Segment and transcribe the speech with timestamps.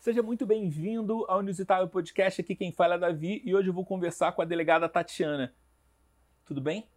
[0.00, 2.40] Seja muito bem-vindo ao Inusitável Podcast.
[2.40, 5.54] Aqui quem fala é Davi e hoje eu vou conversar com a delegada Tatiana.
[6.46, 6.88] Tudo bem?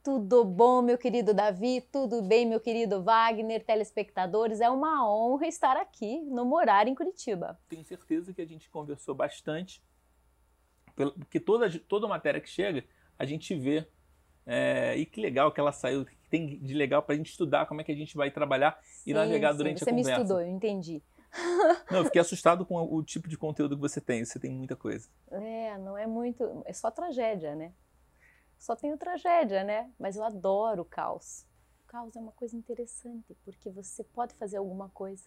[0.00, 1.80] Tudo bom, meu querido Davi?
[1.80, 4.60] Tudo bem, meu querido Wagner, telespectadores?
[4.60, 7.58] É uma honra estar aqui no Morar em Curitiba.
[7.68, 9.82] Tenho certeza que a gente conversou bastante,
[10.94, 12.84] porque toda, toda matéria que chega,
[13.18, 13.88] a gente vê.
[14.46, 17.66] É, e que legal que ela saiu, que tem de legal para a gente estudar
[17.66, 20.10] como é que a gente vai trabalhar sim, e navegar sim, durante a conversa.
[20.10, 21.02] Você me estudou, eu entendi.
[21.90, 24.24] Não, eu fiquei assustado com o tipo de conteúdo que você tem.
[24.24, 25.08] Você tem muita coisa.
[25.30, 26.62] É, não é muito.
[26.64, 27.72] É só tragédia, né?
[28.58, 29.90] Só tenho tragédia, né?
[29.98, 31.46] Mas eu adoro o caos.
[31.84, 35.24] O caos é uma coisa interessante, porque você pode fazer alguma coisa.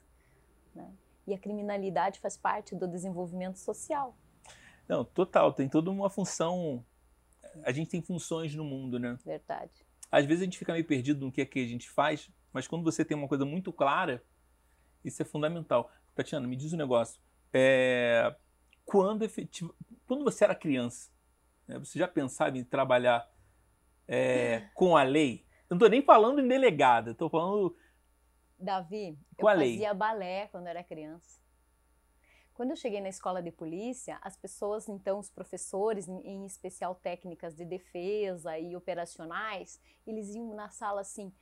[0.74, 0.90] Né?
[1.28, 4.16] E a criminalidade faz parte do desenvolvimento social.
[4.88, 5.52] Não, total.
[5.54, 6.86] Tem toda uma função.
[7.64, 9.18] A gente tem funções no mundo, né?
[9.26, 9.86] Verdade.
[10.12, 12.68] Às vezes a gente fica meio perdido no que é que a gente faz, mas
[12.68, 14.24] quando você tem uma coisa muito clara,
[15.04, 15.92] isso é fundamental.
[16.16, 17.22] Tatiana, me diz um negócio.
[17.54, 18.36] É,
[18.86, 19.26] quando,
[20.08, 21.12] quando você era criança,
[21.68, 23.30] né, você já pensava em trabalhar
[24.08, 25.46] é, com a lei?
[25.70, 27.76] Eu não estou nem falando em delegada, estou falando.
[28.58, 29.74] Davi, com eu a lei.
[29.74, 31.44] fazia balé quando era criança.
[32.54, 37.54] Quando eu cheguei na escola de polícia, as pessoas, então, os professores, em especial técnicas
[37.54, 41.34] de defesa e operacionais, eles iam na sala assim: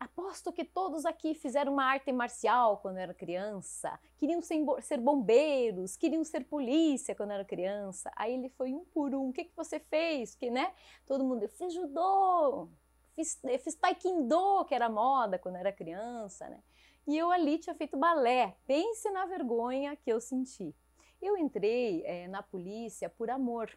[0.00, 6.22] Aposto que todos aqui fizeram uma arte marcial quando era criança, queriam ser bombeiros, queriam
[6.22, 8.08] ser polícia quando era criança.
[8.14, 9.30] Aí ele foi um por um.
[9.30, 10.36] O que, que você fez?
[10.36, 10.72] Que, né?
[11.04, 12.68] Todo mundo, eu fiz judô,
[13.16, 16.62] fiz, fiz taekwondo, que era moda quando era criança, né?
[17.04, 18.56] E eu ali tinha feito balé.
[18.66, 20.76] Pense na vergonha que eu senti.
[21.20, 23.76] Eu entrei é, na polícia por amor.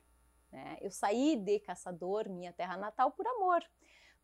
[0.52, 0.78] Né?
[0.82, 3.66] Eu saí de Caçador, minha terra natal, por amor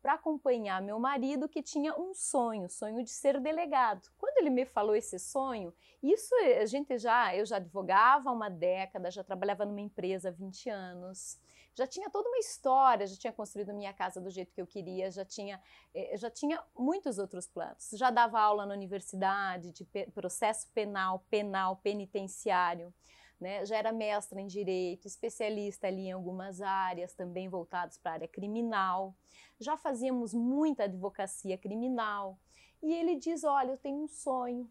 [0.00, 4.08] para acompanhar meu marido que tinha um sonho, sonho de ser delegado.
[4.16, 8.48] Quando ele me falou esse sonho, isso a gente já, eu já advogava há uma
[8.48, 11.38] década, já trabalhava numa empresa há 20 anos,
[11.74, 15.10] já tinha toda uma história, já tinha construído minha casa do jeito que eu queria,
[15.12, 15.62] já tinha,
[15.94, 17.90] eh, já tinha muitos outros planos.
[17.92, 22.92] Já dava aula na universidade de processo penal, penal, penitenciário
[23.40, 23.64] né?
[23.64, 28.28] Já era mestra em direito, especialista ali em algumas áreas, também voltadas para a área
[28.28, 29.14] criminal.
[29.60, 32.38] Já fazíamos muita advocacia criminal.
[32.82, 34.70] E ele diz: Olha, eu tenho um sonho,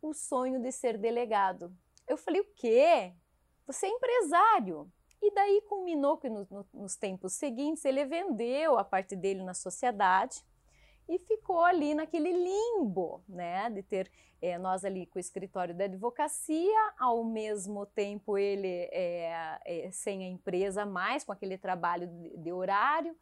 [0.00, 1.74] o sonho de ser delegado.
[2.06, 3.12] Eu falei: O quê?
[3.66, 4.90] Você é empresário.
[5.20, 9.54] E daí culminou que no, no, nos tempos seguintes ele vendeu a parte dele na
[9.54, 10.44] sociedade
[11.12, 15.84] e ficou ali naquele limbo, né, de ter é, nós ali com o escritório da
[15.84, 22.38] advocacia, ao mesmo tempo ele é, é, sem a empresa mais, com aquele trabalho de,
[22.38, 23.14] de horário.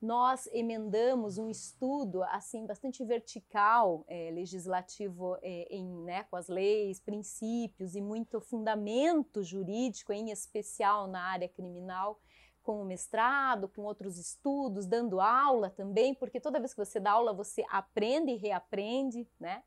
[0.00, 6.98] Nós emendamos um estudo assim bastante vertical, é, legislativo é, em, né, com as leis,
[6.98, 12.18] princípios e muito fundamento jurídico, em especial na área criminal
[12.64, 17.12] com o mestrado, com outros estudos, dando aula também, porque toda vez que você dá
[17.12, 19.62] aula você aprende e reaprende, né?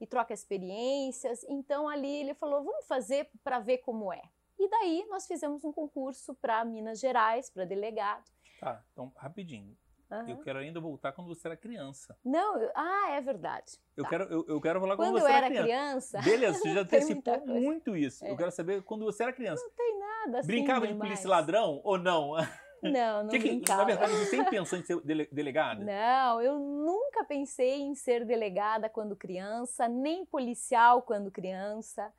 [0.00, 1.42] E troca experiências.
[1.48, 4.22] Então ali ele falou: vamos fazer para ver como é.
[4.58, 8.30] E daí nós fizemos um concurso para Minas Gerais, para delegado.
[8.60, 9.76] Tá, então rapidinho.
[10.22, 10.30] Uhum.
[10.30, 12.16] Eu quero ainda voltar quando você era criança.
[12.24, 13.78] Não, eu, ah, é verdade.
[13.96, 14.10] Eu, tá.
[14.10, 16.18] quero, eu, eu, quero falar quando, quando você era criança.
[16.18, 16.22] criança.
[16.22, 18.24] Beleza, você já antecipou muito isso.
[18.24, 18.30] É.
[18.30, 19.62] Eu quero saber quando você era criança.
[19.62, 20.46] Não tem nada assim.
[20.46, 22.34] Brincava de polícia ladrão ou não?
[22.82, 23.80] Não, não que brincava.
[23.80, 25.00] Na verdade, você sempre pensou em ser
[25.32, 25.84] delegada?
[25.84, 32.12] Não, eu nunca pensei em ser delegada quando criança, nem policial quando criança.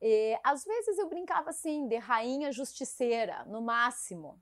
[0.00, 4.40] E, às vezes eu brincava assim, de rainha justiceira, no máximo.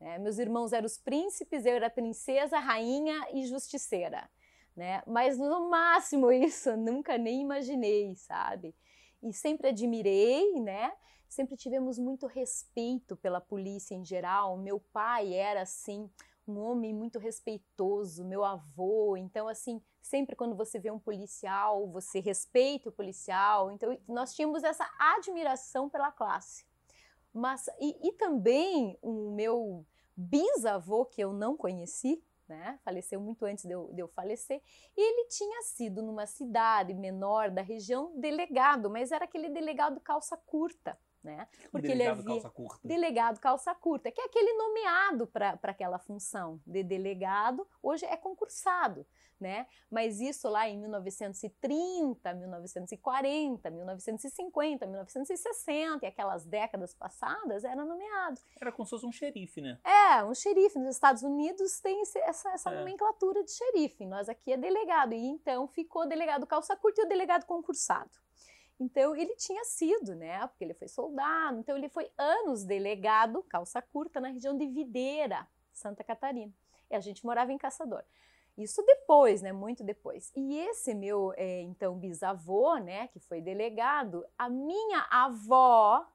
[0.00, 4.30] É, meus irmãos eram os príncipes, eu era princesa, rainha e justiceira.
[4.74, 5.02] Né?
[5.06, 8.74] Mas no máximo isso, nunca nem imaginei, sabe?
[9.22, 10.92] E sempre admirei, né?
[11.28, 14.56] Sempre tivemos muito respeito pela polícia em geral.
[14.56, 16.10] Meu pai era assim,
[16.48, 19.16] um homem muito respeitoso, meu avô.
[19.16, 23.70] Então, assim, sempre quando você vê um policial, você respeita o policial.
[23.70, 26.64] Então, nós tínhamos essa admiração pela classe.
[27.32, 29.86] Mas, e, e também o meu
[30.16, 34.60] bisavô, que eu não conheci, né, faleceu muito antes de eu, de eu falecer,
[34.96, 40.36] e ele tinha sido numa cidade menor da região delegado, mas era aquele delegado calça
[40.36, 40.98] curta.
[41.22, 41.46] Né?
[41.70, 42.88] Porque delegado ele havia calça curta.
[42.88, 49.06] delegado calça curta, que é aquele nomeado para aquela função de delegado, hoje é concursado,
[49.40, 49.66] né?
[49.90, 58.40] Mas isso lá em 1930, 1940, 1950, 1960 e aquelas décadas passadas era nomeado.
[58.60, 59.78] Era como se fosse um xerife, né?
[59.84, 60.78] É, um xerife.
[60.78, 62.78] Nos Estados Unidos tem essa, essa é.
[62.78, 64.04] nomenclatura de xerife.
[64.06, 65.12] Nós aqui é delegado.
[65.14, 68.10] E então ficou delegado calça curta e o delegado concursado.
[68.78, 70.46] Então ele tinha sido, né?
[70.46, 71.58] Porque ele foi soldado.
[71.58, 76.52] Então ele foi anos delegado, calça curta, na região de Videira, Santa Catarina.
[76.90, 78.02] E a gente morava em Caçador.
[78.62, 79.52] Isso depois, né?
[79.52, 80.32] Muito depois.
[80.36, 83.08] E esse meu, é, então, bisavô, né?
[83.08, 86.06] Que foi delegado, a minha avó,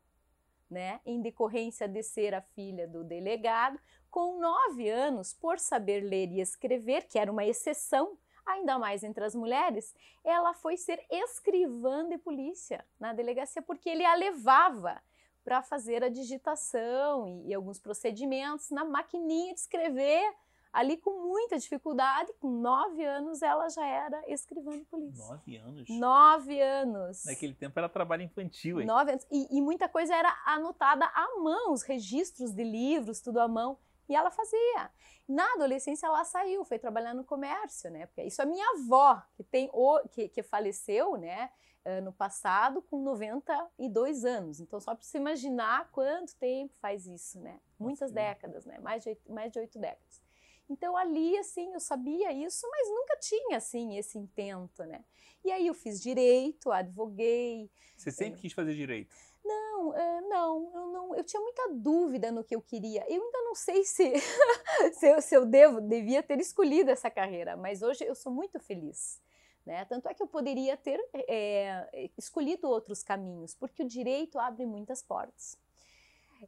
[0.69, 0.99] né?
[1.05, 6.39] Em decorrência de ser a filha do delegado, com nove anos, por saber ler e
[6.39, 9.93] escrever, que era uma exceção, ainda mais entre as mulheres,
[10.23, 15.01] ela foi ser escrivã de polícia na delegacia, porque ele a levava
[15.43, 20.33] para fazer a digitação e, e, alguns procedimentos na maquininha de escrever,
[20.75, 22.33] ali com muita dificuldade.
[22.33, 25.25] Com nove anos, ela já era escrivã de polícia.
[25.25, 25.89] Nove anos?
[25.89, 27.25] Nove anos.
[27.25, 28.85] Naquele tempo era trabalho infantil, hein?
[28.85, 29.25] Nove anos.
[29.31, 33.77] E, e muita coisa era anotada à mão, os registros de livros, tudo à mão.
[34.09, 34.91] E ela fazia.
[35.27, 38.05] Na adolescência ela saiu, foi trabalhar no comércio, né?
[38.07, 41.49] Porque isso a minha avó, que tem o, que, que faleceu, né?
[41.85, 44.59] Ano passado, com 92 anos.
[44.59, 47.59] Então, só para se imaginar quanto tempo faz isso, né?
[47.79, 48.79] Muitas Nossa, décadas, né?
[48.79, 50.24] Mais de, oito, mais de oito décadas.
[50.69, 55.03] Então, ali, assim, eu sabia isso, mas nunca tinha, assim, esse intento, né?
[55.43, 57.69] E aí eu fiz direito, advoguei.
[57.95, 58.41] Você sempre é...
[58.41, 59.15] quis fazer direito?
[59.43, 63.05] Não, é, não, eu não, eu tinha muita dúvida no que eu queria.
[63.07, 64.11] Eu ainda não sei se,
[64.93, 68.59] se, eu, se eu devo, devia ter escolhido essa carreira, mas hoje eu sou muito
[68.59, 69.21] feliz.
[69.63, 69.85] Né?
[69.85, 75.03] Tanto é que eu poderia ter é, escolhido outros caminhos, porque o direito abre muitas
[75.03, 75.57] portas.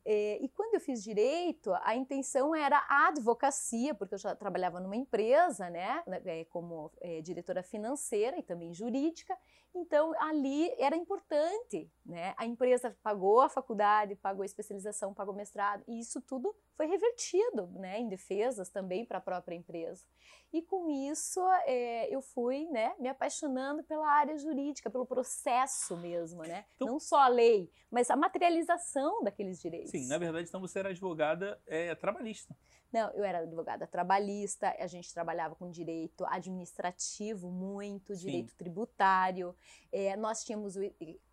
[0.05, 4.79] É, e quando eu fiz direito, a intenção era a advocacia, porque eu já trabalhava
[4.79, 9.37] numa empresa, né, é, como é, diretora financeira e também jurídica,
[9.81, 12.33] então, ali era importante, né?
[12.37, 16.87] A empresa pagou a faculdade, pagou a especialização, pagou o mestrado, e isso tudo foi
[16.87, 17.99] revertido, né?
[17.99, 20.05] Em defesas também para a própria empresa.
[20.51, 22.95] E com isso, é, eu fui, né?
[22.99, 26.65] Me apaixonando pela área jurídica, pelo processo mesmo, né?
[26.75, 29.91] Então, Não só a lei, mas a materialização daqueles direitos.
[29.91, 32.55] Sim, na verdade, então você era advogada é, trabalhista.
[32.91, 38.57] Não, eu era advogada trabalhista, a gente trabalhava com direito administrativo muito, direito Sim.
[38.57, 39.55] tributário.
[39.91, 40.81] É, nós tínhamos, o,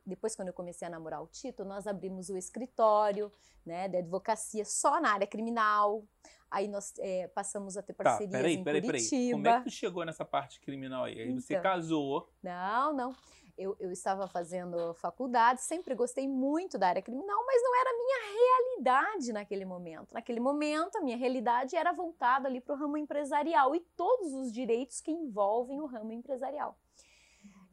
[0.05, 3.31] depois quando eu comecei a namorar o Tito, nós abrimos o escritório
[3.65, 6.05] né, de advocacia só na área criminal.
[6.51, 9.11] Aí nós é, passamos a ter tá, parcerias tá, peraí, em peraí, Curitiba.
[9.11, 9.33] Peraí.
[9.33, 11.21] Como é que tu chegou nessa parte criminal aí?
[11.21, 12.29] Aí então, você casou.
[12.43, 13.15] Não, não
[13.57, 17.97] eu, eu estava fazendo faculdade, sempre gostei muito da área criminal, mas não era a
[17.97, 20.13] minha realidade naquele momento.
[20.13, 24.53] Naquele momento, a minha realidade era voltada ali para o ramo empresarial e todos os
[24.53, 26.77] direitos que envolvem o ramo empresarial.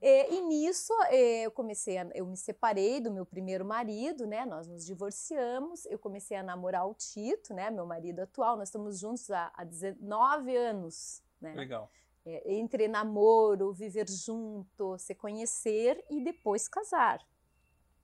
[0.04, 4.46] É, e nisso é, eu comecei, a, eu me separei do meu primeiro marido, né?
[4.46, 7.70] Nós nos divorciamos, eu comecei a namorar o Tito, né?
[7.70, 11.54] Meu marido atual, nós estamos juntos há, há 19 anos, né?
[11.54, 11.90] Legal
[12.26, 17.26] é, entre namoro, viver junto, se conhecer e depois casar.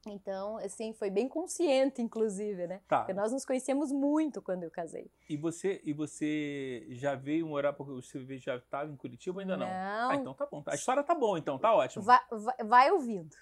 [0.06, 2.82] Então, assim, foi bem consciente, inclusive, né?
[2.88, 3.00] Tá.
[3.00, 5.12] Porque nós nos conhecemos muito quando eu casei.
[5.30, 9.68] E você, e você já veio morar porque você já estava em Curitiba ainda não?
[9.68, 10.10] Não.
[10.10, 10.64] Ah, então tá bom.
[10.66, 12.04] A história tá boa, então, tá ótimo.
[12.04, 13.36] Vai, vai, vai ouvindo.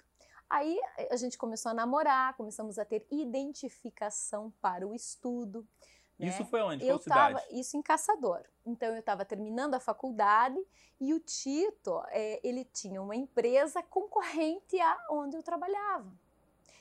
[0.48, 0.78] Aí
[1.10, 5.66] a gente começou a namorar, começamos a ter identificação para o estudo.
[6.18, 6.28] Né?
[6.28, 6.86] Isso foi onde?
[6.86, 7.60] Eu Qual tava, cidade?
[7.60, 8.42] Isso em Caçador.
[8.64, 10.58] Então eu estava terminando a faculdade
[11.00, 16.10] e o Tito, é, ele tinha uma empresa concorrente a onde eu trabalhava.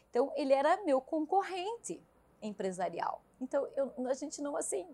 [0.10, 2.01] Então ele era meu concorrente
[2.42, 3.22] empresarial.
[3.42, 4.88] Então eu, a gente não assim,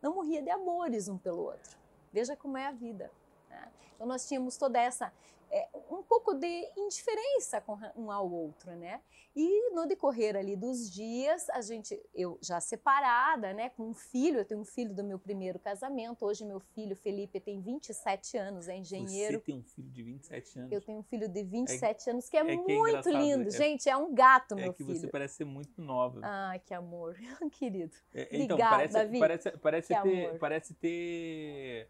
[0.00, 1.76] não morria de amores um pelo outro.
[2.12, 3.10] Veja como é a vida.
[3.48, 3.72] Né?
[3.94, 5.12] Então nós tínhamos toda essa
[5.50, 9.00] é, um pouco de indiferença com um ao outro, né?
[9.34, 14.38] E no decorrer ali dos dias, a gente, eu já separada, né, com um filho,
[14.38, 16.24] eu tenho um filho do meu primeiro casamento.
[16.24, 19.38] Hoje meu filho Felipe tem 27 anos, é engenheiro.
[19.38, 20.72] Você tem um filho de 27 anos?
[20.72, 23.12] Eu tenho um filho de 27 é, anos que é, é que é muito é
[23.12, 24.90] lindo, gente, é um gato meu filho.
[24.90, 26.20] É que você parece ser muito nova.
[26.22, 27.16] Ah, que amor,
[27.52, 27.96] querido.
[28.12, 29.18] então, Obrigada, parece, Davi.
[29.18, 30.38] Parece, parece ter, amor.
[30.38, 31.88] parece ter,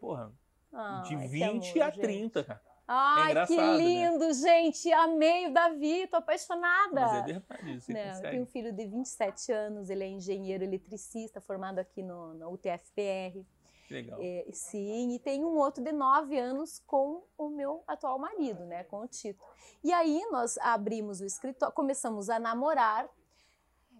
[0.00, 0.32] porra,
[0.72, 2.46] ah, de 20 amor, a 30, gente.
[2.46, 2.71] cara.
[2.92, 3.76] É Ai, é que né?
[3.78, 4.34] lindo, né?
[4.34, 4.92] gente.
[4.92, 7.00] Amei o Davi, tô apaixonada.
[7.00, 10.62] Mas é verdade, isso Não, Eu tenho um filho de 27 anos, ele é engenheiro
[10.62, 13.46] eletricista, formado aqui no, no UTFPR.
[13.90, 14.18] Legal.
[14.22, 18.84] É, sim, e tem um outro de 9 anos com o meu atual marido, né,
[18.84, 19.42] com o Tito.
[19.82, 23.08] E aí nós abrimos o escritório, começamos a namorar,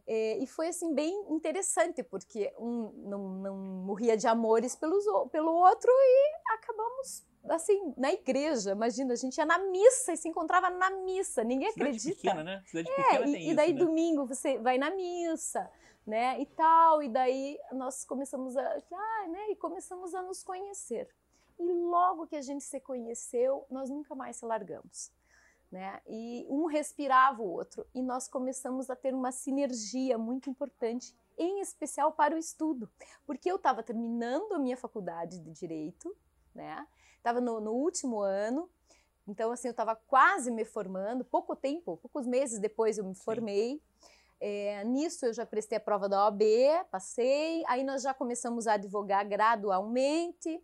[0.07, 5.53] é, e foi assim bem interessante, porque um não, não morria de amores pelos, pelo
[5.53, 10.71] outro e acabamos assim, na igreja, imagina, a gente ia na missa e se encontrava
[10.71, 12.17] na missa, ninguém Cidade acredita.
[12.17, 12.63] Pequena, né?
[12.67, 13.85] Cidade é, pequena e, tem e daí isso, né?
[13.85, 15.71] domingo você vai na missa,
[16.07, 21.09] né, e tal, e daí nós começamos a, ah, né, e começamos a nos conhecer.
[21.59, 25.13] E logo que a gente se conheceu, nós nunca mais se largamos.
[25.71, 26.01] né?
[26.07, 27.87] E um respirava o outro.
[27.95, 32.91] E nós começamos a ter uma sinergia muito importante, em especial para o estudo,
[33.25, 36.15] porque eu estava terminando a minha faculdade de direito,
[36.55, 36.87] né?
[37.23, 38.69] Estava no, no último ano,
[39.29, 43.23] então assim eu estava quase me formando, pouco tempo, poucos meses depois eu me Sim.
[43.23, 43.83] formei.
[44.41, 46.43] É, nisso eu já prestei a prova da OAB,
[46.91, 47.63] passei.
[47.69, 50.61] Aí nós já começamos a advogar gradualmente.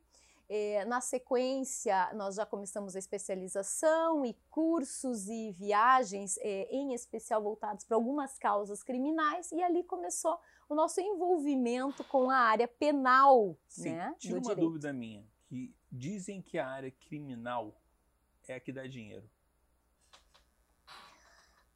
[0.49, 7.41] É, na sequência, nós já começamos a especialização e cursos e viagens, é, em especial
[7.41, 13.57] voltados para algumas causas criminais, e ali começou o nosso envolvimento com a área penal.
[13.69, 14.61] Sim, né, tinha uma direito.
[14.61, 17.81] dúvida minha, que dizem que a área criminal
[18.47, 19.29] é a que dá dinheiro.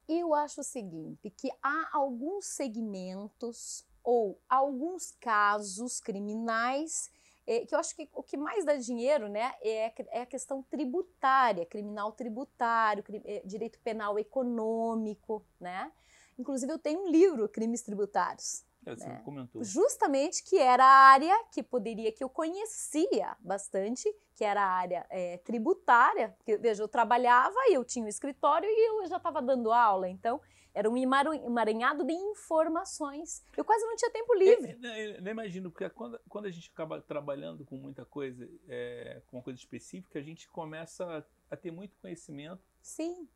[0.08, 7.10] Eu acho o seguinte, que há alguns segmentos ou alguns casos criminais
[7.46, 10.62] é, que eu acho que o que mais dá dinheiro né, é, é a questão
[10.62, 15.90] tributária, criminal tributário, cri, é, direito penal econômico, né?
[16.38, 18.64] Inclusive eu tenho um livro, Crimes Tributários.
[18.84, 19.22] É, você né?
[19.24, 19.62] comentou.
[19.62, 25.06] Justamente que era a área que poderia, que eu conhecia bastante, que era a área
[25.08, 29.40] é, tributária, porque, veja, eu trabalhava e eu tinha um escritório e eu já estava
[29.40, 30.40] dando aula, então
[30.74, 33.44] era um emaranhado de informações.
[33.56, 34.78] Eu quase não tinha tempo livre.
[34.82, 39.20] Eu, eu, eu imagino, porque quando, quando, a gente acaba trabalhando com muita coisa, é,
[39.26, 42.62] com uma coisa específica, a gente começa a ter muito conhecimento.
[42.80, 43.28] Sim.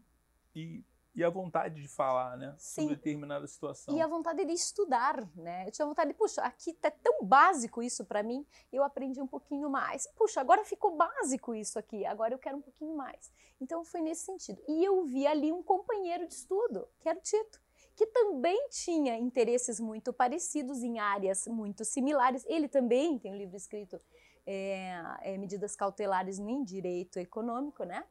[0.55, 0.83] E
[1.17, 2.55] e a vontade de falar, né?
[2.59, 2.83] Sim.
[2.83, 3.97] Sobre determinada situação.
[3.97, 5.67] E a vontade de estudar, né?
[5.67, 9.27] Eu tinha vontade de, puxa, aqui tá tão básico isso para mim, eu aprendi um
[9.27, 10.07] pouquinho mais.
[10.15, 13.33] Puxa, agora ficou básico isso aqui, agora eu quero um pouquinho mais.
[13.59, 14.63] Então foi nesse sentido.
[14.69, 17.59] E eu vi ali um companheiro de estudo, que era o Tito,
[17.95, 22.45] que também tinha interesses muito parecidos em áreas muito similares.
[22.47, 23.99] Ele também tem um livro escrito
[24.47, 28.05] é, é, Medidas Cautelares em Direito Econômico, né?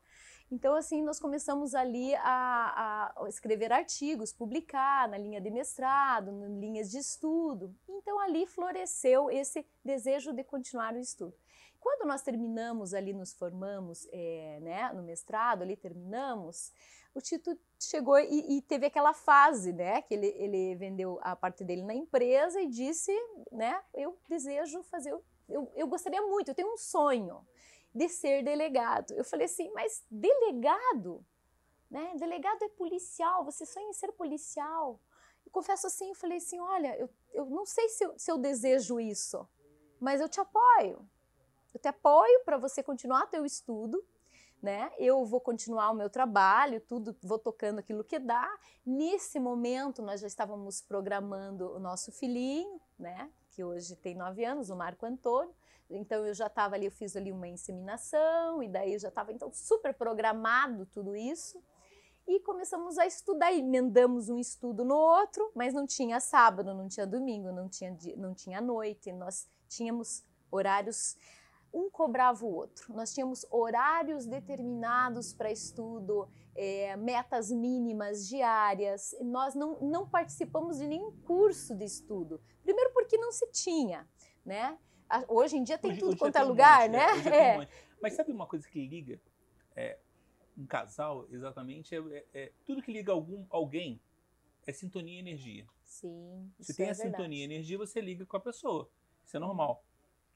[0.52, 6.60] Então, assim, nós começamos ali a, a, escrever artigos, publicar na linha de mestrado, em
[6.60, 7.76] linhas de estudo.
[7.90, 11.34] Então, ali floresceu esse desejo de continuar o estudo.
[11.80, 16.72] Quando nós terminamos ali, nos formamos é, né, no mestrado, ali terminamos,
[17.14, 21.64] o Tito chegou e, e, teve aquela fase, né, que ele, ele vendeu a parte
[21.64, 23.12] dele na empresa e disse,
[23.52, 25.16] né, eu desejo fazer,
[25.48, 27.46] eu, eu gostaria muito, eu tenho um sonho,
[27.96, 29.14] de ser delegado.
[29.14, 31.26] Eu falei assim, mas delegado?
[31.90, 32.14] Né?
[32.18, 35.00] Delegado é policial, você sonha em ser policial.
[35.46, 38.38] Eu confesso assim, eu falei assim, olha, eu, eu não sei se eu, se eu
[38.38, 39.48] desejo isso,
[39.98, 41.08] mas eu te apoio.
[41.74, 44.04] Eu te apoio para você continuar teu estudo,
[44.62, 44.92] né?
[44.98, 48.50] Eu vou continuar o meu trabalho, tudo, vou tocando aquilo que dá.
[48.86, 53.32] Nesse momento, nós já estávamos programando o nosso filhinho, né?
[53.52, 55.56] Que hoje tem nove anos, o Marco Antônio.
[55.90, 59.52] Então eu já estava ali, eu fiz ali uma inseminação e daí já estava então
[59.54, 61.62] super programado tudo isso.
[62.28, 67.06] E começamos a estudar, emendamos um estudo no outro, mas não tinha sábado, não tinha
[67.06, 71.16] domingo, não tinha, não tinha noite, nós tínhamos horários,
[71.72, 72.92] um cobrava o outro.
[72.96, 79.14] Nós tínhamos horários determinados para estudo, é, metas mínimas diárias.
[79.22, 82.42] Nós não, não participamos de nenhum curso de estudo.
[82.64, 84.08] Primeiro porque não se tinha,
[84.44, 84.80] né?
[85.28, 87.38] Hoje em dia tem hoje, tudo hoje quanto é lugar, um monte, né?
[87.38, 87.60] É.
[87.60, 87.68] Um
[88.02, 89.20] Mas sabe uma coisa que liga
[89.76, 89.98] é,
[90.58, 94.00] um casal, exatamente, é, é, é, tudo que liga algum, alguém
[94.66, 95.66] é sintonia e energia.
[95.84, 96.52] Sim.
[96.60, 97.16] Se tem é a verdade.
[97.16, 98.90] sintonia e energia, você liga com a pessoa.
[99.24, 99.84] Isso é normal.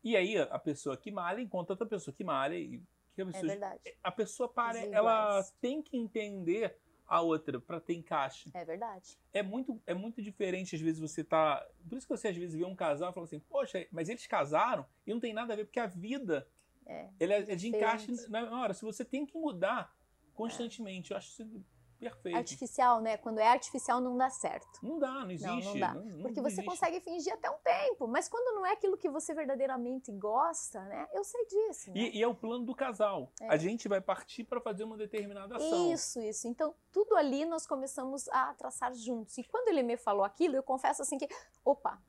[0.03, 2.81] E aí a pessoa que malha encontra outra pessoa que malha e
[3.13, 3.97] que a pessoa, é verdade.
[4.03, 6.77] A pessoa para, ela tem que entender
[7.09, 8.51] a outra para ter encaixe.
[8.53, 9.17] É verdade.
[9.33, 11.67] É muito, é muito diferente, às vezes, você tá.
[11.89, 14.27] Por isso que você às vezes vê um casal e fala assim, poxa, mas eles
[14.27, 16.47] casaram e não tem nada a ver, porque a vida
[16.85, 18.75] é, ele é, é de encaixe na hora.
[18.75, 19.91] Se você tem que mudar
[20.35, 21.15] constantemente, é.
[21.15, 21.65] eu acho isso
[21.99, 22.37] Perfeito.
[22.37, 23.17] Artificial, né?
[23.17, 24.79] Quando é artificial não dá certo.
[24.81, 25.47] Não dá, não existe.
[25.47, 25.93] Não, não dá.
[25.93, 29.09] Não, não Porque você consegue fingir até um tempo, mas quando não é aquilo que
[29.09, 31.07] você verdadeiramente gosta, né?
[31.13, 31.91] Eu sei disso.
[31.91, 31.99] Né?
[31.99, 33.31] E, e, é o plano do casal.
[33.41, 33.49] É.
[33.49, 35.91] A gente vai partir para fazer uma determinada ação.
[35.91, 36.47] Isso, isso.
[36.47, 39.37] Então, tudo ali nós começamos a traçar juntos.
[39.37, 41.27] E quando ele me falou aquilo, eu confesso assim que,
[41.65, 42.01] opa,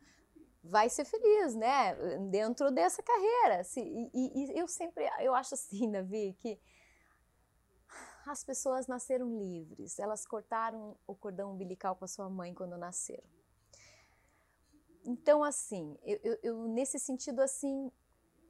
[0.63, 1.97] vai ser feliz, né?
[2.31, 3.63] Dentro dessa carreira.
[3.77, 6.61] E, e, e eu sempre, eu acho assim, Davi, que
[8.27, 13.29] as pessoas nasceram livres, elas cortaram o cordão umbilical com a sua mãe quando nasceram.
[15.05, 17.91] Então, assim, eu, eu, nesse sentido, assim,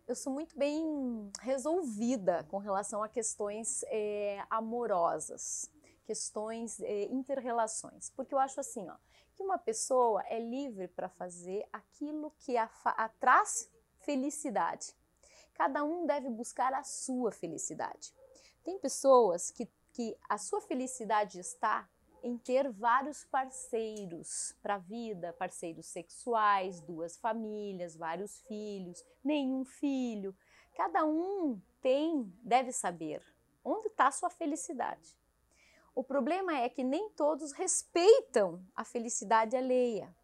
[0.07, 5.71] eu sou muito bem resolvida com relação a questões é, amorosas,
[6.05, 8.97] questões é, interrelações, porque eu acho assim, ó,
[9.35, 14.95] que uma pessoa é livre para fazer aquilo que a, a traz felicidade.
[15.55, 18.13] Cada um deve buscar a sua felicidade.
[18.65, 21.89] Tem pessoas que, que a sua felicidade está
[22.23, 30.37] em ter vários parceiros para a vida, parceiros sexuais, duas famílias, vários filhos, nenhum filho.
[30.75, 33.23] Cada um tem, deve saber
[33.65, 35.17] onde está a sua felicidade.
[35.95, 40.15] O problema é que nem todos respeitam a felicidade alheia.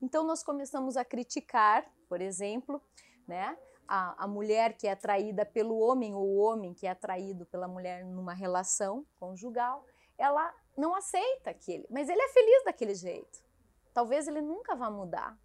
[0.00, 2.80] Então nós começamos a criticar, por exemplo,
[3.26, 3.58] né,
[3.88, 7.68] a, a mulher que é atraída pelo homem ou o homem que é atraído pela
[7.68, 9.84] mulher numa relação conjugal,
[10.18, 13.44] ela não aceita aquele, mas ele é feliz daquele jeito.
[13.92, 15.38] Talvez ele nunca vá mudar.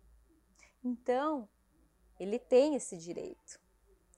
[0.83, 1.47] Então,
[2.19, 3.59] ele tem esse direito.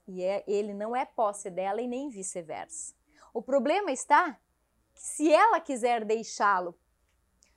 [0.06, 2.94] E é, ele não é posse dela e nem vice-versa.
[3.32, 4.38] O problema está
[4.92, 6.78] que se ela quiser deixá-lo,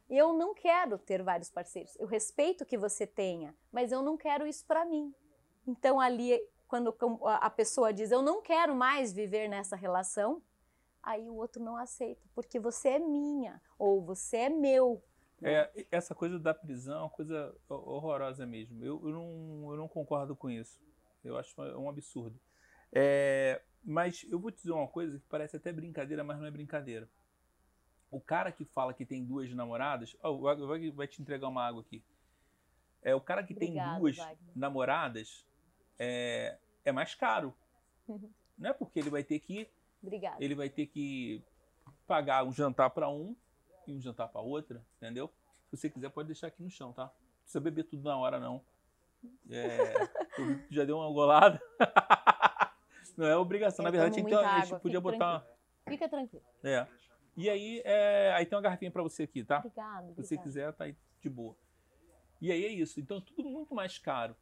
[0.10, 1.96] eu não quero ter vários parceiros.
[1.98, 5.14] Eu respeito que você tenha, mas eu não quero isso para mim.
[5.68, 6.96] Então ali, quando
[7.26, 10.42] a pessoa diz eu não quero mais viver nessa relação,
[11.02, 15.02] aí o outro não aceita, porque você é minha ou você é meu.
[15.42, 18.84] É, essa coisa da prisão é uma coisa horrorosa mesmo.
[18.84, 20.82] Eu, eu, não, eu não concordo com isso.
[21.24, 22.40] Eu acho um absurdo.
[22.92, 26.52] É, mas eu vou te dizer uma coisa que parece até brincadeira, mas não é
[26.52, 27.08] brincadeira.
[28.10, 30.16] O cara que fala que tem duas namoradas.
[30.24, 32.04] Oh, vai, vai te entregar uma água aqui.
[33.04, 34.52] É, o cara que Obrigado, tem duas Wagner.
[34.56, 35.47] namoradas
[36.00, 37.54] é, é mais caro.
[38.58, 39.70] Não é porque ele vai ter que
[40.02, 40.38] Obrigada.
[40.40, 41.44] Ele vai ter que
[42.06, 43.36] pagar um jantar para um
[43.86, 45.32] e um jantar para outra, entendeu?
[45.70, 47.06] Se você quiser, pode deixar aqui no chão, tá?
[47.06, 48.64] Não precisa beber tudo na hora, não.
[49.50, 49.94] É,
[50.70, 51.62] já deu uma golada.
[53.18, 53.84] não é obrigação.
[53.84, 55.40] Na verdade, então, a gente podia botar.
[55.40, 55.58] Tranquilo.
[55.90, 56.46] Fica tranquilo.
[56.64, 56.88] É.
[57.36, 59.60] E aí, é, aí tem uma garrafinha para você aqui, tá?
[59.60, 60.14] Obrigado.
[60.16, 61.56] Se você quiser, tá aí de boa.
[62.42, 63.00] E aí é isso.
[63.00, 64.36] Então, tudo muito mais caro.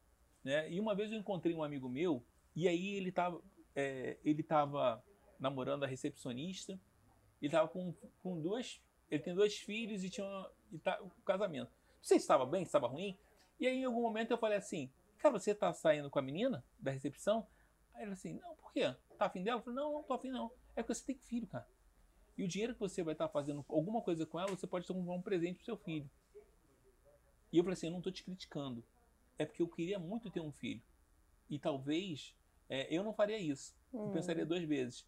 [0.46, 0.72] Né?
[0.72, 2.24] E uma vez eu encontrei um amigo meu,
[2.56, 3.42] e aí ele tava,
[3.76, 5.04] é, ele tava
[5.40, 6.80] namorando a recepcionista.
[7.42, 8.80] Ele tava com, com duas.
[9.10, 11.70] Ele tem dois filhos e tinha uma, e tá, um casamento.
[11.70, 13.18] Não sei se estava bem, se estava ruim.
[13.60, 16.64] E aí, em algum momento, eu falei assim: Cara, você tá saindo com a menina
[16.80, 17.48] da recepção?
[17.94, 18.96] Aí ele assim: Não, por quê?
[19.18, 19.60] Tá afim dela?
[19.60, 20.52] Eu falei: Não, não tô afim, não.
[20.76, 21.68] É porque você tem filho, cara.
[22.38, 24.88] E o dinheiro que você vai estar tá fazendo alguma coisa com ela, você pode
[24.88, 26.10] comprar um presente pro seu filho.
[27.52, 28.84] E eu falei assim: Eu não tô te criticando.
[29.38, 30.82] É porque eu queria muito ter um filho.
[31.50, 32.36] E talvez
[32.70, 33.76] é, eu não faria isso.
[33.94, 34.08] Hum.
[34.08, 35.06] Eu pensaria duas vezes.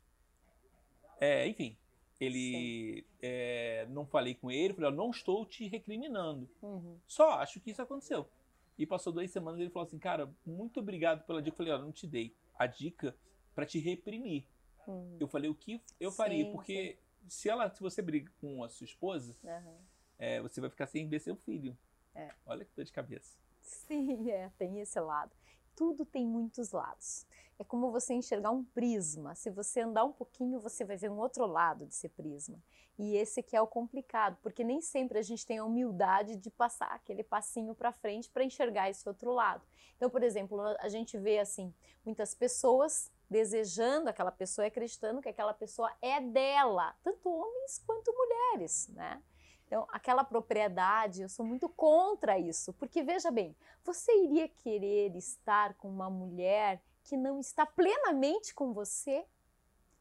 [1.20, 1.78] É, enfim,
[2.20, 6.50] ele é, não falei com ele, falei, não estou te recriminando.
[6.62, 7.00] Uhum.
[7.08, 8.30] Só acho que isso aconteceu.
[8.78, 11.54] E passou duas semanas ele falou assim, cara, muito obrigado pela dica.
[11.54, 13.16] Eu falei, olha, não te dei a dica
[13.56, 14.48] para te reprimir.
[14.88, 15.18] Uhum.
[15.20, 17.30] Eu falei o que eu faria, sim, porque sim.
[17.30, 19.78] se ela, se você briga com a sua esposa, uhum.
[20.18, 21.78] é, você vai ficar sem ver seu filho.
[22.16, 22.32] É.
[22.46, 23.38] Olha que dor de cabeça.
[23.68, 25.32] Sim, é, tem esse lado.
[25.76, 27.28] Tudo tem muitos lados
[27.60, 29.34] é como você enxergar um prisma.
[29.34, 32.62] Se você andar um pouquinho, você vai ver um outro lado desse prisma.
[33.00, 36.50] E esse que é o complicado, porque nem sempre a gente tem a humildade de
[36.50, 39.64] passar aquele passinho para frente para enxergar esse outro lado.
[39.96, 41.74] Então, por exemplo, a gente vê assim,
[42.06, 48.14] muitas pessoas desejando aquela pessoa e acreditando que aquela pessoa é dela, tanto homens quanto
[48.14, 49.22] mulheres, né?
[49.68, 53.54] Então, aquela propriedade, eu sou muito contra isso, porque veja bem,
[53.84, 59.26] você iria querer estar com uma mulher que não está plenamente com você,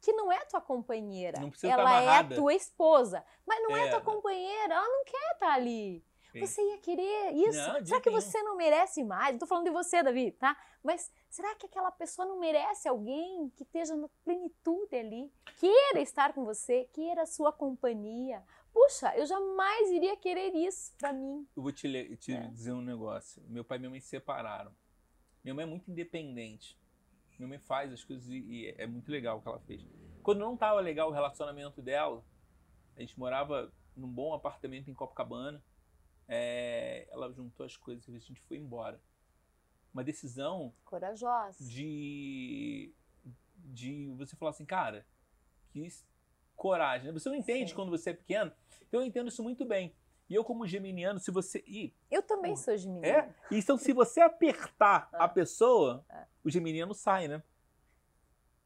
[0.00, 1.40] que não é tua companheira.
[1.66, 6.04] ela é tua esposa, mas não é, é tua companheira, ela não quer estar ali.
[6.40, 7.58] Você ia querer isso?
[7.58, 9.34] Não, será que você não merece mais?
[9.34, 10.56] Estou falando de você, Davi, tá?
[10.82, 15.32] Mas será que aquela pessoa não merece alguém que esteja na plenitude ali?
[15.58, 18.42] Queira estar com você, queira a sua companhia.
[18.76, 21.48] Puxa, eu jamais iria querer isso para mim.
[21.56, 22.46] Eu vou te, te é.
[22.48, 23.42] dizer um negócio.
[23.48, 24.70] Meu pai e minha mãe se separaram.
[25.42, 26.78] Minha mãe é muito independente.
[27.38, 29.82] Minha mãe faz as coisas e, e é muito legal o que ela fez.
[30.22, 32.22] Quando não estava legal o relacionamento dela,
[32.94, 35.64] a gente morava num bom apartamento em Copacabana.
[36.28, 39.00] É, ela juntou as coisas e a gente foi embora.
[39.90, 42.94] Uma decisão corajosa de
[43.56, 45.06] de você falar assim, cara,
[45.70, 45.80] que
[46.56, 47.12] coragem.
[47.12, 47.76] Você não entende Sim.
[47.76, 48.50] quando você é pequeno.
[48.88, 49.94] Então eu entendo isso muito bem.
[50.28, 51.62] E eu, como geminiano, se você.
[51.66, 53.06] Ih, eu também uh, sou geminiano.
[53.06, 53.34] É?
[53.50, 55.24] Então, se você apertar ah.
[55.24, 56.26] a pessoa, ah.
[56.42, 57.42] o geminiano sai, né?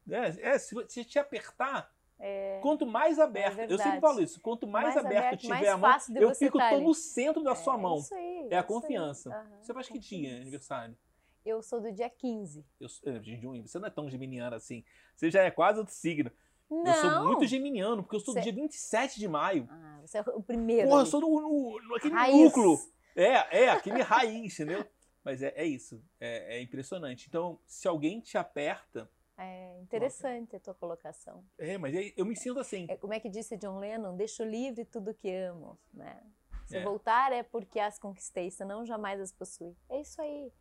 [0.09, 4.41] É, é se, se te apertar, é, quanto mais aberto, é eu sempre falo isso,
[4.41, 7.55] quanto mais, mais aberto, aberto tiver a mão, eu fico tá no centro da é,
[7.55, 7.97] sua mão.
[7.97, 9.29] Isso aí, é a confiança.
[9.29, 10.97] Uhum, você faz que dia aniversário?
[11.43, 12.65] Eu sou do dia 15.
[12.79, 13.67] Eu, de junho.
[13.67, 14.83] Você não é tão geminiano assim.
[15.15, 16.31] Você já é quase outro signo.
[16.71, 16.85] Não.
[16.85, 19.67] Eu sou muito geminiano, porque eu sou do dia 27 de maio.
[19.69, 20.87] Ah, você é o primeiro.
[20.87, 22.35] Porra, eu sou no, no, no aquele raiz.
[22.35, 22.79] núcleo.
[23.13, 24.85] É, é, aquele raiz, entendeu?
[25.21, 26.01] Mas é, é isso.
[26.17, 27.27] É, é, impressionante.
[27.27, 30.57] Então, se alguém te aperta, É interessante Nossa.
[30.57, 31.43] a tua colocação.
[31.57, 32.85] É, mas eu me sinto assim.
[32.87, 34.15] É, como é que disse John Lennon?
[34.15, 36.23] Deixo livre tudo que amo, né?
[36.67, 36.83] Se é.
[36.83, 39.75] voltar é porque as conquistei, senão jamais as possui.
[39.89, 40.53] É isso aí.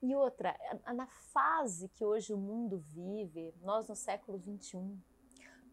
[0.00, 0.56] E outra,
[0.94, 4.96] na fase que hoje o mundo vive, nós no século XXI,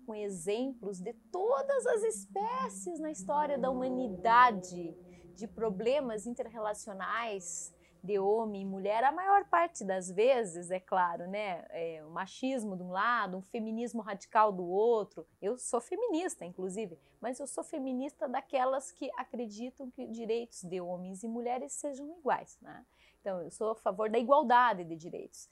[0.05, 4.95] com exemplos de todas as espécies na história da humanidade,
[5.35, 7.73] de problemas interrelacionais
[8.05, 11.65] de homem e mulher, a maior parte das vezes, é claro, né?
[11.71, 15.25] É, o machismo de um lado, um feminismo radical do outro.
[15.41, 21.23] Eu sou feminista, inclusive, mas eu sou feminista daquelas que acreditam que direitos de homens
[21.23, 22.85] e mulheres sejam iguais, né?
[23.21, 25.49] Então, eu sou a favor da igualdade de direitos.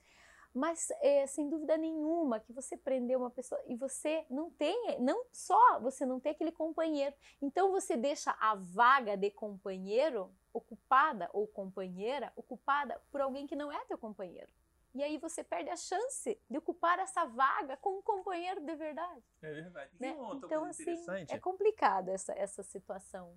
[0.54, 5.26] Mas, é, sem dúvida nenhuma, que você prendeu uma pessoa e você não tem, não
[5.32, 11.48] só você não tem aquele companheiro, então você deixa a vaga de companheiro ocupada ou
[11.48, 14.52] companheira ocupada por alguém que não é teu companheiro.
[14.94, 19.24] E aí você perde a chance de ocupar essa vaga com um companheiro de verdade.
[19.42, 19.92] É verdade.
[20.00, 20.16] Né?
[20.36, 20.96] então, assim,
[21.30, 23.36] é complicado essa, essa situação.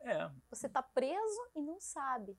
[0.00, 0.30] É.
[0.50, 2.38] Você está preso e não sabe.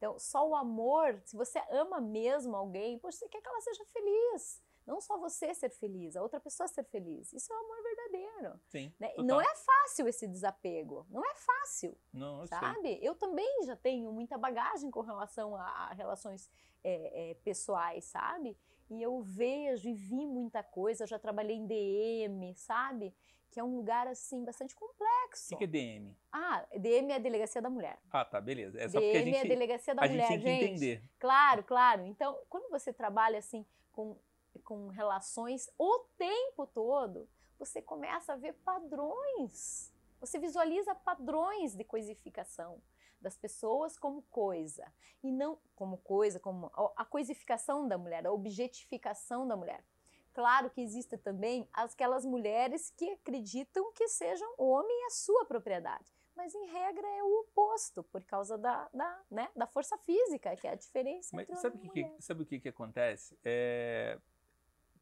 [0.00, 3.84] Então, só o amor, se você ama mesmo alguém, poxa, você quer que ela seja
[3.84, 4.62] feliz.
[4.86, 7.30] Não só você ser feliz, a outra pessoa ser feliz.
[7.34, 8.60] Isso é o amor verdadeiro.
[8.70, 8.94] Sim.
[8.98, 9.12] Né?
[9.18, 11.06] Não é fácil esse desapego.
[11.10, 11.94] Não é fácil.
[12.14, 12.80] Não, eu sabe?
[12.80, 12.98] Sei.
[13.02, 16.50] Eu também já tenho muita bagagem com relação a, a relações
[16.82, 18.56] é, é, pessoais, sabe?
[18.88, 21.04] E eu vejo e vi muita coisa.
[21.04, 23.14] Eu já trabalhei em DM, sabe?
[23.50, 25.54] Que é um lugar assim bastante complexo.
[25.54, 26.16] O que é DM?
[26.32, 27.98] Ah, DM é a Delegacia da Mulher.
[28.10, 28.80] Ah, tá, beleza.
[28.80, 30.44] É só DM gente, é a Delegacia da a Mulher, gente.
[30.44, 31.02] Tem que entender.
[31.18, 32.06] Claro, claro.
[32.06, 34.16] Então, quando você trabalha assim com,
[34.64, 39.92] com relações o tempo todo, você começa a ver padrões.
[40.20, 42.80] Você visualiza padrões de coisificação
[43.20, 44.90] das pessoas como coisa
[45.22, 49.84] e não como coisa, como a coisificação da mulher, a objetificação da mulher.
[50.32, 56.12] Claro que existem também aquelas mulheres que acreditam que sejam o homem a sua propriedade.
[56.36, 60.66] Mas, em regra, é o oposto, por causa da, da, né, da força física, que
[60.66, 63.38] é a diferença Mas entre sabe o que, que, sabe o que, que acontece?
[63.44, 64.18] É,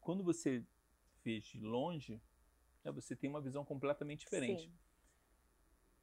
[0.01, 0.65] quando você
[1.23, 2.21] vê de longe,
[2.83, 4.63] né, você tem uma visão completamente diferente.
[4.63, 4.73] Sim.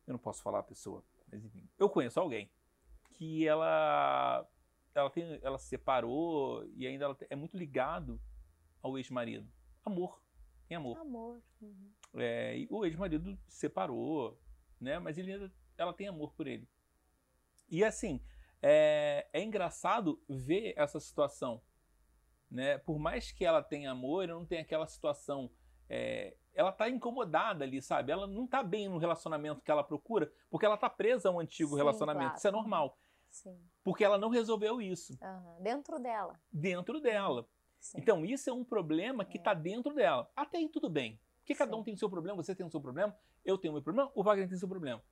[0.06, 1.68] Eu não posso falar a pessoa, mas enfim.
[1.76, 2.50] Eu conheço alguém
[3.10, 4.48] que ela
[4.94, 8.20] ela, tem, ela se separou e ainda ela é muito ligado
[8.86, 9.50] ao ex-marido?
[9.84, 10.22] Amor.
[10.68, 10.98] Tem amor.
[10.98, 11.42] Amor.
[11.60, 11.92] Uhum.
[12.14, 14.40] É, e o ex-marido separou,
[14.80, 14.98] né?
[14.98, 16.68] Mas ele, ela tem amor por ele.
[17.68, 18.20] E assim,
[18.62, 21.60] é, é engraçado ver essa situação.
[22.50, 22.78] Né?
[22.78, 25.50] Por mais que ela tenha amor, não tem aquela situação.
[25.88, 28.12] É, ela tá incomodada ali, sabe?
[28.12, 31.40] Ela não tá bem no relacionamento que ela procura, porque ela tá presa a um
[31.40, 32.26] antigo Sim, relacionamento.
[32.26, 32.38] Claro.
[32.38, 32.98] Isso é normal.
[33.30, 33.60] Sim.
[33.84, 35.18] Porque ela não resolveu isso.
[35.20, 35.62] Uhum.
[35.62, 36.40] Dentro dela.
[36.50, 37.48] Dentro dela.
[37.86, 37.98] Sim.
[38.00, 39.54] Então, isso é um problema que está é.
[39.54, 40.28] dentro dela.
[40.34, 41.20] Até aí tudo bem.
[41.38, 41.58] Porque Sim.
[41.58, 43.82] cada um tem o seu problema, você tem o seu problema, eu tenho o meu
[43.82, 45.02] problema, o Wagner tem o seu problema.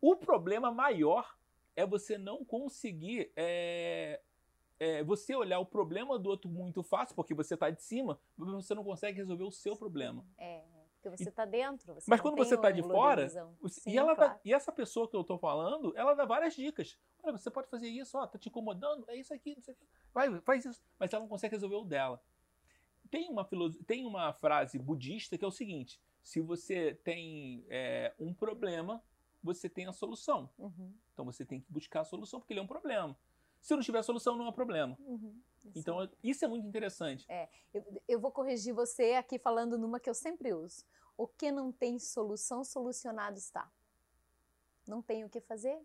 [0.00, 1.36] O problema maior
[1.74, 3.32] é você não conseguir.
[3.34, 4.20] É,
[4.78, 8.52] é, você olhar o problema do outro muito fácil, porque você está de cima, mas
[8.52, 10.24] você não consegue resolver o seu problema.
[10.38, 10.62] É,
[10.94, 11.94] porque você está dentro.
[11.94, 14.34] Você mas quando você está de fora, Sim, e, ela claro.
[14.34, 16.98] dá, e essa pessoa que eu estou falando, ela dá várias dicas.
[17.26, 19.84] Olha, você pode fazer isso, ó, tá te incomodando, é isso aqui, isso aqui.
[20.14, 20.80] Vai, faz isso.
[20.98, 22.22] Mas ela não consegue resolver o dela.
[23.10, 23.48] Tem uma,
[23.84, 29.02] tem uma frase budista que é o seguinte: se você tem é, um problema,
[29.42, 30.48] você tem a solução.
[30.56, 30.94] Uhum.
[31.12, 33.16] Então você tem que buscar a solução, porque ele é um problema.
[33.60, 34.96] Se não tiver solução, não é problema.
[35.00, 35.40] Uhum.
[35.74, 37.26] Então, isso é muito interessante.
[37.28, 40.84] É, eu, eu vou corrigir você aqui falando numa que eu sempre uso.
[41.16, 43.68] O que não tem solução, solucionado está.
[44.86, 45.78] Não tem o que fazer?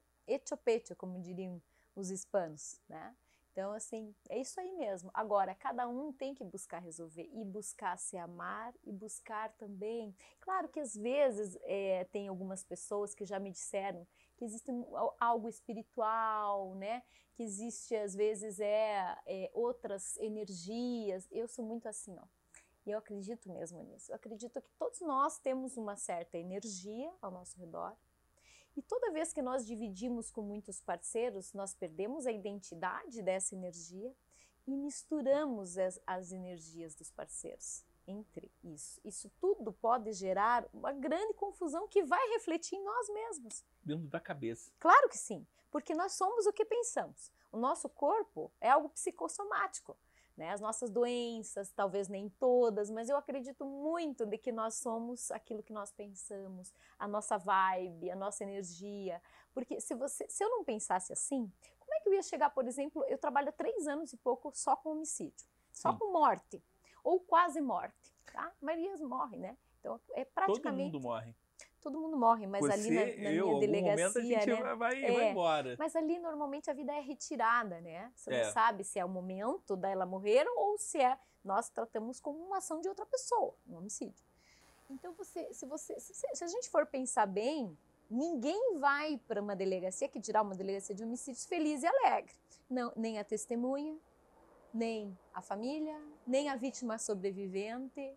[0.63, 1.61] Pecho, como diriam
[1.95, 3.15] os hispanos, né?
[3.51, 5.11] Então, assim, é isso aí mesmo.
[5.13, 10.15] Agora, cada um tem que buscar resolver e buscar se amar e buscar também.
[10.39, 14.71] Claro que às vezes é, tem algumas pessoas que já me disseram que existe
[15.19, 17.03] algo espiritual, né?
[17.35, 21.27] Que existe às vezes é, é outras energias.
[21.29, 22.25] Eu sou muito assim, ó.
[22.85, 24.11] E eu acredito mesmo nisso.
[24.11, 27.95] Eu acredito que todos nós temos uma certa energia ao nosso redor.
[28.75, 34.13] E toda vez que nós dividimos com muitos parceiros, nós perdemos a identidade dessa energia
[34.65, 38.99] e misturamos as, as energias dos parceiros entre isso.
[39.03, 43.63] Isso tudo pode gerar uma grande confusão que vai refletir em nós mesmos.
[43.83, 44.71] Dentro da cabeça.
[44.79, 47.31] Claro que sim, porque nós somos o que pensamos.
[47.51, 49.97] O nosso corpo é algo psicossomático.
[50.37, 50.49] Né?
[50.49, 55.61] As nossas doenças, talvez nem todas, mas eu acredito muito de que nós somos aquilo
[55.61, 59.21] que nós pensamos, a nossa vibe, a nossa energia.
[59.53, 62.67] Porque se, você, se eu não pensasse assim, como é que eu ia chegar, por
[62.67, 65.45] exemplo, eu trabalho há três anos e pouco só com homicídio.
[65.71, 65.99] Só Sim.
[65.99, 66.63] com morte.
[67.03, 68.45] Ou quase morte, tá?
[68.45, 69.57] A maioria morre, né?
[69.79, 70.93] Então, é Todo praticamente...
[70.93, 71.35] mundo morre.
[71.81, 74.75] Todo mundo morre, mas Você, ali na, na eu, minha delegacia, momento a gente né?
[74.75, 75.11] vai, É.
[75.11, 75.75] vai embora.
[75.77, 78.11] Mas ali normalmente a vida é retirada, né?
[78.15, 78.45] Você É.
[78.45, 82.57] não sabe se é o momento dela morrer ou se é nós tratamos como uma
[82.57, 84.23] ação de outra pessoa, um homicídio.
[84.89, 87.75] Então você, se você, se, se a gente for pensar bem,
[88.09, 92.33] ninguém vai para uma delegacia que dirá uma delegacia de homicídios feliz e alegre.
[92.69, 93.97] Não, nem a testemunha,
[94.73, 98.13] nem a família, nem a vítima sobrevivente,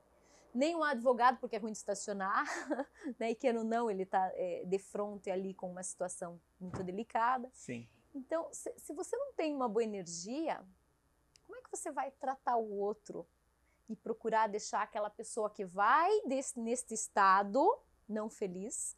[0.55, 2.45] nem um advogado porque é ruim de estacionar,
[3.19, 3.33] né?
[3.33, 4.33] E querendo ou não, ele está
[4.65, 7.51] de frente ali com uma situação muito delicada.
[7.53, 7.89] Sim.
[8.15, 10.65] Então, se, se você não tem uma boa energia,
[11.43, 13.27] como é que você vai tratar o outro
[13.89, 18.97] e procurar deixar aquela pessoa que vai desse, neste estado não feliz,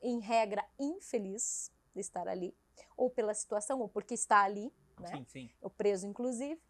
[0.00, 2.56] em regra infeliz de estar ali,
[2.96, 5.16] ou pela situação, ou porque está ali, né?
[5.16, 5.50] Sim, sim.
[5.60, 6.60] o preso inclusive.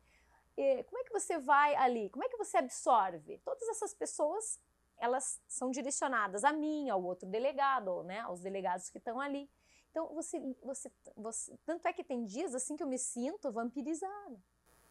[0.85, 2.11] Como é que você vai ali?
[2.11, 3.39] Como é que você absorve?
[3.39, 4.61] Todas essas pessoas,
[4.97, 9.49] elas são direcionadas a mim, ao outro delegado, né, aos delegados que estão ali.
[9.91, 14.43] Então você, você, você, tanto é que tem dias assim que eu me sinto vampirizada.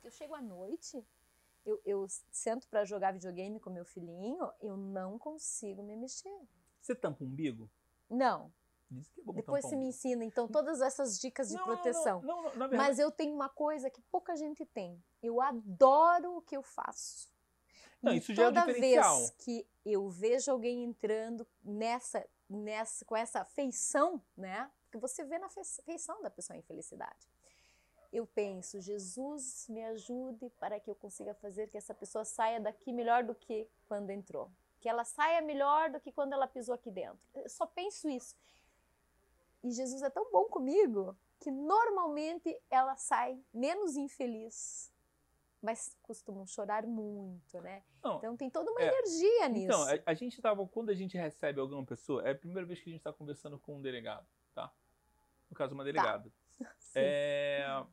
[0.03, 1.05] Eu chego à noite,
[1.65, 6.39] eu, eu sento para jogar videogame com meu filhinho, eu não consigo me mexer.
[6.81, 7.69] Você tampa o umbigo?
[8.09, 8.53] Não.
[8.89, 11.63] Diz que é bom Depois tampar você me ensina então todas essas dicas de Não,
[11.65, 12.21] proteção.
[12.21, 15.03] Não, não, verdade, Mas eu tenho uma coisa que pouca gente tem.
[15.21, 17.29] Eu adoro o que eu faço.
[18.01, 19.17] Não, E isso já é diferencial.
[19.17, 24.71] vez que eu vejo alguém entrando nessa, nessa, com essa feição, né?
[24.83, 27.27] Porque você vê na fe- feição da pessoa a infelicidade.
[28.13, 32.93] Eu penso, Jesus me ajude para que eu consiga fazer que essa pessoa saia daqui
[32.93, 34.49] melhor do que quando entrou.
[34.79, 37.19] Que ela saia melhor do que quando ela pisou aqui dentro.
[37.33, 38.33] Eu só penso isso.
[39.63, 44.91] E Jesus é tão bom comigo que normalmente ela sai menos infeliz,
[45.61, 47.83] mas costumam chorar muito, né?
[48.03, 48.87] Não, Então tem toda uma é.
[48.87, 49.65] energia nisso.
[49.65, 52.79] Então, a, a gente tava, quando a gente recebe alguma pessoa, é a primeira vez
[52.79, 54.71] que a gente está conversando com um delegado, tá?
[55.49, 56.31] No caso, uma delegada.
[56.79, 56.99] Sim.
[56.99, 57.85] É,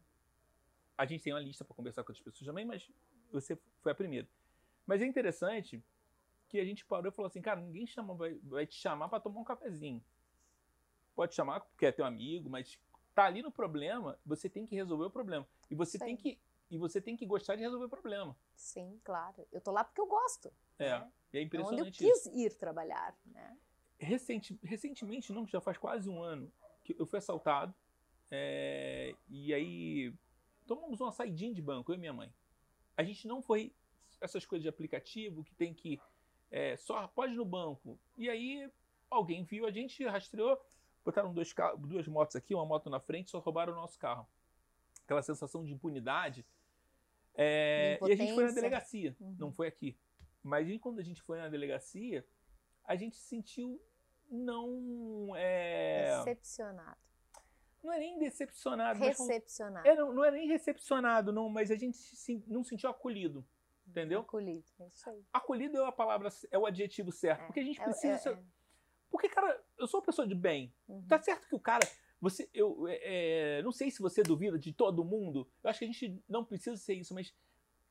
[0.96, 2.90] a gente tem uma lista para conversar com outras pessoas também, mas
[3.30, 4.28] você foi a primeira.
[4.86, 5.82] Mas é interessante
[6.48, 9.20] que a gente parou e falou assim, cara, ninguém chama, vai, vai te chamar para
[9.20, 10.02] tomar um cafezinho.
[11.14, 12.78] Pode chamar porque é teu amigo, mas
[13.14, 15.46] tá ali no problema, você tem que resolver o problema.
[15.70, 16.04] E você Sim.
[16.04, 16.38] tem que
[16.70, 18.36] e você tem que gostar de resolver o problema.
[18.56, 19.46] Sim, claro.
[19.52, 20.52] Eu tô lá porque eu gosto.
[20.78, 21.12] É, né?
[21.32, 22.30] e é É onde eu impressionante isso.
[22.30, 23.56] quis ir trabalhar, né?
[23.98, 26.50] Recente, recentemente, não, já faz quase um ano,
[26.82, 27.72] que eu fui assaltado.
[28.30, 30.12] é, e aí
[30.66, 32.32] tomamos uma saidinha de banco, eu e minha mãe.
[32.96, 33.72] A gente não foi
[34.20, 36.00] essas coisas de aplicativo que tem que
[36.50, 37.98] é, só pode ir no banco.
[38.16, 38.68] E aí
[39.10, 40.58] alguém viu a gente, rastreou,
[41.04, 44.26] botaram dois duas motos aqui, uma moto na frente, só roubaram o nosso carro.
[45.04, 46.46] Aquela sensação de impunidade.
[47.34, 49.36] É, De e a gente foi na delegacia, Uhum.
[49.38, 49.98] não foi aqui.
[50.42, 52.24] Mas aí, quando a gente foi na delegacia,
[52.84, 53.80] a gente se sentiu
[54.30, 56.96] não é, Decepcionado.
[57.82, 59.86] não é nem decepcionado, mas Recepcionado.
[59.86, 63.44] é, não, não é nem recepcionado, não, mas a gente se, não sentiu acolhido,
[63.86, 64.20] entendeu?
[64.20, 64.64] Acolhido.
[64.80, 65.22] É isso aí.
[65.32, 68.42] Acolhido é a palavra, é o adjetivo certo, É, porque a gente é- precisa, é.
[69.14, 71.06] Porque cara, eu sou uma pessoa de bem, Uhum.
[71.06, 71.88] tá certo que o cara,
[72.20, 75.84] você, eu, é, é, não sei se você duvida de todo mundo, eu acho que
[75.84, 77.32] a gente não precisa ser isso, mas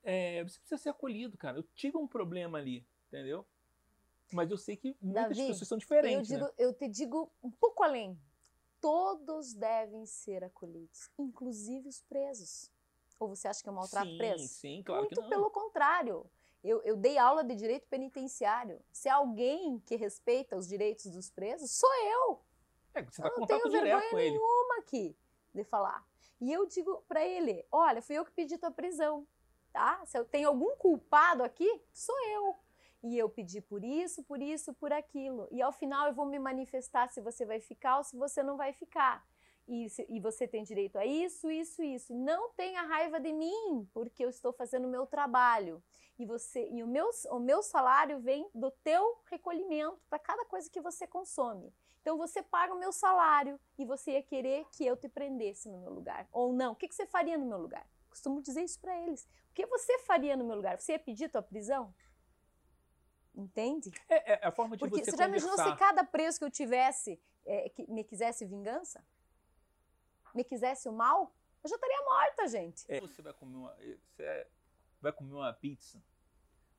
[0.03, 1.59] é, você precisa ser acolhido, cara.
[1.59, 3.45] Eu tive um problema ali, entendeu?
[4.33, 6.51] Mas eu sei que muitas Davi, pessoas são Eu, diferentes, digo, né?
[6.57, 8.19] eu te digo um pouco além.
[8.81, 12.69] Todos devem ser acolhidos, inclusive os presos.
[13.17, 14.47] Ou você acha que é um maltrato sim, preso?
[14.49, 15.29] sim, claro Muito que não.
[15.29, 16.29] pelo contrário.
[16.63, 18.79] Eu, eu dei aula de direito penitenciário.
[18.91, 22.41] Se há alguém que respeita os direitos dos presos, sou eu.
[22.95, 25.15] É, você tá eu não tenho vergonha nenhuma aqui
[25.53, 26.05] de falar.
[26.39, 29.27] E eu digo pra ele: olha, fui eu que pedi tua prisão,
[29.73, 30.01] tá?
[30.05, 32.55] Se eu tenho algum culpado aqui, sou eu.
[33.03, 35.47] E eu pedi por isso, por isso, por aquilo.
[35.51, 38.55] E ao final eu vou me manifestar se você vai ficar ou se você não
[38.55, 39.27] vai ficar.
[39.67, 42.13] E, se- e você tem direito a isso, isso, isso.
[42.13, 45.83] Não tenha raiva de mim, porque eu estou fazendo o meu trabalho.
[46.17, 50.69] E você e o meu, o meu salário vem do teu recolhimento para cada coisa
[50.69, 51.73] que você consome.
[52.01, 55.79] Então você paga o meu salário e você ia querer que eu te prendesse no
[55.79, 56.27] meu lugar.
[56.31, 56.73] Ou não.
[56.73, 57.87] O que, que você faria no meu lugar?
[58.09, 59.23] Costumo dizer isso para eles.
[59.49, 60.79] O que você faria no meu lugar?
[60.79, 61.93] Você ia pedir tua prisão?
[63.33, 63.91] Entende?
[64.07, 65.73] É, é a forma de Porque você você já imaginou conversar.
[65.73, 69.03] se cada preso que eu tivesse é, que me quisesse vingança?
[70.35, 71.33] Me quisesse o mal?
[71.63, 72.85] Eu já estaria morta, gente.
[72.87, 73.75] É, você vai comer uma,
[74.11, 74.47] você
[75.03, 76.01] vai comer uma pizza,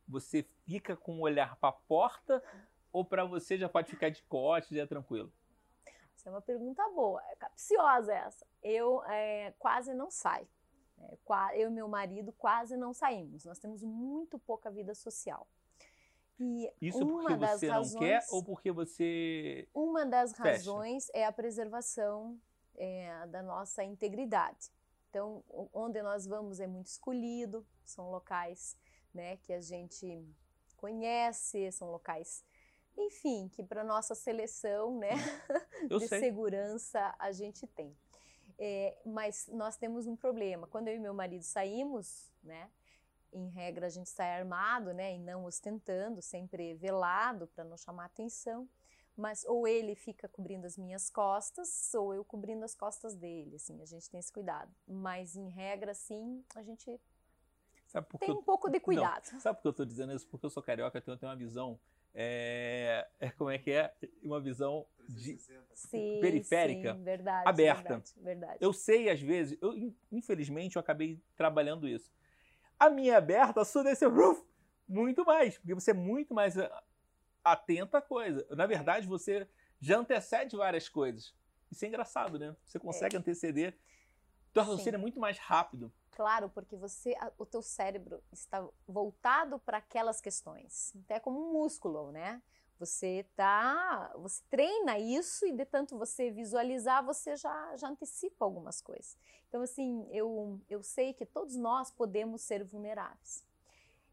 [0.08, 2.42] você fica com o olhar pra porta
[2.90, 5.30] ou pra você já pode ficar de coste, já é tranquilo?
[6.16, 7.22] Essa é uma pergunta boa.
[7.30, 8.46] É capciosa essa.
[8.62, 10.48] Eu é, quase não saio.
[10.98, 13.44] É, eu e meu marido quase não saímos.
[13.44, 15.46] Nós temos muito pouca vida social.
[16.40, 19.68] E Isso porque você razões, não quer ou porque você.
[19.74, 20.50] Uma das fecha?
[20.50, 22.40] razões é a preservação
[22.76, 24.72] é, da nossa integridade.
[25.14, 28.77] Então, onde nós vamos é muito escolhido, são locais
[29.14, 30.27] né, que a gente
[30.77, 32.44] conhece, são locais,
[32.98, 35.11] enfim, que para nossa seleção né,
[35.88, 36.18] de sei.
[36.18, 37.96] segurança a gente tem.
[38.59, 40.66] É, mas nós temos um problema.
[40.66, 42.68] Quando eu e meu marido saímos, né,
[43.33, 48.07] em regra a gente sai armado, né, e não ostentando, sempre velado para não chamar
[48.07, 48.68] atenção.
[49.16, 53.81] Mas ou ele fica cobrindo as minhas costas, ou eu cobrindo as costas dele, assim,
[53.81, 54.74] a gente tem esse cuidado.
[54.87, 57.00] Mas em regra, sim, a gente
[58.18, 59.31] tem um pouco de cuidado.
[59.33, 60.27] Não, sabe por que eu estou dizendo isso?
[60.29, 61.79] Porque eu sou carioca, então eu tenho uma visão
[62.16, 65.37] é, é, como é que é uma visão de,
[65.74, 67.83] sim, periférica sim, verdade, aberta.
[67.83, 68.59] Verdade, verdade.
[68.61, 72.12] Eu sei às vezes, eu, infelizmente eu acabei trabalhando isso.
[72.79, 74.12] A minha aberta, a sua desceu
[74.87, 76.57] muito mais, porque você é muito mais
[77.44, 78.46] atento à coisa.
[78.50, 79.46] Na verdade, você
[79.80, 81.35] já antecede várias coisas.
[81.70, 82.57] Isso é engraçado, né?
[82.64, 83.18] Você consegue é.
[83.18, 83.76] anteceder.
[84.54, 85.92] O raciocínio é muito mais rápido.
[86.12, 90.94] Claro, porque você, o teu cérebro está voltado para aquelas questões.
[90.94, 92.40] Então é como um músculo, né?
[92.78, 98.80] Você tá, você treina isso e de tanto você visualizar, você já, já antecipa algumas
[98.80, 99.16] coisas.
[99.48, 103.44] Então assim, eu, eu sei que todos nós podemos ser vulneráveis.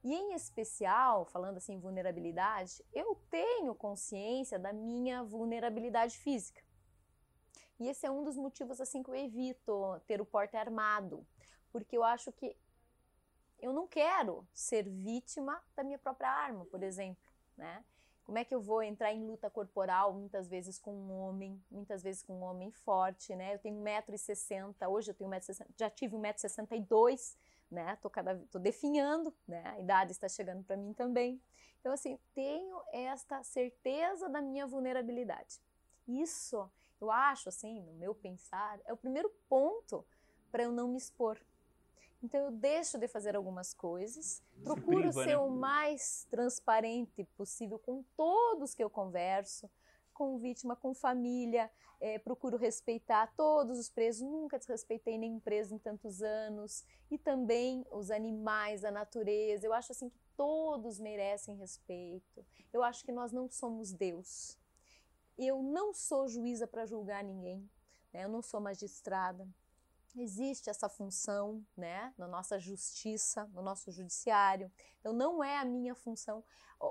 [0.04, 6.62] E em especial, falando assim vulnerabilidade, eu tenho consciência da minha vulnerabilidade física.
[7.80, 11.26] E esse é um dos motivos assim que eu evito ter o porte armado,
[11.72, 12.56] porque eu acho que
[13.60, 17.84] eu não quero ser vítima da minha própria arma, por exemplo, né?
[18.24, 22.02] Como é que eu vou entrar em luta corporal muitas vezes com um homem, muitas
[22.02, 23.54] vezes com um homem forte, né?
[23.54, 27.36] Eu tenho 1,60m, hoje eu tenho 1,60m, já tive 1,62m,
[27.72, 27.98] né?
[28.02, 29.64] Tô, cada, tô definhando, né?
[29.66, 31.42] A idade está chegando para mim também.
[31.80, 35.62] Então, assim, tenho esta certeza da minha vulnerabilidade.
[36.08, 40.06] Isso, eu acho, assim, no meu pensar, é o primeiro ponto
[40.52, 41.40] para eu não me expor,
[42.24, 45.38] então eu deixo de fazer algumas coisas, procuro priva, ser né?
[45.38, 49.70] o mais transparente possível com todos que eu converso,
[50.12, 55.78] com vítima, com família, é, procuro respeitar todos os presos, nunca desrespeitei nenhum preso em
[55.78, 59.65] tantos anos, e também os animais, a natureza.
[59.65, 62.45] Eu acho assim que todos merecem respeito.
[62.74, 64.58] Eu acho que nós não somos Deus.
[65.38, 67.69] Eu não sou juíza para julgar ninguém,
[68.12, 68.26] né?
[68.26, 69.47] eu não sou magistrada.
[70.15, 74.69] Existe essa função, né, na nossa justiça, no nosso judiciário.
[75.00, 76.43] Então, não é a minha função.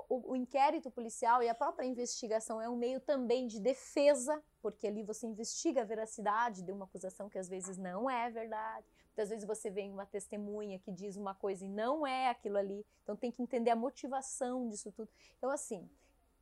[0.07, 4.87] O, o, inquérito policial e a própria investigação é um meio também de defesa, porque
[4.87, 8.87] ali você investiga a veracidade de uma acusação que às vezes não é verdade.
[9.07, 12.85] Muitas vezes você vê uma testemunha que diz uma coisa e não é aquilo ali.
[13.03, 15.09] Então, tem que entender a motivação disso tudo.
[15.37, 15.89] Então, assim,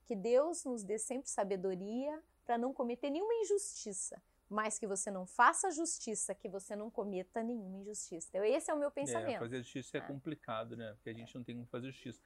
[0.05, 5.27] que Deus nos dê sempre sabedoria para não cometer nenhuma injustiça mas que você não
[5.27, 8.27] faça justiça, que você não cometa nenhuma injustiça.
[8.29, 9.35] Então, esse é o meu pensamento.
[9.35, 10.91] É, fazer justiça é, é complicado, né?
[10.93, 12.19] Porque a gente não tem como fazer justiça.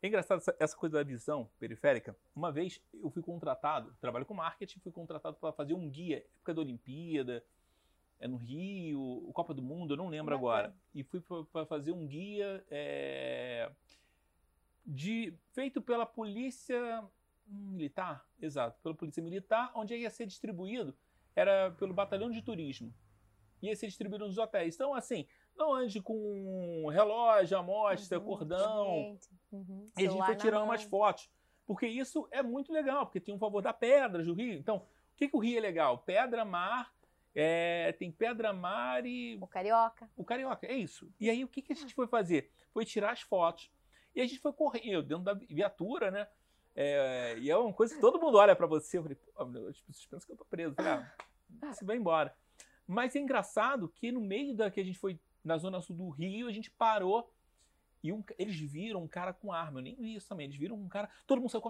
[0.00, 2.16] É engraçado essa, coisa da visão periférica.
[2.34, 6.54] Uma vez eu fui contratado, trabalho com marketing, fui contratado para fazer um guia, época
[6.54, 7.44] da Olimpíada,
[8.20, 10.74] é no Rio, o Copa do Mundo, eu não lembro agora.
[10.94, 11.20] E fui
[11.52, 13.70] para fazer um guia é,
[14.86, 17.04] de feito pela polícia
[17.46, 20.96] militar, exato, pela polícia militar, onde ia ser distribuído
[21.34, 22.92] era pelo batalhão de turismo.
[23.62, 24.74] Ia ser distribuído nos hotéis.
[24.74, 25.26] Então, assim,
[25.58, 29.18] não ande com relógio, amostra, uhum, cordão.
[29.52, 31.28] Uhum, e a gente foi tirando umas fotos.
[31.66, 34.54] Porque isso é muito legal, porque tem um favor da pedra do Rio.
[34.54, 34.82] Então, o
[35.16, 35.98] que, que o Rio é legal?
[35.98, 36.90] Pedra, mar,
[37.34, 39.36] é, tem pedra, mar e.
[39.40, 40.10] O carioca.
[40.16, 41.12] O carioca, é isso.
[41.20, 42.50] E aí o que, que a gente foi fazer?
[42.72, 43.70] Foi tirar as fotos.
[44.14, 46.26] E a gente foi correndo dentro da viatura, né?
[46.74, 48.98] É, e é uma coisa que todo mundo olha para você.
[48.98, 50.74] Eu falei, pô, as pessoas pensam que eu tô preso.
[50.74, 50.92] falei,
[51.62, 52.34] ah, você vai embora.
[52.86, 56.08] Mas é engraçado que no meio da que a gente foi na zona sul do
[56.08, 57.32] Rio, a gente parou
[58.02, 59.80] e um, eles viram um cara com arma.
[59.80, 60.46] Eu nem vi isso também.
[60.46, 61.08] Eles viram um cara.
[61.26, 61.62] Todo mundo saiu.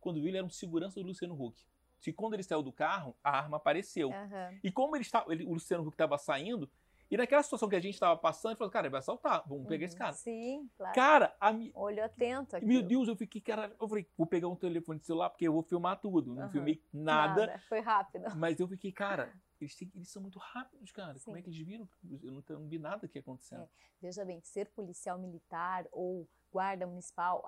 [0.00, 1.62] Quando viu, ele era um segurança do Luciano Huck.
[2.06, 4.08] E quando ele saiu do carro, a arma apareceu.
[4.08, 4.58] Uhum.
[4.64, 6.70] E como ele estava, ele, o Luciano Huck estava saindo,
[7.10, 9.66] e naquela situação que a gente estava passando, ele falou, cara, ele vai assaltar, vamos
[9.66, 9.98] pegar esse uhum.
[9.98, 10.12] cara.
[10.12, 10.94] Sim, claro.
[10.94, 11.70] Cara, a mi...
[11.74, 12.64] olho atento aqui.
[12.64, 15.62] Meu Deus, eu fiquei, cara, eu falei, vou pegar um telefone celular porque eu vou
[15.62, 16.34] filmar tudo.
[16.34, 16.50] Não uhum.
[16.50, 17.46] filmei nada.
[17.46, 17.58] nada.
[17.68, 18.24] Foi rápido.
[18.36, 19.32] Mas eu fiquei, cara,
[19.64, 21.18] eles, têm, eles são muito rápidos, cara.
[21.18, 21.24] Sim.
[21.26, 21.88] Como é que eles viram?
[22.22, 23.62] Eu não, não vi nada que acontecendo.
[23.62, 23.68] É.
[24.00, 27.44] Veja bem, ser policial militar ou guarda municipal,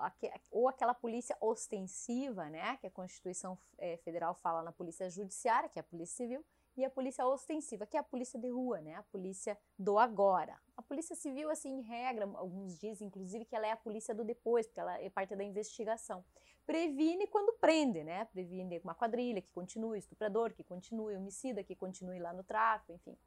[0.49, 5.77] ou aquela polícia ostensiva, né, que a Constituição é, Federal fala na polícia judiciária, que
[5.77, 6.45] é a polícia civil,
[6.75, 8.95] e a polícia ostensiva, que é a polícia de rua, né?
[8.95, 10.59] A polícia do agora.
[10.75, 14.23] A polícia civil, assim, em regra, alguns dizem, inclusive, que ela é a polícia do
[14.23, 16.25] depois, porque ela é parte da investigação.
[16.65, 18.25] Previne quando prende, né?
[18.25, 23.17] Previne uma quadrilha que continue, estuprador que continue, homicida que continue lá no tráfico, enfim.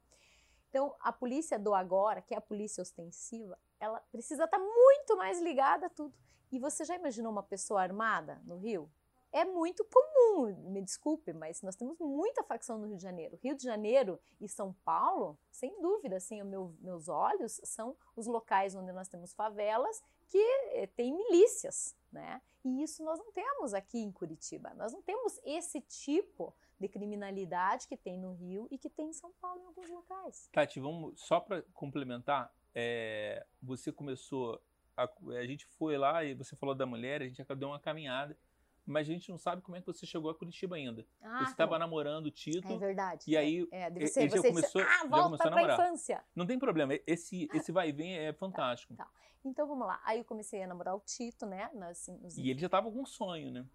[0.69, 5.39] Então, a polícia do agora, que é a polícia ostensiva, ela precisa estar muito mais
[5.39, 6.13] ligada a tudo.
[6.51, 8.89] E você já imaginou uma pessoa armada no Rio?
[9.31, 13.37] é muito comum, me desculpe, mas nós temos muita facção no Rio de Janeiro.
[13.43, 18.73] Rio de Janeiro e São Paulo, sem dúvida, assim, meu, meus olhos, são os locais
[18.73, 20.37] onde nós temos favelas que
[20.73, 22.41] eh, tem milícias, né?
[22.63, 24.73] E isso nós não temos aqui em Curitiba.
[24.73, 29.13] Nós não temos esse tipo de criminalidade que tem no Rio e que tem em
[29.13, 30.49] São Paulo em alguns locais.
[30.51, 34.61] Tati, vamos só para complementar, é, você começou
[34.95, 37.79] a, a, gente foi lá e você falou da mulher, a gente acabou deu uma
[37.79, 38.37] caminhada
[38.87, 41.05] mas a gente não sabe como é que você chegou a Curitiba ainda.
[41.21, 42.71] Ah, você estava tá namorando o Tito.
[42.71, 43.25] É verdade.
[43.27, 45.79] E aí é, deve ser, ele já começou, ah, já começou a namorar.
[45.79, 46.23] Infância.
[46.35, 48.95] Não tem problema, esse, esse vai e vem é fantástico.
[48.95, 49.11] Tá, tá.
[49.43, 49.99] Então vamos lá.
[50.03, 51.69] Aí eu comecei a namorar o Tito, né?
[51.81, 52.37] Assim, nos...
[52.37, 53.65] E ele já estava com um sonho, né?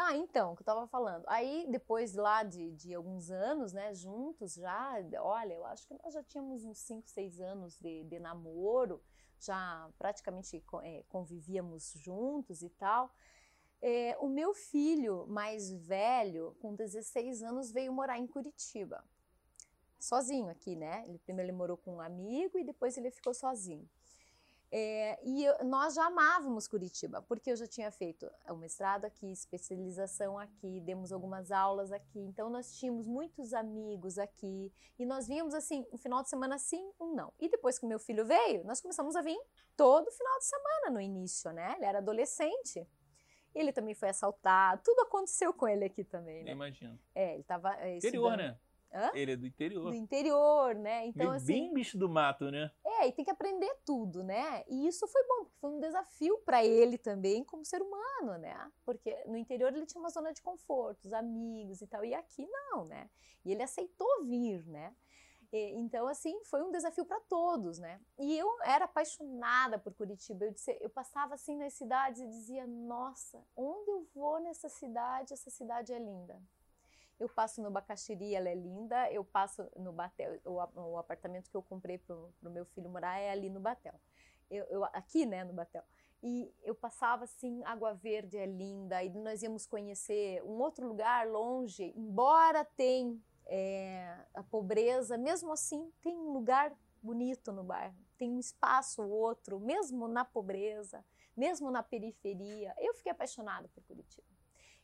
[0.00, 1.24] Ah, então, que eu estava falando.
[1.26, 6.14] Aí, depois lá de, de alguns anos, né, juntos já, olha, eu acho que nós
[6.14, 9.02] já tínhamos uns 5, 6 anos de, de namoro,
[9.40, 13.12] já praticamente é, convivíamos juntos e tal.
[13.80, 19.04] É, o meu filho mais velho, com 16 anos, veio morar em Curitiba.
[19.98, 21.04] Sozinho aqui, né?
[21.08, 23.88] Ele, primeiro ele morou com um amigo e depois ele ficou sozinho.
[24.70, 29.32] É, e eu, nós já amávamos Curitiba, porque eu já tinha feito o mestrado aqui,
[29.32, 35.54] especialização aqui, demos algumas aulas aqui, então nós tínhamos muitos amigos aqui, e nós víamos
[35.54, 37.32] assim, um final de semana sim, um não.
[37.40, 39.40] E depois que meu filho veio, nós começamos a vir
[39.74, 41.74] todo final de semana no início, né?
[41.76, 42.86] Ele era adolescente.
[43.58, 46.50] Ele também foi assaltado, tudo aconteceu com ele aqui também, né?
[46.50, 46.98] Eu imagino.
[47.14, 48.58] É, ele tava é, Interior, né?
[48.92, 49.10] Hã?
[49.14, 49.90] Ele é do interior.
[49.90, 51.06] Do interior, né?
[51.06, 52.70] Então, ele é assim, bem bicho do mato, né?
[52.84, 54.64] É, e tem que aprender tudo, né?
[54.66, 58.70] E isso foi bom, porque foi um desafio para ele também como ser humano, né?
[58.84, 62.46] Porque no interior ele tinha uma zona de conforto, os amigos e tal, e aqui
[62.46, 63.10] não, né?
[63.44, 64.94] E ele aceitou vir, né?
[65.50, 68.00] Então, assim, foi um desafio para todos, né?
[68.18, 70.44] E eu era apaixonada por Curitiba.
[70.44, 75.32] Eu, disse, eu passava assim nas cidades e dizia: Nossa, onde eu vou nessa cidade?
[75.32, 76.38] Essa cidade é linda.
[77.18, 79.10] Eu passo no Bacaxiri, ela é linda.
[79.10, 80.52] Eu passo no Batel, o,
[80.92, 83.98] o apartamento que eu comprei para o meu filho morar é ali no Batel.
[84.50, 85.82] Eu, eu, aqui, né, no Batel.
[86.22, 91.28] E eu passava assim, Água Verde é linda, e nós íamos conhecer um outro lugar
[91.28, 98.30] longe, embora tem é, a pobreza, mesmo assim tem um lugar bonito no bairro, tem
[98.30, 101.04] um espaço ou outro, mesmo na pobreza,
[101.36, 102.74] mesmo na periferia.
[102.78, 104.26] Eu fiquei apaixonada por Curitiba.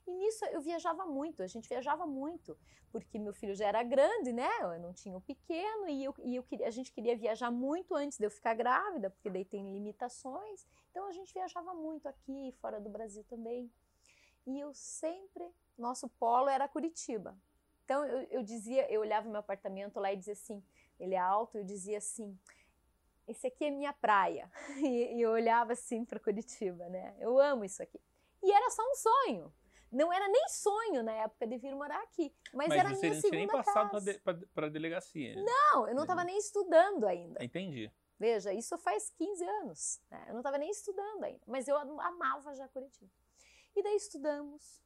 [0.07, 2.57] E nisso eu viajava muito, a gente viajava muito,
[2.93, 4.49] porque meu filho já era grande, né?
[4.61, 7.95] Eu não tinha o pequeno e, eu, e eu queria, a gente queria viajar muito
[7.95, 10.67] antes de eu ficar grávida, porque daí tem limitações.
[10.91, 13.73] Então a gente viajava muito aqui, fora do Brasil também.
[14.47, 17.37] E eu sempre, nosso polo era Curitiba.
[17.85, 20.63] Então eu, eu dizia, eu olhava meu apartamento lá e dizia assim,
[20.99, 22.39] ele é alto, eu dizia assim,
[23.27, 24.51] esse aqui é minha praia.
[24.79, 27.15] E, e eu olhava assim para Curitiba, né?
[27.19, 28.01] Eu amo isso aqui.
[28.43, 29.53] E era só um sonho.
[29.91, 33.15] Não era nem sonho na época de vir morar aqui, mas, mas era a minha
[33.15, 34.01] segunda nem passado
[34.53, 35.37] para a delegacia.
[35.37, 37.43] Não, eu não estava nem estudando ainda.
[37.45, 37.91] Entendi.
[38.19, 40.01] Veja, isso faz 15 anos.
[40.11, 40.25] Né?
[40.27, 43.11] Eu não estava nem estudando ainda, mas eu amava já Curitiba.
[43.77, 44.84] E daí estudamos,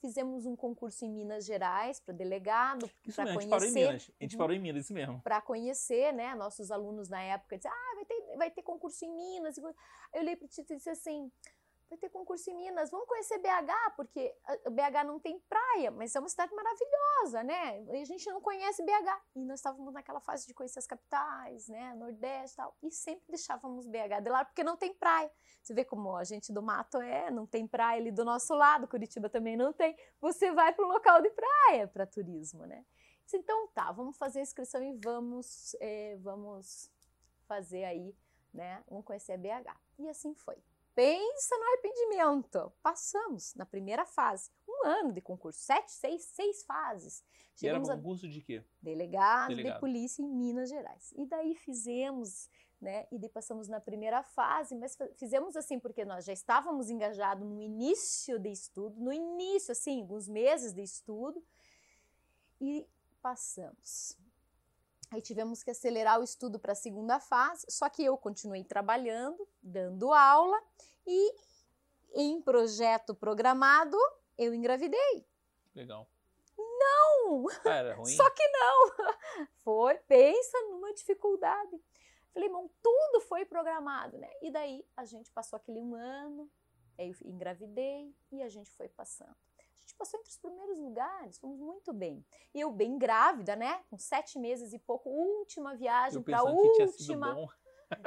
[0.00, 3.38] Fizemos um concurso em Minas Gerais para delegado, para conhecer.
[3.38, 5.20] A gente parou em Minas, a gente parou em Minas, isso mesmo.
[5.22, 6.34] Para conhecer, né?
[6.34, 9.56] Nossos alunos na época diziam, ah, vai ter, vai ter concurso em Minas.
[9.56, 9.74] Eu
[10.12, 11.30] olhei para o Tito e disse assim,
[11.88, 14.34] vai ter concurso em Minas, vamos conhecer BH, porque
[14.70, 17.82] BH não tem praia, mas é uma cidade maravilhosa, né?
[17.84, 19.22] E a gente não conhece BH.
[19.36, 21.94] E nós estávamos naquela fase de conhecer as capitais, né?
[21.94, 22.76] Nordeste e tal.
[22.82, 25.30] E sempre deixávamos BH de lado, porque não tem praia.
[25.62, 28.88] Você vê como a gente do mato é, não tem praia ali do nosso lado,
[28.88, 29.96] Curitiba também não tem.
[30.20, 32.84] Você vai para um local de praia para turismo, né?
[33.32, 36.90] Então tá, vamos fazer a inscrição e vamos, é, vamos
[37.46, 38.16] fazer aí,
[38.52, 38.82] né?
[38.88, 39.76] Vamos conhecer BH.
[39.98, 40.56] E assim foi.
[40.96, 42.72] Pensa no arrependimento.
[42.82, 44.50] Passamos na primeira fase.
[44.66, 47.22] Um ano de concurso, sete, seis, seis fases.
[47.54, 48.30] Chegamos e era concurso a...
[48.30, 48.64] de quê?
[48.80, 51.12] Delegado, Delegado, de polícia em Minas Gerais.
[51.14, 52.48] E daí fizemos,
[52.80, 53.06] né?
[53.12, 57.60] E daí passamos na primeira fase, mas fizemos assim porque nós já estávamos engajados no
[57.60, 61.44] início de estudo, no início, assim, alguns meses de estudo,
[62.58, 62.88] e
[63.20, 64.16] passamos.
[65.10, 69.46] Aí tivemos que acelerar o estudo para a segunda fase, só que eu continuei trabalhando,
[69.62, 70.60] dando aula
[71.06, 71.34] e
[72.14, 73.96] em projeto programado
[74.36, 75.26] eu engravidei.
[75.74, 76.08] Legal.
[76.58, 77.46] Não!
[77.64, 78.14] Ah, era ruim?
[78.14, 79.46] Só que não!
[79.62, 81.80] Foi, pensa numa dificuldade.
[82.32, 84.30] Falei, irmão, tudo foi programado, né?
[84.42, 86.50] E daí a gente passou aquele um ano,
[86.98, 89.34] aí eu engravidei e a gente foi passando.
[89.86, 92.26] A gente passou entre os primeiros lugares, fomos muito bem.
[92.52, 93.84] E eu bem grávida, né?
[93.88, 97.34] Com sete meses e pouco, última viagem para a última.
[97.34, 97.48] bom.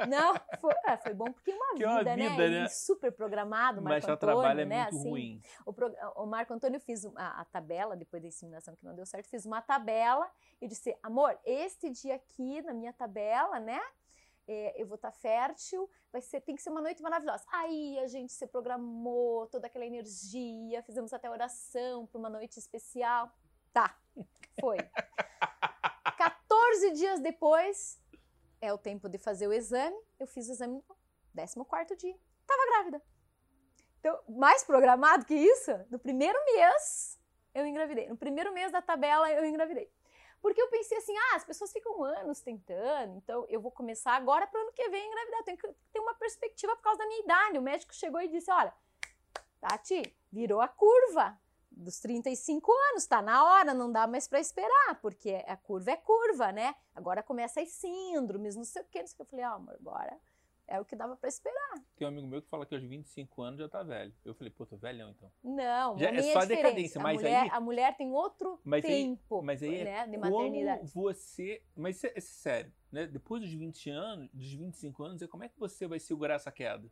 [0.06, 2.28] Não, foi, é, foi bom porque uma, vida, uma né?
[2.28, 2.64] vida, né?
[2.66, 4.82] E super programado, Mas Marco o Antônio, trabalho é né?
[4.82, 5.42] muito assim, ruim.
[5.64, 9.06] o, pro- o Marco Antônio fiz a, a tabela, depois da inseminação que não deu
[9.06, 13.80] certo, fiz uma tabela e disse, amor, este dia aqui na minha tabela, né?
[14.52, 17.44] É, eu vou estar fértil, vai ser, tem que ser uma noite maravilhosa.
[17.52, 23.32] Aí a gente se programou, toda aquela energia, fizemos até oração para uma noite especial.
[23.72, 23.96] Tá,
[24.60, 24.76] foi.
[26.18, 28.02] 14 dias depois,
[28.60, 30.82] é o tempo de fazer o exame, eu fiz o exame
[31.56, 32.18] no 14 dia.
[32.44, 33.02] Tava grávida.
[34.00, 37.20] Então, mais programado que isso, no primeiro mês
[37.54, 38.08] eu engravidei.
[38.08, 39.88] No primeiro mês da tabela eu engravidei.
[40.40, 44.46] Porque eu pensei assim, ah, as pessoas ficam anos tentando, então eu vou começar agora
[44.46, 45.44] para o ano que vem engravidar.
[45.44, 47.58] Tenho que ter uma perspectiva por causa da minha idade.
[47.58, 48.72] O médico chegou e disse, olha,
[49.60, 51.38] Tati, virou a curva
[51.70, 55.96] dos 35 anos, tá na hora, não dá mais para esperar, porque a curva é
[55.96, 56.74] curva, né?
[56.94, 59.22] Agora começa as síndromes, não sei o que, não sei o que.
[59.22, 60.18] Eu falei, ah, amor, agora
[60.70, 61.74] é o que dava para esperar.
[61.96, 64.14] Tem um amigo meu que fala que aos 25 anos já tá velho.
[64.24, 65.30] Eu falei, pô, tô velhão então.
[65.42, 66.48] Não, Já é homem só diferente.
[66.62, 69.84] decadência, a mas mulher, aí- A mulher tem outro Mas aí- tempo Mas aí é
[69.84, 70.92] né, de como maternidade.
[70.94, 71.62] você.
[71.76, 73.06] Mas isso é, é sério, né?
[73.06, 76.52] Depois dos 20 anos, dos 25 anos, é como é que você vai segurar essa
[76.52, 76.88] queda?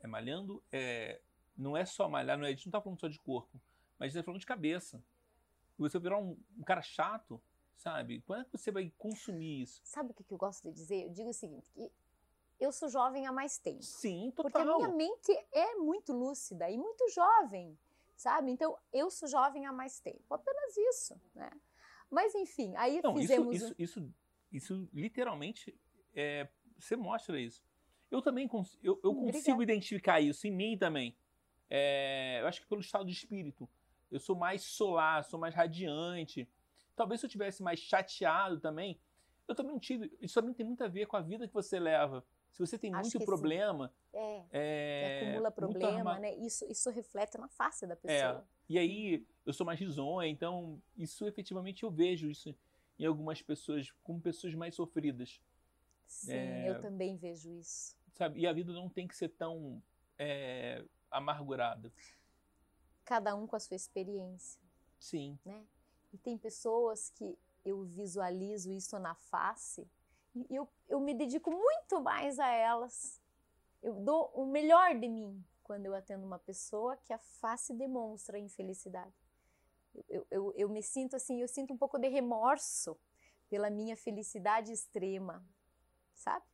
[0.00, 0.62] É malhando?
[0.70, 1.20] É,
[1.56, 3.60] não é só malhar, não é, a gente não tá falando só de corpo,
[3.98, 5.02] mas a gente tá falando de cabeça.
[5.78, 7.42] Você virar um, um cara chato,
[7.76, 8.20] sabe?
[8.22, 9.80] Quando é que você vai consumir isso?
[9.84, 11.04] Sabe o que que eu gosto de dizer?
[11.04, 11.90] Eu digo o seguinte, que
[12.58, 13.82] eu sou jovem há mais tempo.
[13.82, 14.78] Sim, Porque a total.
[14.78, 17.78] minha mente é muito lúcida e muito jovem,
[18.16, 18.50] sabe?
[18.50, 20.32] Então, eu sou jovem há mais tempo.
[20.34, 21.50] Apenas isso, né?
[22.10, 23.56] Mas, enfim, aí Não, isso, fizemos...
[23.56, 24.14] isso, isso,
[24.52, 25.78] isso literalmente
[26.14, 26.48] é,
[26.78, 27.64] você mostra isso.
[28.10, 31.16] Eu também cons eu, eu consigo identificar isso em mim também.
[31.68, 33.68] É, eu acho que pelo estado de espírito.
[34.10, 36.48] Eu sou mais solar, sou mais radiante.
[36.94, 38.98] Talvez se eu tivesse mais chateado também.
[39.48, 40.16] Eu também tive.
[40.20, 42.24] Isso também tem muito a ver com a vida que você leva.
[42.56, 43.92] Se você tem muito problema.
[44.14, 46.34] É, É, acumula problema, arma- né?
[46.36, 48.48] Isso, isso reflete na face da É, pessoa.
[48.66, 52.56] e aí eu sou mais risonha, então isso efetivamente eu vejo isso
[52.98, 55.38] em algumas pessoas, como pessoas mais sofridas.
[56.06, 56.70] Sim, É.
[56.70, 57.94] eu também vejo isso.
[58.14, 58.40] sabe?
[58.40, 59.82] E a vida não tem que ser tão
[60.18, 61.92] é, amargurada.
[63.04, 64.58] Cada um com a sua experiência.
[64.98, 65.62] Sim, né?
[66.10, 67.36] E tem pessoas que
[67.66, 69.86] eu visualizo isso na face
[70.50, 73.20] eu, eu me dedico muito mais a elas.
[73.82, 78.38] Eu dou o melhor de mim quando eu atendo uma pessoa que a face demonstra
[78.38, 79.14] infelicidade.
[80.08, 82.96] Eu, eu, eu, me sinto assim, eu sinto um pouco de remorso
[83.48, 85.44] pela minha felicidade extrema,
[86.14, 86.44] sabe?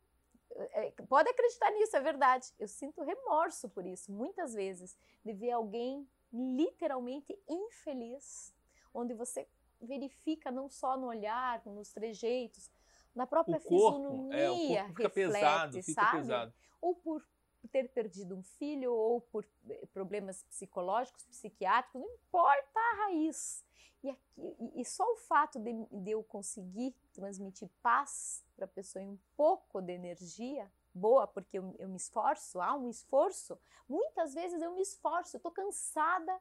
[0.54, 2.52] É, Pode acreditar nisso, é verdade.
[2.58, 8.54] Eu sinto remorso por isso, muitas vezes, de ver alguém literalmente infeliz,
[8.94, 9.46] onde você
[9.80, 12.70] verifica não só no olhar, nos trejeitos,
[13.14, 16.18] na própria o corpo, fisionomia é, corpo fica reflete, pesado, fica sabe?
[16.18, 16.54] pesado.
[16.80, 17.24] Ou por
[17.70, 23.64] ter perdido um filho, ou por eh, problemas psicológicos, psiquiátricos, não importa a raiz.
[24.02, 29.02] E, aqui- e- só o fato de, de eu conseguir transmitir paz para a pessoa
[29.02, 33.56] e um pouco de energia boa, porque eu, eu me esforço, há um esforço.
[33.88, 36.36] Muitas vezes eu me esforço, eu estou cansada.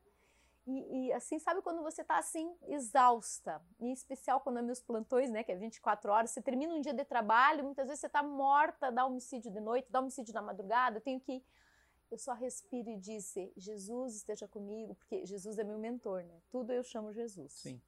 [0.65, 3.61] E, e, assim, sabe quando você está assim, exausta?
[3.79, 6.93] Em especial quando é meus plantões, né, que é 24 horas, você termina um dia
[6.93, 10.97] de trabalho, muitas vezes você está morta, dá homicídio de noite, dá homicídio na madrugada,
[10.97, 11.43] eu tenho que.
[12.11, 16.41] Eu só respiro e disse, Jesus esteja comigo, porque Jesus é meu mentor, né?
[16.51, 17.53] Tudo eu chamo Jesus.
[17.53, 17.81] Sim.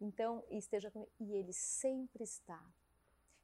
[0.00, 1.12] Então, esteja comigo.
[1.20, 2.60] E ele sempre está.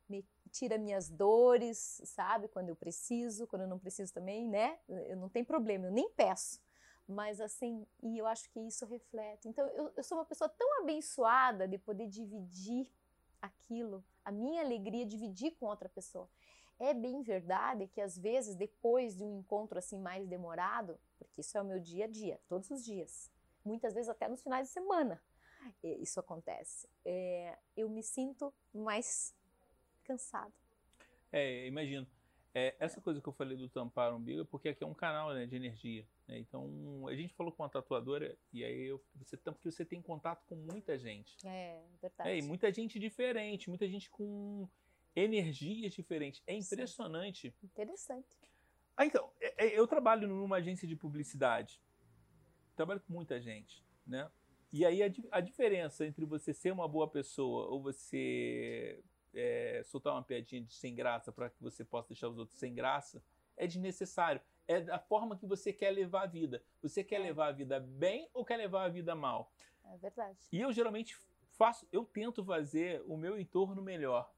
[0.09, 2.49] Me tira minhas dores, sabe?
[2.49, 4.77] Quando eu preciso, quando eu não preciso também, né?
[4.89, 6.61] Eu não tenho problema, eu nem peço.
[7.09, 9.49] Mas assim, e eu acho que isso reflete.
[9.49, 12.93] Então, eu, eu sou uma pessoa tão abençoada de poder dividir
[13.41, 16.29] aquilo, a minha alegria, dividir com outra pessoa.
[16.79, 21.57] É bem verdade que às vezes, depois de um encontro assim mais demorado, porque isso
[21.57, 23.31] é o meu dia a dia, todos os dias,
[23.65, 25.21] muitas vezes até nos finais de semana,
[25.83, 26.89] isso acontece.
[27.05, 29.35] É, eu me sinto mais
[30.05, 30.53] cansada.
[31.33, 32.07] É, imagino.
[32.55, 34.95] É, essa coisa que eu falei do tampar o umbigo é porque aqui é um
[34.95, 36.07] canal né, de energia.
[36.27, 36.39] né?
[36.39, 40.01] Então, a gente falou com uma tatuadora e aí eu, você tampa porque você tem
[40.01, 41.37] contato com muita gente.
[41.47, 42.31] É verdade.
[42.31, 44.69] É, e muita gente diferente, muita gente com
[45.15, 46.43] energias diferentes.
[46.47, 46.75] É Sim.
[46.75, 47.55] impressionante.
[47.63, 48.37] Interessante.
[48.97, 51.81] Ah, então, é- é, eu trabalho numa agência de publicidade.
[52.75, 54.31] Trabalho com muita gente, né?
[54.73, 59.03] E aí a, a, diferença entre você ser uma boa pessoa ou você
[59.39, 62.75] é, soltar uma piadinha de sem graça para que você possa deixar os outros sem
[62.75, 63.23] graça
[63.59, 64.41] é desnecessário.
[64.67, 66.63] É da forma que você quer levar a vida.
[66.83, 67.19] Você quer é.
[67.19, 69.53] levar a vida bem ou quer levar a vida mal?
[69.85, 70.39] É verdade.
[70.53, 71.17] E eu geralmente
[71.57, 74.33] faço, eu tento fazer o meu entorno melhor.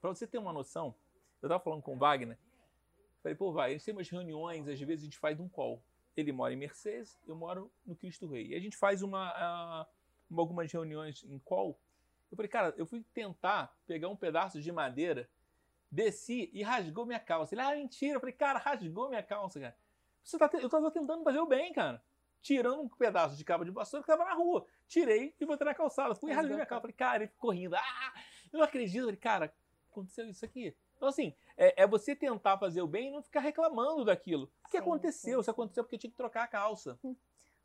[0.00, 0.94] Para você ter uma noção,
[1.42, 2.38] eu estava falando com o Wagner,
[3.22, 5.82] falei, pô, vai, a gente tem umas reuniões, às vezes a gente faz um call.
[6.16, 8.48] Ele mora em Mercedes, eu moro no Cristo Rei.
[8.48, 9.32] E a gente faz uma,
[9.82, 11.78] uh, algumas reuniões em call.
[12.30, 15.28] Eu falei, cara, eu fui tentar pegar um pedaço de madeira,
[15.90, 17.54] desci e rasgou minha calça.
[17.54, 18.16] Ele, ah, mentira.
[18.16, 19.76] Eu falei, cara, rasgou minha calça, cara.
[20.22, 22.02] Você tá, eu estava tentando fazer o bem, cara.
[22.40, 24.66] Tirando um pedaço de cabo de vassoura que estava na rua.
[24.86, 26.14] Tirei e botei na calçada.
[26.14, 26.82] Fui rasguei minha calça.
[26.82, 27.74] Falei, cara, ele ficou rindo.
[27.74, 28.14] Ah,
[28.52, 28.98] eu não acredito.
[28.98, 29.54] Eu falei, cara,
[29.90, 30.76] aconteceu isso aqui.
[30.96, 34.50] Então, assim, é, é, você tentar fazer o bem e não ficar reclamando daquilo.
[34.66, 35.34] O que aconteceu?
[35.34, 35.40] Sim.
[35.40, 36.98] Isso aconteceu porque tinha que trocar a calça.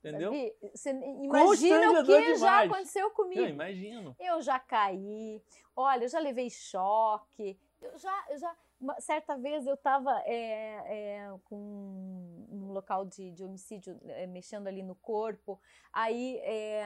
[0.03, 0.33] Entendeu?
[0.73, 2.39] Você imagina o que demais.
[2.39, 3.41] já aconteceu comigo.
[3.41, 4.15] Eu imagino.
[4.19, 5.41] Eu já caí,
[5.75, 7.57] olha, eu já levei choque.
[7.81, 11.55] Eu já, eu já uma, certa vez eu estava é, é, com
[12.51, 15.59] um local de, de homicídio, é, mexendo ali no corpo,
[15.91, 16.85] aí é,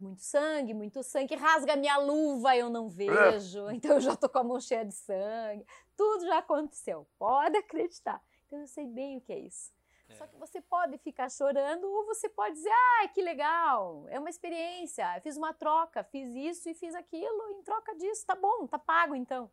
[0.00, 4.38] muito sangue, muito sangue, rasga minha luva, eu não vejo, então eu já tô com
[4.38, 8.22] a mão cheia de sangue, tudo já aconteceu, pode acreditar.
[8.46, 9.73] Então eu sei bem o que é isso.
[10.08, 10.14] É.
[10.14, 14.30] Só que você pode ficar chorando ou você pode dizer, ah, que legal, é uma
[14.30, 18.78] experiência, fiz uma troca, fiz isso e fiz aquilo, em troca disso, tá bom, tá
[18.78, 19.50] pago então,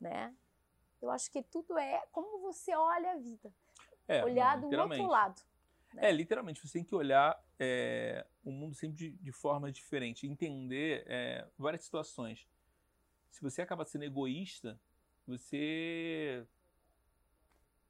[0.00, 0.34] né?
[1.00, 3.52] Eu acho que tudo é como você olha a vida,
[4.08, 5.40] é, olhar do outro lado.
[5.94, 6.08] Né?
[6.08, 11.04] É, literalmente, você tem que olhar é, o mundo sempre de, de forma diferente, entender
[11.06, 12.48] é, várias situações.
[13.30, 14.80] Se você acaba sendo egoísta,
[15.26, 16.46] você.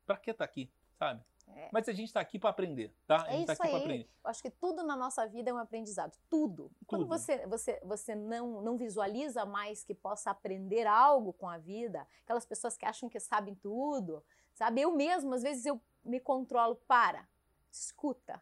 [0.05, 1.25] Pra que tá aqui, sabe?
[1.57, 1.69] É.
[1.73, 3.23] Mas a gente está aqui para aprender, tá?
[3.23, 4.09] A gente é tá aqui aprender.
[4.25, 6.17] Eu acho que tudo na nossa vida é um aprendizado.
[6.29, 6.65] Tudo.
[6.65, 6.87] tudo.
[6.87, 12.07] Quando você, você, você não, não visualiza mais que possa aprender algo com a vida,
[12.23, 14.25] aquelas pessoas que acham que sabem tudo,
[14.55, 14.81] sabe?
[14.81, 16.77] Eu mesmo, às vezes, eu me controlo.
[16.87, 17.29] Para,
[17.71, 18.41] escuta,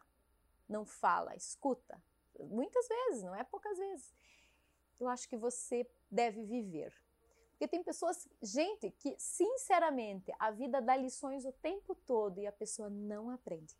[0.67, 2.01] não fala, escuta.
[2.39, 4.13] Muitas vezes, não é poucas vezes.
[4.99, 6.93] Eu acho que você deve viver.
[7.61, 12.51] Porque tem pessoas, gente, que sinceramente a vida dá lições o tempo todo e a
[12.51, 13.77] pessoa não aprende.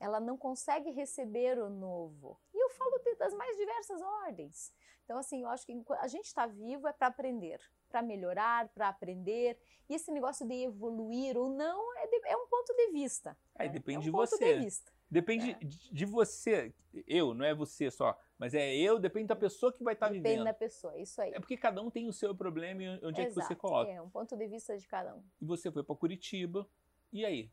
[0.00, 2.40] Ela não consegue receber o novo.
[2.54, 4.72] E eu falo das mais diversas ordens.
[5.04, 8.88] Então, assim, eu acho que a gente está vivo é para aprender, para melhorar, para
[8.88, 9.58] aprender.
[9.86, 13.36] E esse negócio de evoluir ou não é, de, é um ponto de vista.
[13.54, 13.74] Aí né?
[13.74, 14.60] depende é um de você.
[14.60, 15.58] De Depende é.
[15.60, 16.74] de você.
[17.06, 18.18] Eu, não é você só.
[18.38, 20.24] Mas é eu, depende da pessoa que vai estar tá vivendo.
[20.24, 21.32] Depende da pessoa, isso aí.
[21.32, 23.90] É porque cada um tem o seu problema e onde Exato, é que você coloca.
[23.90, 25.22] É, um ponto de vista de cada um.
[25.40, 26.68] E você foi para Curitiba,
[27.12, 27.50] e aí?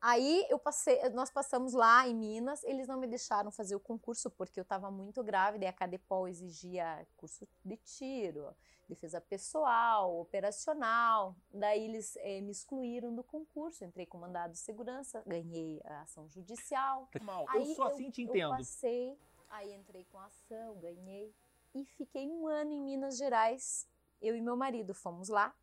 [0.00, 4.30] Aí eu passei, nós passamos lá em Minas, eles não me deixaram fazer o concurso
[4.30, 8.54] porque eu estava muito grávida e a Cadepol exigia curso de tiro,
[8.88, 11.36] defesa pessoal, operacional.
[11.52, 16.26] Daí eles eh, me excluíram do concurso, entrei com mandado de segurança, ganhei a ação
[16.28, 17.06] judicial.
[17.20, 18.52] Mal, eu só assim eu, te entendo.
[18.52, 19.18] Eu passei,
[19.50, 21.34] aí entrei com a ação, ganhei
[21.74, 23.86] e fiquei um ano em Minas Gerais.
[24.22, 25.54] Eu e meu marido fomos lá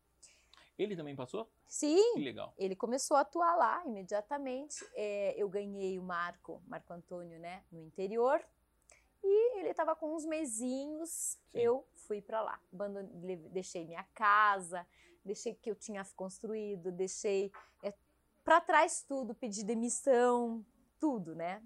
[0.78, 1.50] ele também passou?
[1.66, 2.14] Sim.
[2.14, 2.54] Que legal.
[2.56, 4.86] Ele começou a atuar lá imediatamente.
[4.94, 8.40] É, eu ganhei o Marco, Marco Antônio, né, no interior.
[9.22, 11.38] E ele estava com uns mesinhos, Sim.
[11.52, 12.60] eu fui para lá.
[13.50, 14.86] Deixei minha casa,
[15.24, 17.50] deixei que eu tinha construído, deixei
[17.82, 17.92] é,
[18.44, 20.64] para trás tudo, pedi demissão,
[21.00, 21.60] tudo, né?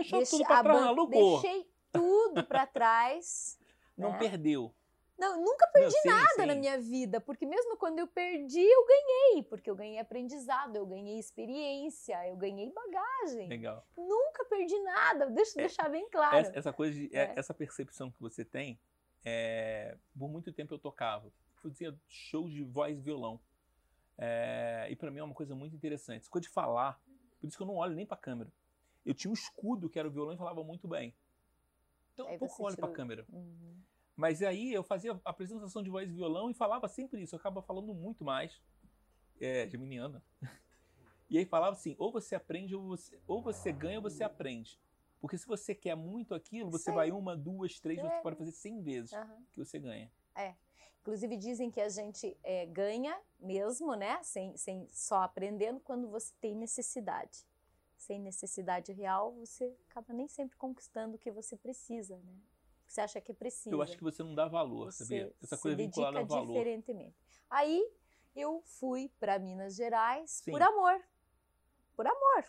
[0.00, 1.40] Deixou deixei, tudo para trás, alugou.
[1.40, 3.58] Deixei tudo para trás.
[3.96, 4.18] Não né?
[4.18, 4.74] perdeu.
[5.18, 6.46] Não, nunca perdi Não, sim, nada sim.
[6.46, 10.86] na minha vida, porque mesmo quando eu perdi, eu ganhei, porque eu ganhei aprendizado, eu
[10.86, 13.46] ganhei experiência, eu ganhei bagagem.
[13.46, 13.86] Legal.
[13.94, 16.36] Nunca perdi nada, deixa eu é, deixar bem claro.
[16.36, 17.34] Essa, essa coisa, de, é.
[17.36, 18.80] essa percepção que você tem,
[19.22, 23.38] é, por muito tempo eu tocava, fazia shows de voz e violão.
[24.16, 26.22] É, e para mim é uma coisa muito interessante.
[26.22, 26.98] Essa coisa de falar,
[27.38, 28.50] por isso que eu não olho nem para a câmera.
[29.04, 31.14] Eu tinha um escudo que era o violão e falava muito bem.
[32.12, 33.26] Então, Aí pouco olho para a câmera.
[33.32, 33.76] Uhum.
[34.16, 37.34] Mas aí eu fazia apresentação de voz e violão e falava sempre isso.
[37.34, 38.60] Eu acaba falando muito mais.
[39.40, 40.22] É, geminiana.
[41.30, 44.80] E aí falava assim: ou você aprende, ou você, ou você ganha, ou você aprende.
[45.20, 48.02] Porque se você quer muito aquilo, você vai uma, duas, três, é.
[48.02, 49.44] você pode fazer cem vezes uhum.
[49.52, 50.10] que você ganha.
[50.34, 50.56] É.
[51.00, 54.20] Inclusive dizem que a gente é, ganha mesmo, né?
[54.22, 57.46] Sem, sem só aprendendo quando você tem necessidade.
[58.00, 62.32] Sem necessidade real, você acaba nem sempre conquistando o que você precisa, né?
[62.88, 63.74] você acha que precisa.
[63.76, 65.32] Eu acho que você não dá valor, você sabia?
[65.42, 66.54] Essa coisa vinculada ao valor.
[66.54, 67.14] diferentemente.
[67.50, 67.86] Aí
[68.34, 70.50] eu fui para Minas Gerais Sim.
[70.50, 70.98] por amor.
[71.94, 72.44] Por amor.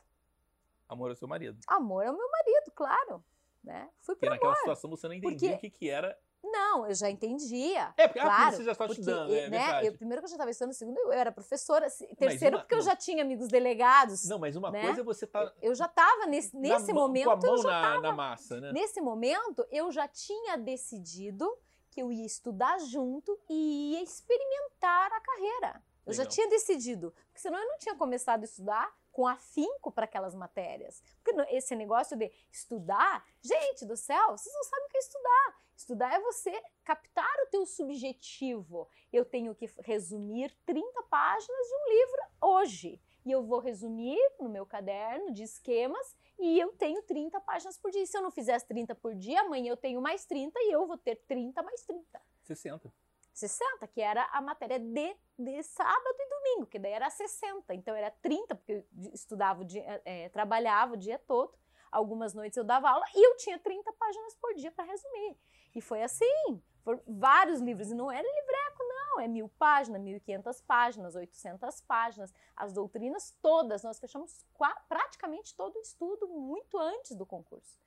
[0.87, 1.59] Amor ao seu marido.
[1.67, 3.23] Amor ao meu marido, claro.
[3.61, 3.91] né?
[3.99, 4.59] Fui Porque por naquela amor.
[4.59, 6.17] situação você não entendia Porque- o que, que era.
[6.43, 7.93] Não, eu já entendia.
[7.97, 10.29] É, porque ah, Claro, você já estava porque, estudando, é né, eu, primeiro que eu
[10.29, 11.87] já estava estudando, segundo eu era professora,
[12.17, 12.85] terceiro uma- porque eu não.
[12.85, 14.27] já tinha amigos delegados.
[14.27, 14.81] Não, mas uma né?
[14.81, 17.57] coisa é você tá Eu já estava nesse, nesse mão- momento, com a eu mão
[17.61, 18.71] já na, na massa, né?
[18.73, 21.47] Nesse momento, eu já tinha decidido
[21.91, 25.83] que eu ia estudar junto e ia experimentar a carreira.
[26.05, 26.33] Eu já Legal.
[26.33, 31.03] tinha decidido, porque senão eu não tinha começado a estudar com afinco para aquelas matérias.
[31.23, 35.55] Porque esse negócio de estudar, gente do céu, vocês não sabem o que é estudar.
[35.81, 36.51] Estudar é você
[36.83, 38.87] captar o teu subjetivo.
[39.11, 43.01] Eu tenho que resumir 30 páginas de um livro hoje.
[43.25, 47.89] E eu vou resumir no meu caderno de esquemas e eu tenho 30 páginas por
[47.89, 48.05] dia.
[48.05, 50.85] Se eu não fizer as 30 por dia, amanhã eu tenho mais 30 e eu
[50.85, 52.21] vou ter 30 mais 30.
[52.43, 52.93] 60.
[53.33, 57.73] 60, que era a matéria de, de sábado e domingo, que daí era 60.
[57.73, 61.57] Então era 30, porque eu estudava, o dia, eh, trabalhava o dia todo.
[61.91, 65.37] Algumas noites eu dava aula e eu tinha 30 páginas por dia para resumir.
[65.75, 66.61] E foi assim.
[66.83, 67.91] Foram vários livros.
[67.91, 69.19] E não era livreco, não.
[69.19, 72.33] É mil páginas, 1.500 páginas, 800 páginas.
[72.55, 73.83] As doutrinas todas.
[73.83, 74.45] Nós fechamos
[74.87, 77.77] praticamente todo o estudo muito antes do concurso.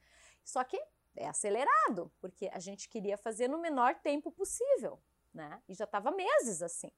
[0.45, 0.81] Só que
[1.17, 5.01] é acelerado, porque a gente queria fazer no menor tempo possível
[5.35, 5.61] né?
[5.69, 6.91] E já estava meses assim.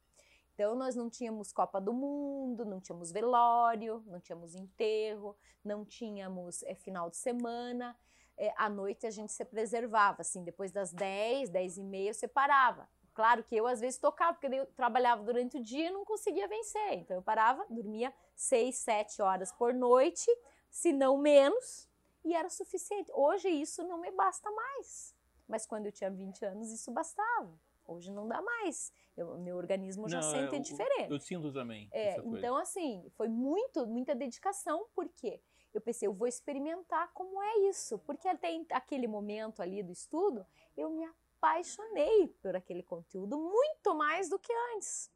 [0.56, 6.62] Então nós não tínhamos Copa do Mundo, não tínhamos velório, não tínhamos enterro, não tínhamos
[6.62, 7.94] é, final de semana.
[8.38, 12.14] É, à noite a gente se preservava, assim, depois das 10, 10 e meia eu
[12.14, 12.88] separava.
[13.12, 16.48] Claro que eu às vezes tocava, porque eu trabalhava durante o dia e não conseguia
[16.48, 16.94] vencer.
[16.94, 20.26] Então eu parava, dormia 6, 7 horas por noite,
[20.70, 21.86] se não menos,
[22.24, 23.12] e era suficiente.
[23.14, 25.14] Hoje isso não me basta mais.
[25.46, 27.52] Mas quando eu tinha 20 anos, isso bastava.
[27.86, 28.92] Hoje não dá mais.
[29.16, 31.10] Eu- meu organismo já Não, sente eu- diferente.
[31.10, 31.88] Eu sinto também.
[31.92, 32.38] É, essa coisa.
[32.38, 35.40] então, assim, foi muito, muita dedicação, porque
[35.72, 37.98] eu pensei, eu vou experimentar como é isso.
[38.00, 40.44] Porque até aquele momento ali do estudo,
[40.76, 45.10] eu me apaixonei por aquele conteúdo muito mais do que antes.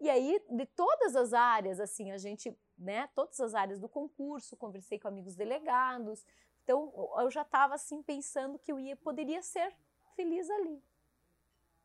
[0.00, 4.56] E aí, de todas as áreas, assim, a gente, né, todas as áreas do concurso,
[4.56, 6.24] conversei com amigos delegados.
[6.62, 9.74] Então, eu já estava, assim, pensando que eu ia, poderia ser
[10.14, 10.80] feliz ali,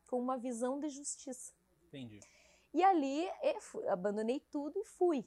[0.06, 1.52] com uma visão de justiça.
[1.88, 2.20] Entendi.
[2.72, 5.24] E ali eu fui- abandonei tudo e fui.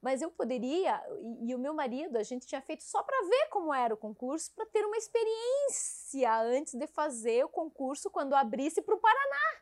[0.00, 3.48] Mas eu poderia, e, e o meu marido, a gente tinha feito só para ver
[3.50, 8.80] como era o concurso, para ter uma experiência antes de fazer o concurso quando abrisse
[8.80, 9.60] para o Paraná.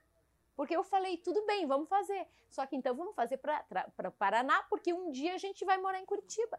[0.57, 2.27] Porque eu falei, tudo bem, vamos fazer.
[2.51, 5.99] Só que então vamos fazer para o Paraná, porque um dia a gente vai morar
[6.01, 6.59] em Curitiba.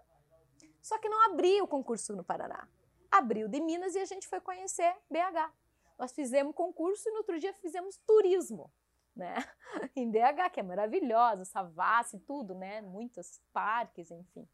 [0.82, 2.68] Só que não abriu o concurso no Paraná.
[3.12, 5.52] Abriu de Minas e a gente foi conhecer BH.
[6.00, 8.72] Nós fizemos concurso e no outro dia fizemos turismo,
[9.14, 9.36] né?
[9.98, 12.80] Em BH, que é maravilhosa, Savassi, tudo, né?
[12.82, 14.48] Muitos parques, enfim.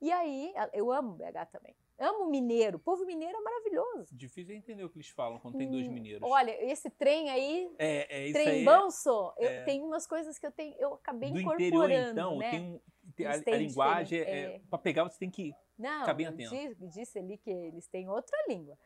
[0.00, 1.74] E aí, eu amo BH também.
[1.98, 2.76] Amo mineiro.
[2.76, 4.14] O povo mineiro é maravilhoso.
[4.14, 6.30] Difícil é entender o que eles falam quando tem dois Hum, mineiros.
[6.30, 9.64] Olha, esse trem aí, é, é isso trem banso, eu, é.
[9.64, 12.50] tem umas coisas que eu tenho, eu acabei do incorporando, interior, então, né?
[12.50, 12.80] tem um,
[13.16, 14.60] tem a, a linguagem, é, é.
[14.68, 16.54] para pegar você tem que Não, Ficar bem atento.
[16.54, 18.78] di- disse ali que eles têm outra língua.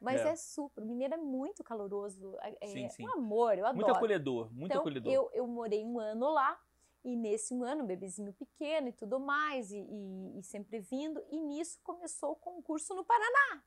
[0.00, 0.28] Mas É.
[0.30, 0.82] é, super.
[0.82, 2.36] O mineiro é muito caloroso.
[2.40, 3.04] É é Sim, sim.
[3.04, 3.74] um amor, eu adoro.
[3.76, 5.12] muito acolhedor, muito então, acolhedor.
[5.12, 6.60] Eu, eu morei um ano lá,
[7.04, 11.22] e nesse um ano, um bebezinho pequeno e tudo mais, e, e- e sempre vindo,
[11.30, 13.62] e nisso começou o concurso no Paraná.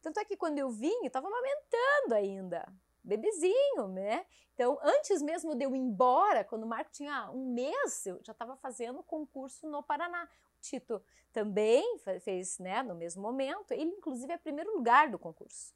[0.00, 2.66] Tanto é que quando eu vim, eu estava amamentando ainda,
[3.04, 4.26] bebezinho, né?
[4.54, 8.32] Então, antes mesmo de eu ir embora, quando o Marco tinha um mês, eu já
[8.32, 10.28] estava fazendo concurso no Paraná.
[10.62, 11.02] Tito
[11.32, 15.74] também fe- fez, né, no mesmo momento, ele inclusive é primeiro lugar do concurso,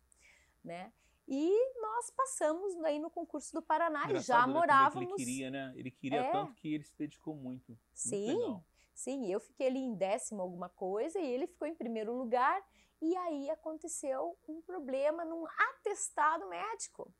[0.64, 0.92] né?
[1.28, 5.08] E nós passamos aí no concurso do Paraná e já né, é morávamos.
[5.08, 5.72] Ele queria, né?
[5.74, 6.30] Ele queria É.
[6.30, 7.70] tanto que ele se dedicou muito.
[7.70, 8.64] Muito Sim, legal.
[8.94, 12.62] sim, eu fiquei ali em décimo alguma coisa e ele ficou em primeiro lugar.
[13.02, 17.12] E aí aconteceu um problema num atestado médico.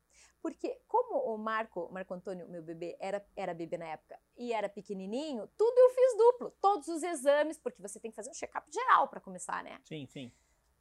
[0.47, 4.69] Porque como o Marco, Marco Antônio, meu bebê, era, era bebê na época e era
[4.69, 6.51] pequenininho, tudo eu fiz duplo.
[6.61, 9.81] Todos os exames, porque você tem que fazer um check-up geral para começar, né?
[9.83, 10.31] Sim, sim.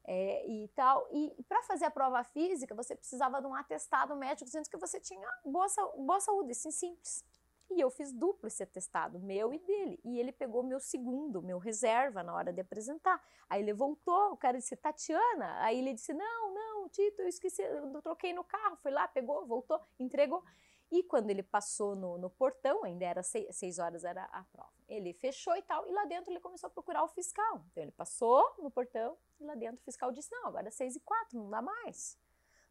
[0.04, 1.08] É, e tal.
[1.12, 5.00] E para fazer a prova física, você precisava de um atestado médico dizendo que você
[5.00, 5.66] tinha boa,
[5.98, 7.26] boa saúde, assim simples.
[7.70, 10.00] E eu fiz duplo esse atestado, meu e dele.
[10.04, 13.22] E ele pegou meu segundo, meu reserva, na hora de apresentar.
[13.50, 15.62] Aí ele voltou, o cara disse, Tatiana.
[15.64, 18.78] Aí ele disse, não, não, Tito, eu esqueci, eu troquei no carro.
[18.78, 20.44] Foi lá, pegou, voltou, entregou.
[20.92, 24.72] E quando ele passou no, no portão, ainda era seis, seis horas era a prova.
[24.88, 27.66] Ele fechou e tal, e lá dentro ele começou a procurar o fiscal.
[27.72, 30.96] Então ele passou no portão e lá dentro o fiscal disse: Não, agora é seis
[30.96, 32.18] e quatro, não dá mais.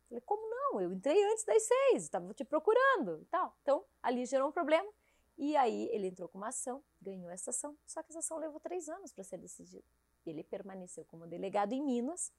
[0.09, 0.81] Falei: Como não?
[0.81, 3.57] Eu entrei antes das seis, estava te procurando e tal.
[3.63, 4.91] Então ali gerou um problema.
[5.37, 8.61] E aí ele entrou com uma ação, ganhou essa ação, só que essa ação levou
[8.61, 9.85] três anos para ser decidida.
[10.25, 12.33] Ele permaneceu como delegado em Minas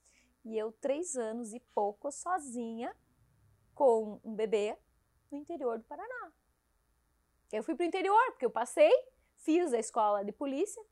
[0.44, 2.96] E eu, três anos e pouco, sozinha,
[3.74, 4.78] com um bebê,
[5.30, 6.32] no interior do Paraná.
[7.52, 8.92] Eu fui para o interior, porque eu passei,
[9.36, 10.82] fiz a escola de polícia,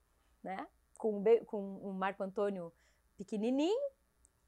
[0.43, 0.69] né?
[0.99, 2.73] Com, com o Marco Antônio
[3.17, 3.91] pequenininho,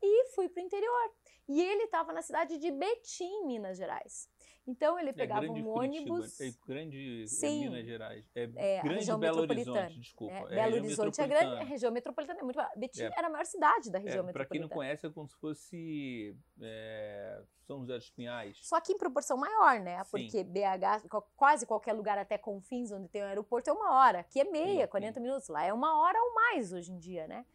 [0.03, 1.11] e fui para o interior.
[1.49, 4.29] E ele estava na cidade de Betim, Minas Gerais.
[4.67, 6.41] Então ele é pegava é um ônibus.
[6.41, 8.29] É grande é Sim, Minas Gerais.
[8.35, 9.81] É, é grande região Belo metropolitana.
[9.81, 10.35] Horizonte, desculpa.
[10.35, 12.61] É, é Belo Horizonte é grande, a região metropolitana é muito.
[12.77, 14.49] Betim era a maior cidade da região Para metropolitana.
[14.51, 16.37] quem não conhece, é como se fosse
[17.61, 18.59] São José dos Pinhais.
[18.63, 20.03] Só que em proporção maior, né?
[20.03, 20.11] Sim.
[20.11, 24.19] Porque BH, quase qualquer lugar, até Confins, onde tem o aeroporto, é uma hora.
[24.21, 25.21] Aqui é meia, Sim, 40 sim.
[25.21, 25.49] minutos.
[25.49, 27.47] Lá é uma hora ou mais hoje em dia, né?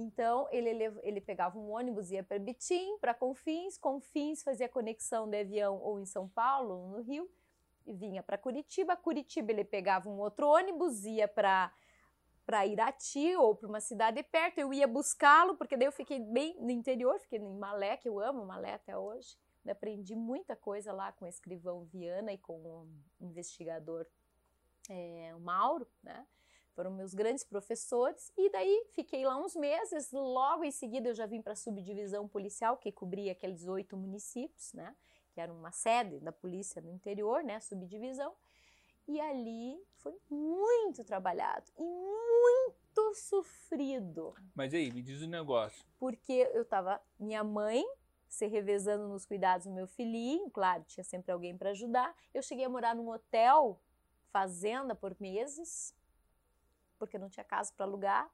[0.00, 0.70] Então, ele,
[1.02, 3.76] ele pegava um ônibus, ia para Betim, para Confins.
[3.76, 7.28] Confins fazia conexão de avião ou em São Paulo, ou no Rio,
[7.84, 8.96] e vinha para Curitiba.
[8.96, 11.72] Curitiba, ele pegava um outro ônibus, ia para
[12.46, 16.56] para Irati ou para uma cidade perto, eu ia buscá-lo, porque daí eu fiquei bem
[16.58, 19.36] no interior, fiquei em Malé, que eu amo Malé até hoje.
[19.68, 22.88] Aprendi muita coisa lá com o escrivão Viana e com o
[23.20, 24.06] investigador
[24.88, 26.26] é, o Mauro, né?
[26.78, 28.32] Foram meus grandes professores.
[28.36, 30.12] E daí fiquei lá uns meses.
[30.12, 34.72] Logo em seguida eu já vim para a subdivisão policial, que cobria aqueles oito municípios,
[34.72, 34.94] né?
[35.32, 37.58] Que era uma sede da polícia no interior, né?
[37.58, 38.32] Subdivisão.
[39.08, 45.84] E ali foi muito trabalhado e muito sofrido Mas aí, me diz um negócio.
[45.98, 47.84] porque eu tava minha mãe
[48.28, 52.14] se revezando nos cuidados do meu filhinho, claro, tinha sempre alguém para ajudar.
[52.32, 53.80] Eu cheguei a morar num hotel,
[54.30, 55.92] fazenda por meses,
[56.98, 58.28] porque não tinha casa para alugar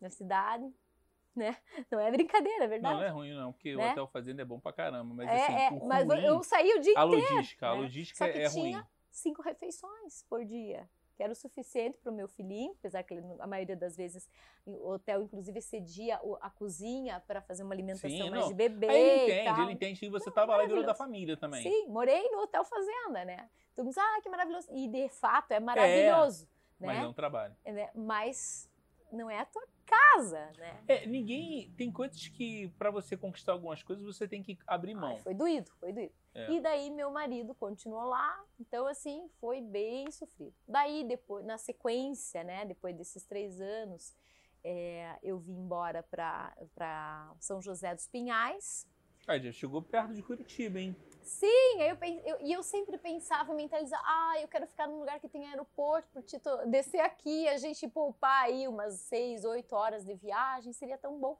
[0.00, 0.70] na cidade,
[1.34, 1.56] né?
[1.90, 2.94] Não é brincadeira, é Não, verdade.
[2.96, 3.86] não é ruim, não, porque Né?
[3.88, 5.14] o hotel fazenda é bom pra caramba.
[5.14, 7.74] Mas É, assim, é, o mas ruim, eu saí o dia a inteiro, logística, a
[7.74, 7.80] né?
[7.80, 8.86] logística Só que é tinha ruim.
[9.10, 13.22] cinco refeições por dia, que era o suficiente para o meu filhinho, apesar que ele,
[13.38, 14.28] a maioria das vezes
[14.66, 18.48] o hotel inclusive cedia a cozinha para fazer uma alimentação Sim, mais não.
[18.48, 20.98] de bebê Aí ele entende, ele entende que você tava lá e virou da maravilhoso.
[20.98, 21.62] família também.
[21.62, 23.48] Sim, morei no Hotel Fazenda, né?
[23.74, 24.68] Todo mundo diz, ah, que maravilhoso.
[24.72, 27.06] E de fato é maravilhoso, Mas é né?
[27.06, 27.56] um trabalho.
[27.64, 28.70] É, Mas
[29.12, 30.82] não é a tua casa, né?
[30.88, 31.70] É, ninguém.
[31.76, 35.10] Tem coisas que, pra você conquistar algumas coisas, você tem que abrir mão.
[35.10, 36.12] Ai, foi doído, foi doído.
[36.34, 36.52] É.
[36.52, 40.54] E daí meu marido continuou lá, então assim, foi bem sofrido.
[40.68, 44.14] Daí, depois, na sequência, né, depois desses três anos,
[44.62, 48.86] é, eu vim embora para São José dos Pinhais.
[49.26, 50.94] Ah, já chegou perto de Curitiba, hein?
[51.26, 55.28] Sim, eu, eu- e eu sempre pensava, mentalizar, ah, eu quero ficar num lugar que
[55.28, 60.72] tem aeroporto, Tito descer aqui, a gente poupar aí umas seis, oito horas de viagem,
[60.72, 61.36] seria tão bom.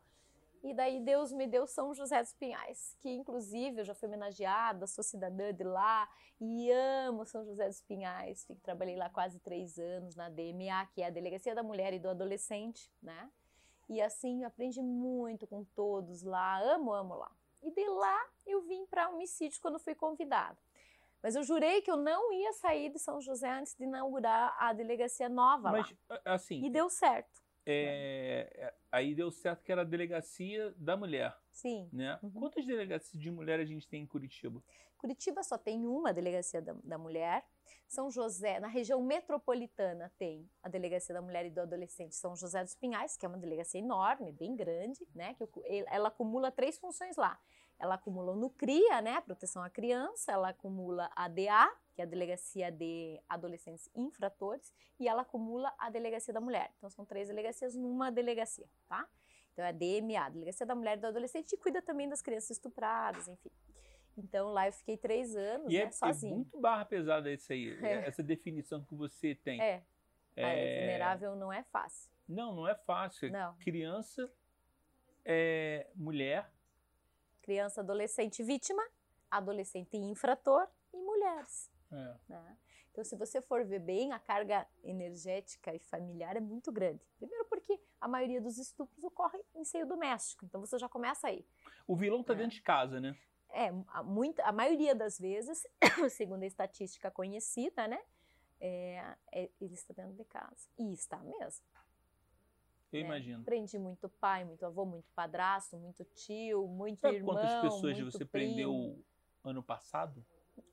[0.64, 4.89] E daí Deus me deu São José dos Pinhais, que inclusive eu já fui homenageada,
[4.89, 6.09] sou cidadã de lá
[6.41, 8.45] e amo São José dos Pinhais.
[8.45, 12.01] Fico, trabalhei lá quase três anos na DMA, que é a Delegacia da Mulher e
[12.01, 13.30] do Adolescente, né?
[13.89, 17.30] E assim, aprendi muito com todos lá, amo, amo lá.
[17.63, 20.59] E de lá eu vim para homicídios quando fui convidada.
[21.23, 24.73] Mas eu jurei que eu não ia sair de São José antes de inaugurar a
[24.73, 26.21] delegacia nova Mas, lá.
[26.27, 27.43] assim, E deu certo.
[27.67, 31.89] É, é, aí deu certo que era a delegacia da mulher, Sim.
[31.93, 32.19] né?
[32.23, 32.31] Uhum.
[32.31, 34.62] Quantas delegacias de mulher a gente tem em Curitiba?
[34.97, 37.45] Curitiba só tem uma delegacia da, da mulher.
[37.89, 42.62] São José, na região metropolitana, tem a delegacia da mulher e do adolescente São José
[42.62, 45.35] dos Pinhais, que é uma delegacia enorme, bem grande, né?
[45.35, 45.49] Que
[45.89, 47.39] ela acumula três funções lá.
[47.79, 49.20] Ela acumula o NUCRIA, né?
[49.20, 55.07] Proteção à criança, ela acumula a DA, que é a delegacia de adolescentes infratores, e
[55.09, 56.72] ela acumula a delegacia da mulher.
[56.79, 59.07] Então são três delegacias numa delegacia, tá?
[59.53, 62.51] Então é a DMA, Delegacia da Mulher e do Adolescente, e cuida também das crianças
[62.51, 63.51] estupradas, enfim.
[64.14, 66.35] Então lá eu fiquei três anos, E é, né, é sozinha.
[66.35, 68.07] muito barra pesada isso aí, É.
[68.07, 69.59] essa definição que você tem.
[69.61, 69.83] É,
[70.37, 72.11] É, é, vulnerável não é fácil.
[72.29, 73.31] Não, não é fácil.
[73.33, 73.55] Não.
[73.57, 74.31] Criança,
[75.24, 76.51] é, mulher,
[77.47, 78.82] Criança, adolescente vítima,
[79.30, 81.70] adolescente infrator e mulheres.
[81.92, 82.16] é.
[82.28, 82.59] né?
[82.90, 87.07] Então, se você for ver bem, a carga energética e familiar é muito grande.
[87.18, 91.47] Primeiro porque a maioria dos estupros ocorre em seio doméstico, então você já começa aí.
[91.86, 92.36] o vilão tá É.
[92.36, 93.16] dentro de casa, né?
[93.51, 95.62] É, a, muita, a maioria das vezes,
[96.11, 98.01] segundo a estatística conhecida, né,
[98.59, 100.66] é, é, ele está dentro de casa.
[100.78, 101.64] E está mesmo.
[102.99, 103.07] Eu né?
[103.16, 103.44] imagino.
[103.44, 108.24] Prendi muito pai, muito avô, muito padrasto, muito tio, muito Sabe irmão, quantas pessoas você
[108.24, 108.30] primo.
[108.30, 109.05] prendeu
[109.44, 110.24] ano passado?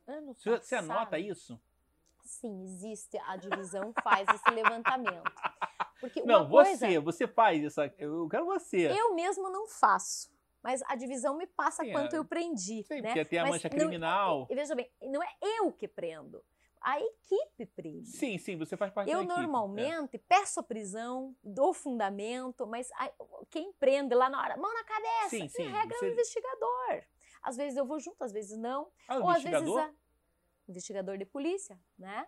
[0.08, 1.60] Ano Você, você passado, anota isso?
[2.24, 3.18] Sim, existe.
[3.26, 5.32] A divisão faz esse levantamento.
[6.00, 7.94] Porque uma Não, coisa, você, você faz essa.
[7.98, 8.88] Eu quero você.
[8.92, 10.32] eu mesmo não faço.
[10.62, 12.20] Mas a divisão me passa Sim, quanto é.
[12.20, 12.84] eu prendi.
[12.84, 13.10] Sei, né?
[13.10, 14.48] porque tem a Mas mancha não- criminal.
[14.50, 16.42] E veja bem, não é eu que prendo.
[16.84, 18.10] A equipe prende.
[18.10, 19.40] Sim, sim, você faz parte Eu da equipe.
[19.40, 19.42] é.
[19.42, 23.12] normalmente peço a prisão, dou fundamento, mas a-
[23.50, 26.12] quem prende lá na hora, mão na cabeça, Sim, sim, em regra é você- o
[26.12, 27.04] investigador.
[27.42, 28.92] Às vezes eu vou junto, às vezes não.
[29.08, 29.80] Ah, ou às vezes investigador?
[29.80, 30.70] a...
[30.70, 32.28] investigador de polícia, né?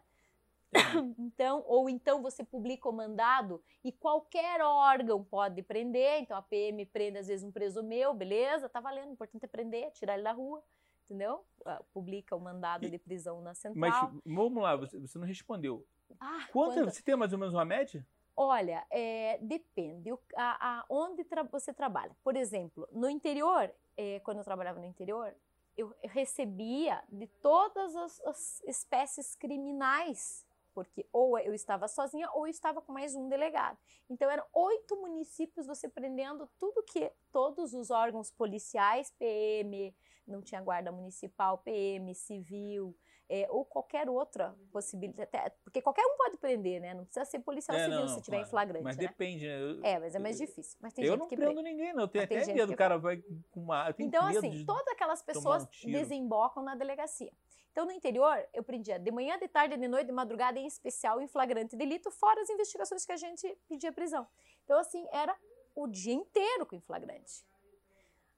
[1.20, 6.22] Então, ou então você publica o mandado e qualquer órgão pode prender.
[6.22, 9.10] Então a PM prende às vezes um preso meu, beleza, tá valendo.
[9.10, 10.64] O importante é prender, tirar ele da rua,
[11.06, 11.46] entendeu?
[11.66, 14.12] Ah, Publica o mandado E- de prisão na Mas central.
[14.26, 15.86] vamos lá, você, você não respondeu.
[16.20, 18.06] ah, Quanto, quando- Você tem mais ou menos uma média?
[18.38, 22.16] Olha, é, depende o- a, a- onde tra- você trabalha.
[22.24, 25.34] Por exemplo, no interior, é, quando eu trabalhava no interior,
[25.78, 32.52] eu recebia de todas as, as espécies criminais, porque ou eu estava sozinha ou eu
[32.52, 33.78] estava com mais um delegado.
[34.10, 39.96] Então eram oito municípios você prendendo tudo que todos os órgãos policiais, PM,
[40.28, 42.96] não tinha guarda municipal, PM, civil,
[43.28, 46.94] é, ou qualquer outra possibilidade, até- porque qualquer um pode prender, né?
[46.94, 48.48] Não precisa ser policial É, civil não, se tiver claro.
[48.48, 49.08] em flagrante, Mas né?
[49.08, 49.62] depende, né?
[49.62, 50.78] Eu, É, mas é mais difícil.
[50.82, 51.70] Mas tem eu gente não que prendo prende.
[51.72, 52.04] ninguém, não.
[52.04, 52.74] Eu tenho tem até gente medo.
[52.74, 53.18] O cara vai
[53.52, 53.94] com uma.
[53.98, 55.92] Então, assim, todas aquelas um pessoas tiro.
[55.94, 57.32] desembocam na delegacia.
[57.72, 61.20] Então, no interior, eu prendia de manhã, de tarde, de noite, de madrugada, em especial
[61.20, 64.26] em flagrante delito, fora as investigações que a gente pedia prisão.
[64.64, 65.36] Então, assim, era
[65.76, 67.44] o dia inteiro com em flagrante.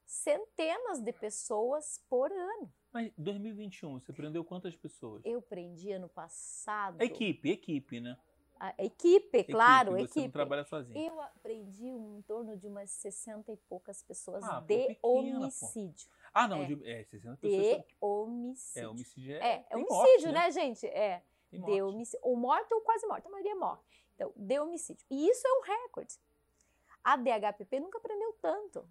[0.08, 2.72] Centenas de pessoas por ano.
[2.90, 5.20] Mas 2021, você prendeu quantas pessoas?
[5.22, 7.00] Eu prendi ano passado.
[7.02, 8.16] Equipe, equipe, né?
[8.58, 10.20] A equipe, claro, Você equipe.
[10.22, 10.98] não trabalha sozinho.
[10.98, 15.18] Eu aprendi em torno de umas 60 e poucas pessoas Ah, pô, de pequena, pô.
[15.18, 16.08] homicídio.
[16.32, 16.66] Ah, não, É.
[16.66, 17.62] de, é 60 pessoas.
[17.62, 18.82] De são- homicídio.
[18.82, 19.36] É, homicídio é.
[19.36, 20.86] É, é homicídio, morte, né, gente?
[20.86, 21.22] É.
[21.52, 22.20] De homicídio.
[22.22, 23.26] Ou morte ou quase morte.
[23.26, 23.82] A maioria morre.
[24.14, 25.04] Então, de homicídio.
[25.10, 26.14] E isso é um recorde.
[27.04, 28.88] A DHPP nunca aprendeu tanto.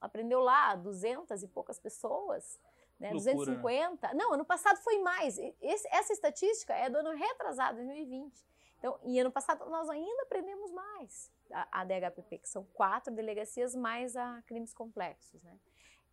[0.00, 2.58] Aprendeu lá 200 e poucas pessoas.
[2.98, 3.10] Né?
[3.12, 4.14] Loucura, 250.
[4.14, 5.38] Não, ano passado foi mais.
[5.60, 8.32] Esse- essa estatística é do ano retrasado, 2020.
[8.78, 11.30] Então, e ano passado nós ainda aprendemos mais.
[11.52, 15.58] A, a DHPP, que são quatro delegacias mais a crimes complexos, né?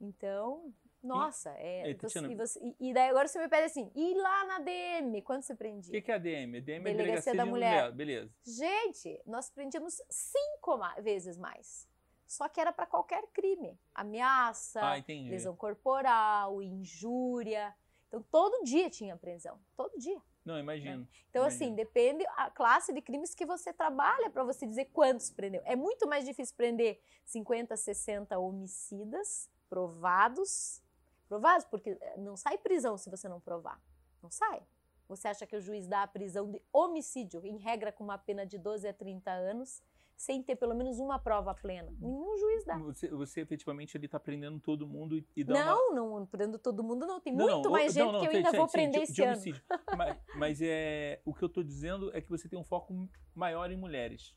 [0.02, 1.90] Então, nossa, é.
[1.90, 4.46] e, você- Tatiana- e, você- e- e daí agora você me pede assim, e lá
[4.46, 5.92] na DM, quando você O prendia?
[5.92, 6.58] que, que é a DM?
[6.58, 7.92] A DM é Delegacia Delegacia da de Mulher.
[7.92, 8.32] Beleza.
[8.46, 11.87] Gente, nós prendíamos cinco vezes mais.
[12.28, 13.80] Só que era para qualquer crime.
[13.96, 17.74] Ameaça, Ah, lesão corporal, injúria.
[18.08, 19.60] Então, todo dia tinha prisão.
[19.76, 20.22] Todo dia.
[20.46, 21.08] Não, imagino.
[21.30, 21.66] Então, Imagino.
[21.66, 25.62] assim, depende a classe de crimes que você trabalha para você dizer quantos prendeu.
[25.66, 30.82] É muito mais difícil prender 50, 60 homicidas provados.
[31.28, 33.82] Provados, porque eh, não sai prisão se você não provar.
[34.24, 34.62] Não sai.
[35.10, 38.46] Você acha que o juiz dá a prisão de homicídio, em regra com uma pena
[38.46, 39.82] de 12 a 30 anos,
[40.18, 41.90] sem ter pelo menos uma prova plena?
[42.00, 42.78] Nenhum juiz dá.
[42.80, 45.66] Você, você efetivamente ali tá prendendo todo mundo e, e dá uma.
[45.94, 47.22] Não, não prendo todo mundo, não.
[47.22, 49.14] Tem Não, muito não, mais gente não, não, que eu ainda vou prender de- esse
[49.14, 49.34] de ano.
[49.34, 49.64] homicídio.
[49.96, 52.94] mas, mas é, o que eu tô dizendo é que você tem um foco
[53.36, 54.36] maior em mulheres.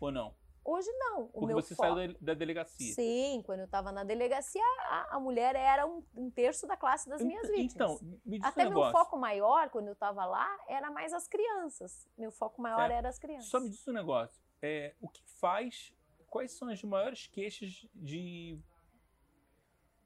[0.00, 0.34] Ou não?
[0.66, 1.24] Hoje não.
[1.24, 1.94] O Porque meu você foco...
[1.94, 2.94] saiu da, da delegacia.
[2.94, 7.06] Sim, quando eu estava na delegacia, a, a mulher era um, um terço da classe
[7.08, 8.00] das minhas Ent- vítimas.
[8.02, 11.28] Então, me diz Até um meu foco maior, quando eu estava lá, era mais as
[11.28, 12.08] crianças.
[12.16, 13.50] Meu foco maior É, era as crianças.
[13.50, 14.42] Só me diz um negócio.
[14.64, 15.92] É, o que faz.
[16.30, 18.58] Quais são as maiores queixas de.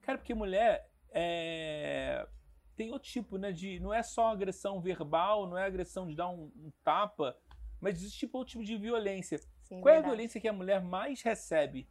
[0.03, 2.27] Cara, porque mulher é,
[2.75, 3.53] tem outro tipo, né?
[3.53, 7.39] De, não é só agressão verbal, não é agressão de dar um, um tapa,
[7.81, 9.39] mas existe tipo outro tipo de violência.
[9.63, 11.89] Sim, Qual é a violência que a mulher mais recebe?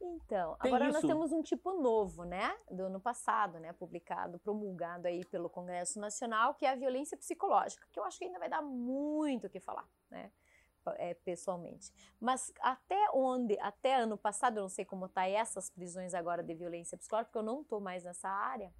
[0.00, 1.06] Então, Tem agora nós isso?
[1.06, 2.56] temos um tipo novo, né?
[2.70, 3.74] Do ano passado, né?
[3.74, 8.24] Publicado, promulgado aí pelo Congresso Nacional, que é a violência psicológica, que eu acho que
[8.24, 10.32] ainda vai dar muito o que falar, né?
[10.96, 11.92] É, pessoalmente.
[12.18, 16.54] Mas até onde, até ano passado, eu não sei como tá essas prisões agora de
[16.54, 18.72] violência psicológica, porque eu não tô mais nessa área,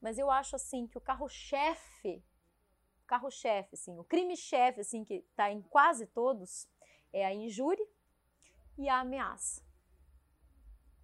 [0.00, 2.24] mas eu acho assim que o carro-chefe,
[3.06, 6.66] carro-chefe, assim, o crime-chefe, assim, que tá em quase todos,
[7.12, 7.86] é a injúria
[8.78, 9.62] e a ameaça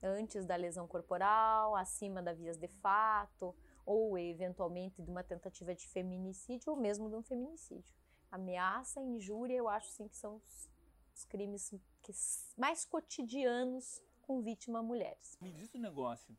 [0.02, 5.86] antes da lesão corporal, acima da vias de fato, ou eventualmente de uma tentativa de
[5.88, 7.94] feminicídio ou mesmo de um feminicídio.
[8.30, 10.70] Ameaça, injúria, eu acho sim que são os,
[11.14, 11.70] os crimes
[12.02, 12.12] que
[12.56, 15.38] mais cotidianos com vítima mulheres.
[15.40, 16.36] Me diz um negócio.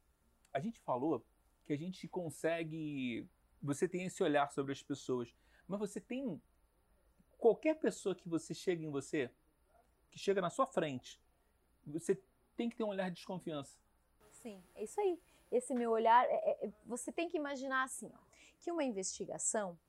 [0.54, 1.26] A gente falou
[1.66, 3.28] que a gente consegue.
[3.62, 5.34] Você tem esse olhar sobre as pessoas,
[5.68, 6.42] mas você tem.
[7.38, 9.32] Qualquer pessoa que você chega em você,
[10.12, 11.20] que chega na sua frente,
[11.86, 12.22] você
[12.56, 13.80] tem que ter um olhar de desconfiança.
[14.30, 15.20] Sim, é isso aí.
[15.52, 18.20] Esse meu olhar, é- é- você tem que imaginar assim, ó,
[18.60, 19.80] que uma investigação,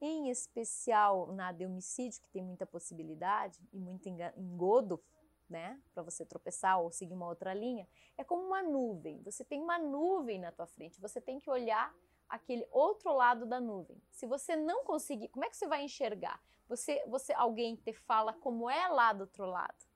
[0.00, 5.02] em especial na de homicídio, que tem muita possibilidade e muito engodo,
[5.48, 7.88] né, para você tropeçar ou seguir uma outra linha,
[8.18, 9.22] é como uma nuvem.
[9.22, 11.94] Você tem uma nuvem na tua frente, você tem que olhar
[12.28, 14.02] aquele outro lado da nuvem.
[14.10, 16.42] Se você não conseguir, como é que você vai enxergar?
[16.68, 19.86] Você, você alguém te fala como é lá do outro lado.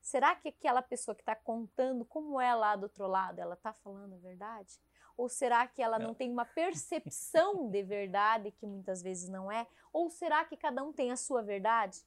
[0.00, 3.72] Será que aquela pessoa que está contando como é lá do outro lado, ela está
[3.72, 4.80] falando a verdade?
[5.22, 6.08] Ou será que ela não.
[6.08, 9.68] não tem uma percepção de verdade que muitas vezes não é?
[9.92, 12.00] Ou será que cada um tem a sua verdade?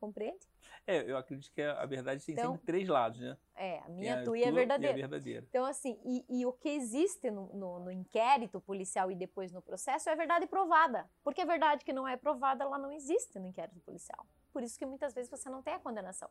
[0.00, 0.48] Compreende?
[0.86, 3.36] É, eu acredito que a verdade tem então, sempre três lados, né?
[3.54, 4.98] É, a minha, a tua e a verdadeira.
[4.98, 5.46] E a verdadeira.
[5.46, 9.60] Então, assim, e, e o que existe no, no, no, inquérito policial e depois no
[9.60, 11.06] processo é verdade provada.
[11.22, 14.26] Porque a verdade que não é provada, ela não existe no inquérito policial.
[14.54, 16.30] Por isso que muitas vezes você não tem a condenação.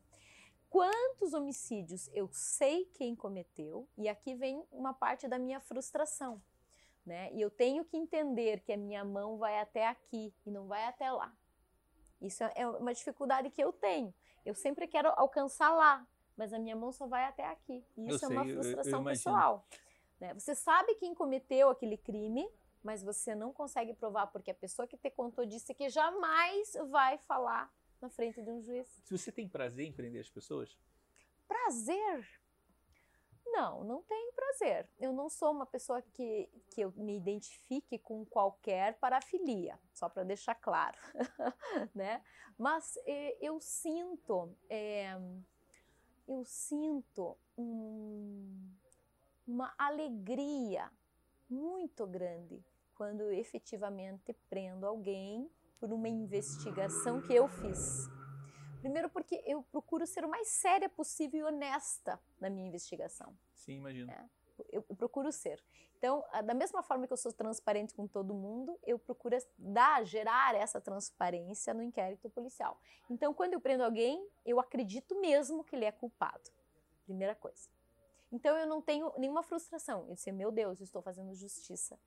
[0.74, 6.42] Quantos homicídios eu sei quem cometeu, e aqui vem uma parte da minha frustração.
[7.06, 7.32] Né?
[7.32, 10.84] E eu tenho que entender que a minha mão vai até aqui e não vai
[10.86, 11.32] até lá.
[12.20, 14.12] Isso é, é uma dificuldade que eu tenho.
[14.44, 17.86] Eu sempre quero alcançar lá, mas a minha mão só vai até aqui.
[17.96, 19.68] E isso eu é sei, uma frustração eu, eu pessoal.
[20.20, 20.34] Né?
[20.34, 22.50] Você sabe quem cometeu aquele crime,
[22.82, 27.20] mas você não consegue provar porque a pessoa que te contou disse que jamais vai
[27.20, 27.72] falar
[28.04, 28.88] na frente de um juiz.
[29.06, 30.78] Se você tem prazer em prender as pessoas?
[31.48, 32.28] Prazer?
[33.46, 34.90] Não, não tenho prazer.
[35.00, 40.24] Eu não sou uma pessoa que, que eu me identifique com qualquer parafilia, só para
[40.24, 40.98] deixar claro,
[41.96, 42.22] né?
[42.58, 45.18] Mas eh, eu sinto, eh,
[46.28, 48.70] eu sinto um,
[49.48, 50.92] uma alegria
[51.50, 52.62] muito grande
[52.96, 55.50] quando eu efetivamente prendo alguém
[55.84, 58.08] por uma investigação que eu fiz.
[58.80, 63.38] Primeiro porque eu procuro ser o mais séria possível e honesta na minha investigação.
[63.54, 64.10] Sim, imagino.
[64.10, 64.26] É,
[64.72, 65.62] eu, eu, procuro ser.
[65.98, 70.56] Então, da mesma forma que eu sou transparente com todo mundo, eu procuro dar, gerar
[70.56, 72.80] essa transparência no inquérito policial.
[73.10, 76.50] Então, quando eu prendo alguém, eu acredito mesmo que ele é culpado.
[77.04, 77.68] Primeira coisa.
[78.32, 80.06] Então, eu não tenho nenhuma frustração.
[80.08, 82.00] Eu disse, meu Deus, estou fazendo justiça.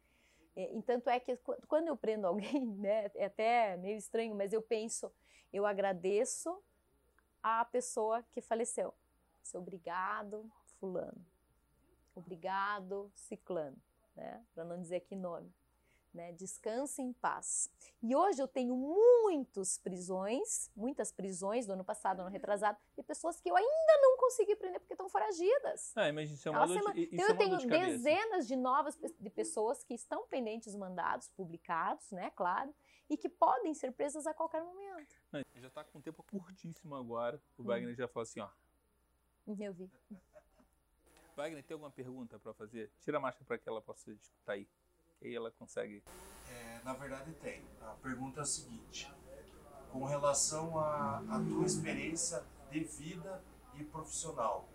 [0.57, 1.39] É, tanto é que
[1.69, 5.13] quando eu prendo alguém, né, é até meio estranho, mas eu penso,
[5.53, 6.59] eu agradeço
[7.43, 8.93] a pessoa que faleceu.
[9.43, 10.51] Seu obrigado,
[10.81, 11.25] fulano.
[12.15, 13.77] Obrigado, ciclano,
[14.17, 14.45] né?
[14.55, 15.53] Para não dizer que nome.
[16.17, 16.33] Né?
[16.33, 17.71] Descanse em paz.
[18.03, 23.39] E hoje eu tenho muitas prisões, muitas prisões do ano passado, ano retrasado, de pessoas
[23.39, 25.93] que eu ainda não consegui prender porque estão foragidas.
[25.95, 29.29] Ah, mas isso é uma, dor, de, então, eu tenho de dezenas de novas de
[29.29, 32.75] pessoas que estão pendentes dos mandados publicados, né, claro,
[33.11, 35.15] e que podem ser presas a qualquer momento.
[35.55, 37.39] Já está com um tempo curtíssimo agora.
[37.59, 37.67] O hum.
[37.67, 38.49] Wagner já falou assim, ó.
[39.47, 39.91] Eu vi.
[41.37, 42.91] Wagner, tem alguma pergunta para fazer?
[43.03, 44.67] Tira a máscara para que ela possa escutar aí.
[45.19, 46.03] Que aí ela consegue.
[46.49, 47.63] É, na verdade, tem.
[47.81, 49.13] A pergunta é a seguinte:
[49.91, 53.43] com relação à tua experiência de vida
[53.75, 54.69] e profissional,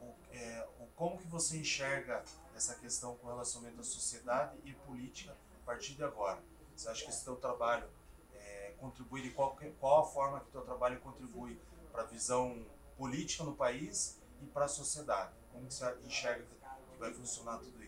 [0.00, 2.24] o, é, o, como que você enxerga
[2.54, 6.42] essa questão com relacionamento à sociedade e política a partir de agora?
[6.74, 7.88] Você acha que esse teu trabalho
[8.34, 11.60] é, contribui de qual, qual a forma que teu trabalho contribui
[11.92, 15.32] para a visão política no país e para a sociedade?
[15.52, 17.83] Como você enxerga que vai funcionar tudo.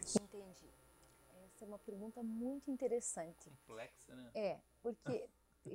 [1.57, 3.51] Essa é uma pergunta muito interessante.
[3.67, 4.31] Complexa, né?
[4.35, 5.27] É, porque,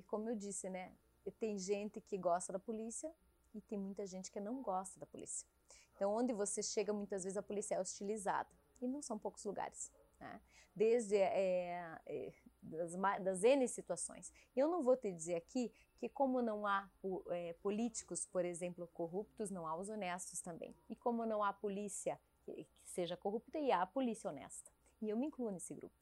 [0.05, 0.93] como eu disse, né?
[1.39, 3.11] Tem gente que gosta da polícia
[3.51, 5.47] e tem muita gente que não gosta da polícia.
[5.95, 8.47] Então, onde você chega, muitas vezes a polícia é hostilizada.
[8.79, 9.91] E não são poucos lugares.
[10.19, 10.39] Né?
[10.75, 14.31] Desde é, é, das, das N situações.
[14.55, 16.87] Eu não vou te dizer aqui que, como não há
[17.31, 20.75] é, políticos, por exemplo, corruptos, não há os honestos também.
[20.87, 24.71] E como não há polícia que, seja corrupta, e há a polícia honesta.
[25.01, 25.95] E eu me incluo nesse grupo.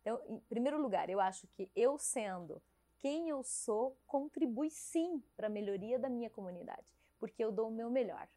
[0.00, 2.60] Então, em primeiro lugar, eu acho que eu sendo
[2.98, 6.86] quem eu sou contribui sim para a melhoria da minha comunidade,
[7.18, 8.28] porque eu dou o meu melhor.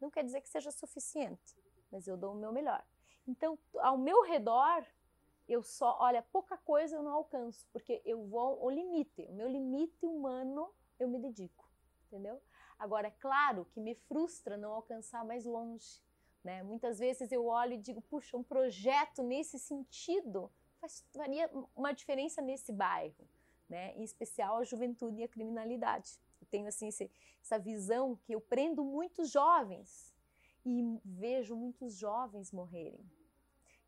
[0.00, 1.56] Não quer dizer que seja suficiente,
[1.90, 2.84] mas eu dou o meu melhor.
[3.26, 4.84] Então, ao meu redor,
[5.48, 9.48] eu só, olha, pouca coisa eu não alcanço, porque eu vou ao limite, o meu
[9.48, 11.68] limite humano eu me dedico,
[12.06, 12.40] entendeu?
[12.78, 16.02] Agora, é claro que me frustra não alcançar mais longe,
[16.44, 16.62] né?
[16.62, 20.52] Muitas vezes eu olho e digo, puxa, um projeto nesse sentido
[21.14, 23.26] faria uma diferença nesse bairro,
[23.68, 23.94] né?
[23.96, 26.20] Em especial a juventude e a criminalidade.
[26.40, 27.10] Eu tenho, assim, esse,
[27.42, 30.14] essa visão que eu prendo muitos jovens
[30.64, 33.04] e vejo muitos jovens morrerem,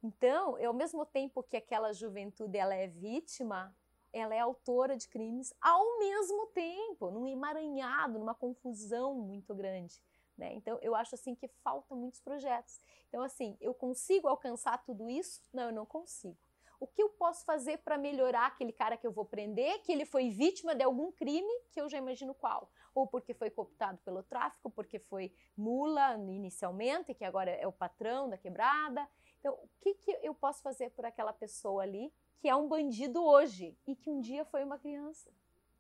[0.06, 3.74] então, ao mesmo tempo que aquela juventude ela é vítima,
[4.12, 10.00] ela é autora de crimes ao mesmo tempo, num emaranhado, numa confusão muito grande.
[10.36, 10.52] Né?
[10.54, 12.78] Então, eu acho assim que faltam muitos projetos.
[13.08, 15.42] Então, assim, eu consigo alcançar tudo isso?
[15.52, 16.36] Não, eu não consigo.
[16.78, 20.04] O que eu posso fazer para melhorar aquele cara que eu vou prender, que ele
[20.04, 22.70] foi vítima de algum crime, que eu já imagino qual?
[22.94, 28.28] Ou porque foi cooptado pelo tráfico, porque foi mula inicialmente, que agora é o patrão
[28.28, 29.08] da quebrada,
[29.40, 33.24] Então, o que, que eu posso fazer por aquela pessoa ali que é um bandido
[33.24, 35.32] hoje e que um dia foi uma criança,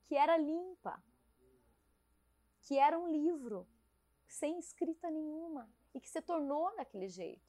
[0.06, 1.02] que era limpa,
[2.62, 3.66] que era um livro
[4.28, 7.44] sem escrita nenhuma e que se tornou daquele jeito?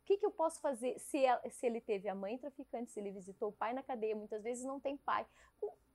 [0.00, 2.98] O que, que eu posso fazer se, ela, se ele teve a mãe traficante, se
[2.98, 5.26] ele visitou o pai na cadeia, muitas vezes não tem pai?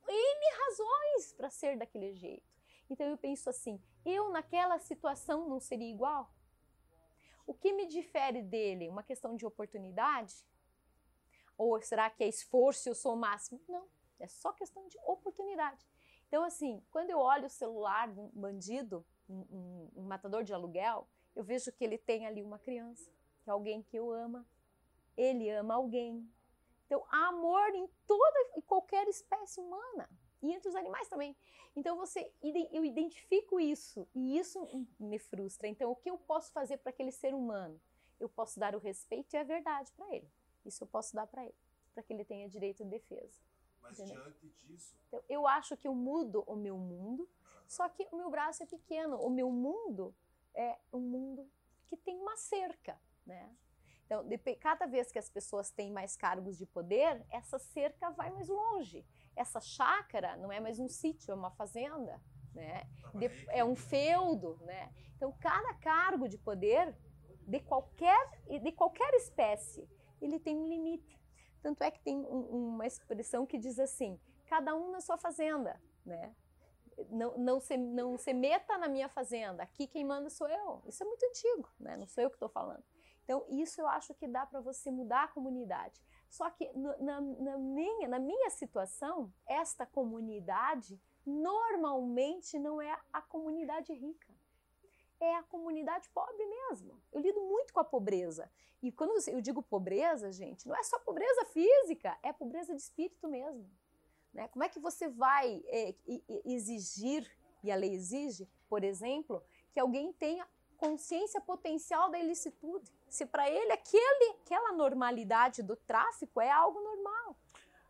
[0.07, 2.47] N razões para ser daquele jeito.
[2.89, 6.31] Então eu penso assim: eu naquela situação não seria igual?
[7.45, 8.89] O que me difere dele?
[8.89, 10.35] Uma questão de oportunidade?
[11.57, 13.59] Ou será que é esforço e eu sou o máximo?
[13.67, 13.87] Não,
[14.19, 15.85] é só questão de oportunidade.
[16.27, 20.53] Então, assim, quando eu olho o celular de um bandido, um, um, um matador de
[20.53, 23.11] aluguel, eu vejo que ele tem ali uma criança,
[23.43, 24.45] que é alguém que eu ama.
[25.15, 26.29] Ele ama alguém.
[26.85, 30.09] Então, há amor em toda e qualquer espécie humana
[30.41, 31.35] e entre os animais também.
[31.75, 32.31] Então você
[32.71, 35.67] eu identifico isso e isso me frustra.
[35.67, 37.79] Então o que eu posso fazer para aquele ser humano?
[38.19, 40.29] Eu posso dar o respeito e a verdade para ele.
[40.65, 41.55] Isso eu posso dar para ele,
[41.93, 43.39] para que ele tenha direito de defesa.
[43.81, 44.23] Mas entendeu?
[44.23, 47.29] diante disso, então, eu acho que eu mudo o meu mundo,
[47.67, 49.17] só que o meu braço é pequeno.
[49.17, 50.15] O meu mundo
[50.55, 51.49] é um mundo
[51.85, 53.55] que tem uma cerca, né?
[54.05, 54.25] Então,
[54.59, 59.05] cada vez que as pessoas têm mais cargos de poder, essa cerca vai mais longe.
[59.35, 62.21] Essa chácara não é mais um sítio, é uma fazenda,
[62.53, 62.89] né?
[63.49, 64.93] É um feudo, né?
[65.15, 66.95] Então, cada cargo de poder
[67.45, 68.29] de qualquer
[68.61, 69.89] de qualquer espécie,
[70.21, 71.17] ele tem um limite.
[71.61, 75.81] Tanto é que tem um, uma expressão que diz assim: cada um na sua fazenda,
[76.05, 76.33] né?
[77.09, 80.81] Não, não, se, não se meta na minha fazenda, aqui quem manda sou eu.
[80.85, 81.95] Isso é muito antigo, né?
[81.95, 82.83] não sou eu que estou falando.
[83.23, 86.01] Então, isso eu acho que dá para você mudar a comunidade.
[86.29, 93.93] Só que na, na, minha, na minha situação, esta comunidade normalmente não é a comunidade
[93.93, 94.33] rica.
[95.19, 97.01] É a comunidade pobre mesmo.
[97.11, 98.49] Eu lido muito com a pobreza.
[98.81, 103.27] E quando eu digo pobreza, gente, não é só pobreza física, é pobreza de espírito
[103.27, 103.69] mesmo.
[104.37, 104.47] Né?
[104.49, 105.95] Como é que você vai é,
[106.45, 107.27] exigir,
[107.63, 109.43] e a lei exige, por exemplo,
[109.73, 110.47] que alguém tenha
[110.77, 112.93] consciência potencial da ilicitude.
[113.09, 117.35] Se para ele aquele, aquela normalidade do tráfico é algo normal.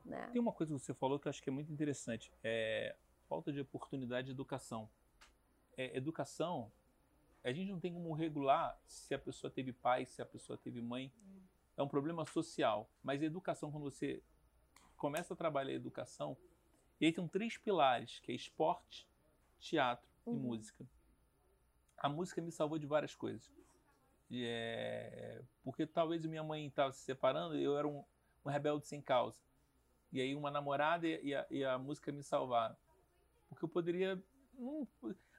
[0.05, 0.29] Né?
[0.31, 2.95] Tem uma coisa que você falou que eu acho que é muito interessante: é
[3.27, 4.89] falta de oportunidade de educação.
[5.75, 6.71] É, educação,
[7.43, 10.81] a gente não tem como regular se a pessoa teve pai, se a pessoa teve
[10.81, 11.11] mãe.
[11.75, 12.89] É um problema social.
[13.03, 14.23] Mas educação, quando você
[14.97, 16.35] começa a trabalhar a educação,
[16.99, 19.07] e aí tem três pilares, que é esporte,
[19.59, 20.33] teatro uhum.
[20.33, 20.87] e música
[21.97, 23.51] a música me salvou de várias coisas.
[24.31, 28.03] É, porque talvez minha mãe estava se separando e eu era um,
[28.45, 29.39] um, rebelde sem causa.
[30.11, 32.75] E aí uma namorada e a, e a música me salvaram.
[33.49, 34.21] Porque eu poderia.
[34.53, 34.87] Não,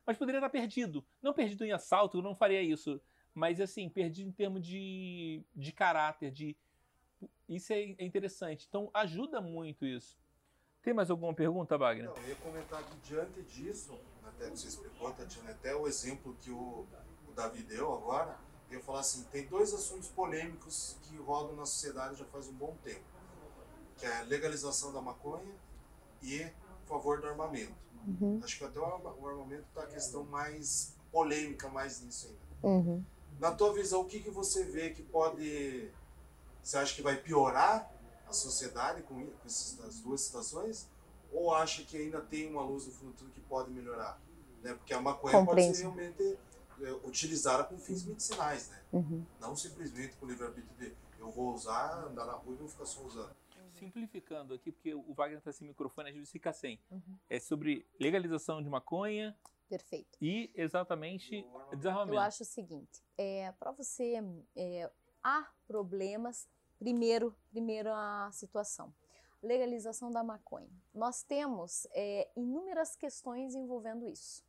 [0.06, 1.04] mas poderia estar perdido.
[1.22, 3.00] Não perdido em assalto, eu não faria isso.
[3.34, 6.56] Mas assim, perdido em termos de, de caráter, de.
[7.48, 8.66] Isso é, interessante.
[8.68, 10.18] Então ajuda muito isso.
[10.82, 12.06] Tem mais alguma pergunta, Wagner?
[12.06, 16.50] Não, eu ia comentar que diante disso, até você explicou, Tatiana, até o exemplo que
[16.50, 16.86] o,
[17.28, 18.38] o Davi deu agora,
[18.70, 22.52] eu ia falar assim, tem dois assuntos polêmicos que rodam na sociedade já faz um
[22.52, 23.04] bom tempo,
[23.96, 25.54] que é a legalização da maconha
[26.22, 26.52] e a
[26.86, 27.74] favor do armamento.
[28.06, 28.40] Uhum.
[28.42, 32.38] Acho que até o, o armamento está a questão mais polêmica mais nisso ainda.
[32.62, 33.04] Uhum.
[33.40, 35.90] Na tua visão, o que, que você vê que pode...
[36.68, 37.90] Você acha que vai piorar
[38.26, 40.86] a sociedade com, essas duas situações?
[41.32, 44.20] Ou acha que ainda tem uma luz no futuro que pode melhorar?
[44.62, 44.74] Né?
[44.74, 46.38] Porque a maconha pode ser realmente
[46.82, 48.82] é, utilizada com fins medicinais, né?
[48.92, 49.24] Uhum.
[49.40, 52.84] Não simplesmente com o livre-arbítrio de eu vou usar, andar na rua e vou ficar
[52.84, 53.34] só usando.
[53.72, 56.78] Simplificando aqui, porque o Wagner está sem microfone, a gente fica sem.
[56.90, 57.16] Uhum.
[57.30, 59.34] É sobre legalização de maconha.
[59.70, 60.18] Perfeito.
[60.20, 61.46] E exatamente
[61.78, 62.14] desarmamento.
[62.14, 64.22] Eu acho o seguinte: é, para você,
[64.54, 64.90] é,
[65.22, 66.46] há problemas
[66.78, 67.34] Primeiro,
[67.92, 68.94] a situação.
[69.42, 70.70] Legalização da maconha.
[70.94, 74.44] Nós temos é, inúmeras questões envolvendo isso.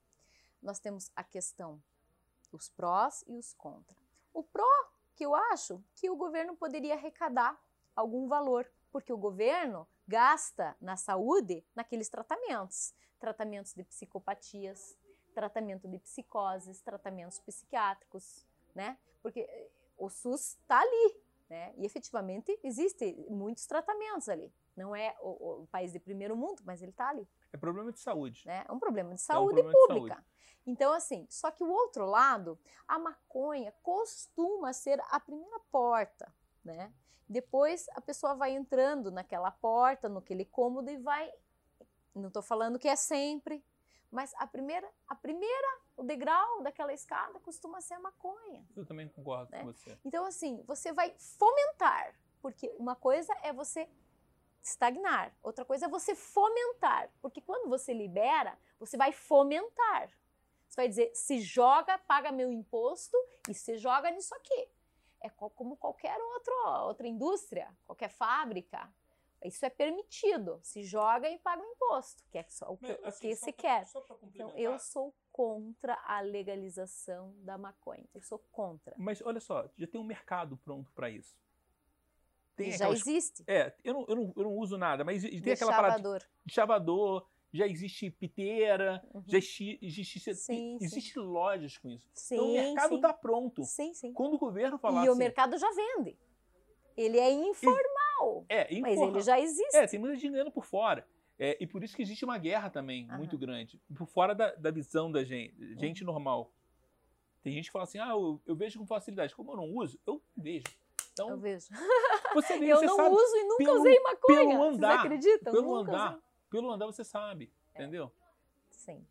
[0.61, 1.81] Nós temos a questão,
[2.51, 3.95] os prós e os contra.
[4.33, 4.65] O pró,
[5.15, 7.59] que eu acho que o governo poderia arrecadar
[7.95, 14.97] algum valor, porque o governo gasta na saúde naqueles tratamentos, tratamentos de psicopatias,
[15.33, 18.97] tratamento de psicoses, tratamentos psiquiátricos, né?
[19.21, 21.15] Porque eh, o SUS está ali,
[21.49, 21.73] né?
[21.77, 24.53] E efetivamente existem muitos tratamentos ali.
[24.75, 27.27] Não é o, o país de primeiro mundo, mas ele está ali.
[27.51, 28.43] É problema de saúde.
[28.45, 28.63] Né?
[28.67, 30.15] É um problema de saúde é um problema pública.
[30.15, 30.39] De saúde.
[30.65, 36.31] Então, assim, só que o outro lado, a maconha costuma ser a primeira porta,
[36.63, 36.93] né?
[37.27, 41.31] Depois a pessoa vai entrando naquela porta, naquele cômodo e vai.
[42.13, 43.63] Não estou falando que é sempre,
[44.11, 48.65] Mas a primeira, a primeira, o degrau daquela escada costuma ser a maconha.
[48.75, 49.59] Eu também concordo Né?
[49.59, 49.97] com você.
[50.03, 53.87] Então, assim, você vai fomentar, porque uma coisa é você
[54.61, 60.09] estagnar, outra coisa é você fomentar, porque quando você libera, você vai fomentar.
[60.67, 63.17] Você vai dizer, se joga, paga meu imposto
[63.47, 64.69] e se joga nisso aqui.
[65.21, 66.53] É co- como qualquer outro,
[66.85, 68.91] outra indústria, qualquer fábrica.
[69.43, 70.59] Isso é permitido.
[70.61, 73.35] Se joga e paga o imposto, que é só o que, Mas, o assim, que
[73.35, 73.87] se pra- quer.
[74.23, 78.05] Então, eu sou contra a legalização da maconha.
[78.13, 78.93] Eu sou contra.
[78.97, 81.37] Mas olha só, já tem um mercado pronto para isso.
[82.55, 83.43] Tem já aquelas existe.
[83.47, 86.27] É, eu não, eu, não, eu não uso nada, mas tem aquela parada Deixavador.
[86.45, 89.23] de chavador, já existe piteira, Uhum.
[89.25, 92.05] já existe, existe, Sim, existe lojas com isso.
[92.13, 92.95] Sim, então o mercado sim.
[92.95, 93.63] está pronto.
[93.63, 94.11] Sim, sim.
[94.13, 96.17] Quando o governo falar E o assim, mercado já vende.
[96.97, 97.77] Ele é informal,
[98.49, 99.75] é, mas ele já existe.
[99.75, 101.05] É, tem muita gente ganhando por fora.
[101.37, 103.17] É, e por isso que existe uma guerra também, Aham.
[103.17, 103.81] muito grande.
[103.97, 105.79] Por fora da, da visão da gente, Uhum.
[105.79, 106.51] gente normal.
[107.41, 109.33] Tem gente que fala assim, ah, eu, eu vejo com facilidade.
[109.33, 110.65] Como eu não uso, eu vejo.
[111.13, 111.67] Então, Eu vejo.
[112.33, 113.15] você vê, Eu você não sabe.
[113.15, 114.39] uso e nunca pelo- usei maconha.
[114.39, 115.53] pelo Vocês andar, acreditam?
[115.53, 116.21] Pelo nunca andar, usei.
[116.49, 117.81] pelo andar você sabe, É.
[117.81, 118.11] entendeu?
[118.71, 119.05] Sim.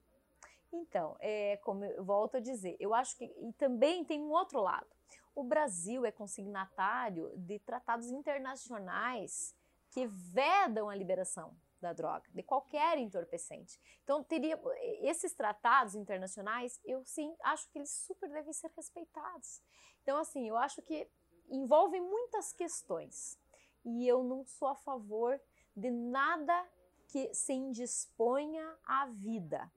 [0.70, 3.24] Então, é, como eu volto a dizer, eu acho que.
[3.24, 4.86] E também tem um outro lado.
[5.38, 9.54] O Brasil é consignatário de tratados internacionais
[9.88, 13.78] que vedam a liberação da droga, de qualquer entorpecente.
[14.02, 14.60] Então, teria
[15.00, 19.62] esses tratados internacionais, eu sim acho que eles super devem ser respeitados.
[20.02, 21.08] Então, assim, eu acho que
[21.48, 23.38] envolvem muitas questões.
[23.84, 25.40] E eu não sou a favor
[25.76, 26.68] de nada
[27.06, 29.70] que se indisponha à vida.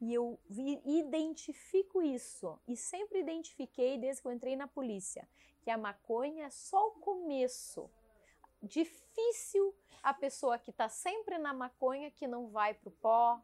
[0.00, 5.28] E eu identifico isso, e sempre identifiquei desde que eu entrei na polícia,
[5.60, 7.90] que a maconha é só o começo.
[8.62, 13.40] Difícil a pessoa que está sempre na maconha que não vai para o pó,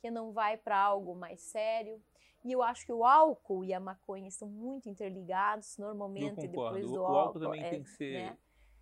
[0.00, 2.02] que não vai para algo mais sério.
[2.44, 6.94] E eu acho que o álcool e a maconha estão muito interligados, normalmente depois O,
[6.94, 8.38] do o álcool também é, tem que ser né?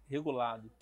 [0.08, 0.72] regulado.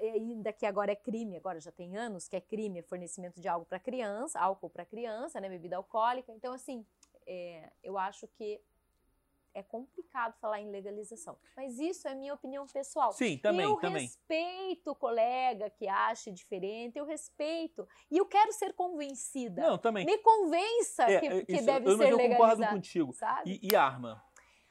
[0.00, 3.48] Ainda que agora é crime, agora já tem anos que é crime, é fornecimento de
[3.48, 6.32] algo para criança, álcool para criança, né, bebida alcoólica.
[6.32, 6.84] Então, assim,
[7.26, 8.60] é, eu acho que
[9.54, 11.36] é complicado falar em legalização.
[11.56, 13.12] Mas isso é minha opinião pessoal.
[13.12, 14.02] Sim, também, eu também.
[14.02, 17.86] respeito o colega que ache diferente, eu respeito.
[18.10, 19.60] E eu quero ser convencida.
[19.60, 20.04] Não, também.
[20.04, 22.74] Me convença É, que, é, que isso, deve eu, ser eu concordo legalizado.
[22.74, 23.12] contigo.
[23.14, 23.60] Sabe?
[23.62, 24.22] E, e arma?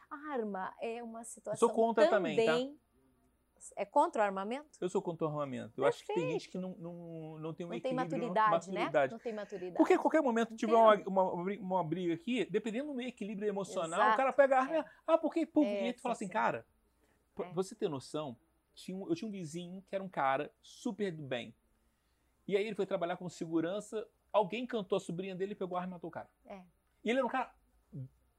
[0.10, 2.58] A arma é uma situação contra também, tá?
[3.76, 4.78] É contra o armamento?
[4.80, 5.82] Eu sou contra o armamento.
[5.82, 7.96] Eu acho que tem gente que não, não, não tem um Não tem equilíbrio.
[7.96, 9.08] maturidade, maturidade.
[9.08, 9.08] né?
[9.12, 9.78] Não tem maturidade.
[9.78, 11.24] Porque a qualquer momento tiver uma, uma,
[11.60, 14.76] uma briga aqui, dependendo do equilíbrio emocional, Exato, o cara pega a arma.
[14.78, 14.86] é.
[15.06, 16.34] Ah, porque pô, É, e tu fala sim, assim, sim.
[16.34, 16.66] cara,
[17.40, 17.54] É.
[17.54, 18.36] você ter noção,
[18.74, 21.54] tinha eu tinha um vizinho que era um cara super do bem.
[22.48, 25.92] E aí ele foi trabalhar com segurança, alguém cantou a sobrinha dele, pegou a arma
[25.92, 26.30] e matou o cara.
[26.46, 26.62] É.
[27.04, 27.54] E ele era um cara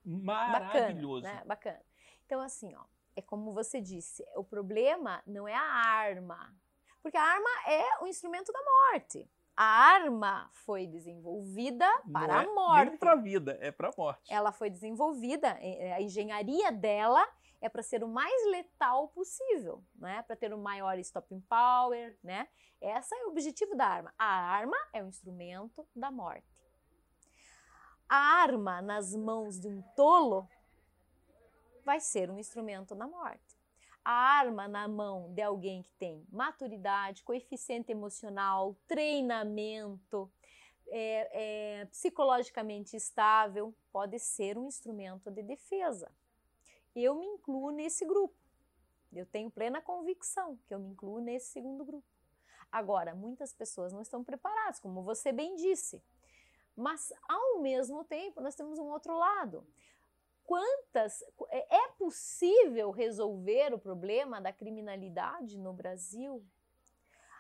[0.05, 1.23] maravilhoso.
[1.23, 1.45] Bacana, né?
[1.47, 1.81] Bacana.
[2.27, 2.85] Então, assim, ó,
[3.19, 6.55] é como você disse, o problema não é a arma.
[7.03, 9.29] Porque a arma é o instrumento da morte.
[9.57, 12.91] A arma foi desenvolvida para é a morte.
[12.91, 14.33] Nem pra vida, é pra morte.
[14.33, 15.59] Ela foi desenvolvida,
[15.97, 17.27] a engenharia dela
[17.61, 20.23] é para ser o mais letal possível, né?
[20.23, 22.47] Para ter o maior stopping power, né?
[22.81, 24.15] Esse é o objetivo da arma.
[24.17, 26.47] A arma é o instrumento da morte.
[28.09, 30.49] A arma nas mãos de um tolo
[31.89, 33.59] vai ser um instrumento da morte.
[34.05, 40.31] A arma na mão de alguém que tem maturidade, coeficiente emocional, treinamento,
[40.89, 46.13] é, é, psicologicamente estável, pode ser um instrumento de defesa.
[46.95, 48.37] Eu me incluo nesse grupo.
[49.11, 52.07] Eu tenho plena convicção que eu me incluo nesse segundo grupo.
[52.71, 56.03] Agora, muitas pessoas não estão preparadas, como você bem disse.
[56.77, 59.67] Mas, ao mesmo tempo, nós temos um outro lado.
[60.49, 61.23] Quantas.
[61.51, 66.43] É é possível resolver o problema da criminalidade no Brasil?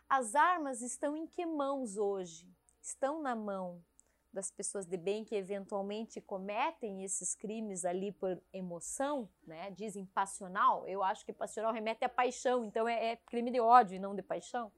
[0.06, 2.46] As armas estão em que mãos hoje?
[2.82, 3.82] Estão na mão
[4.30, 9.70] das pessoas de bem que eventualmente cometem esses crimes ali por emoção, né?
[9.70, 10.86] Dizem passional.
[10.86, 14.14] Eu acho que passional remete a paixão, então é, é crime de ódio e não
[14.14, 14.70] de paixão.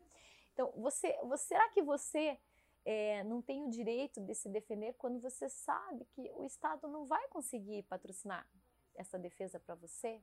[0.53, 2.39] Então, você, você será que você
[2.85, 7.07] é, não tem o direito de se defender quando você sabe que o Estado não
[7.07, 8.47] vai conseguir patrocinar
[8.95, 10.21] essa defesa para você?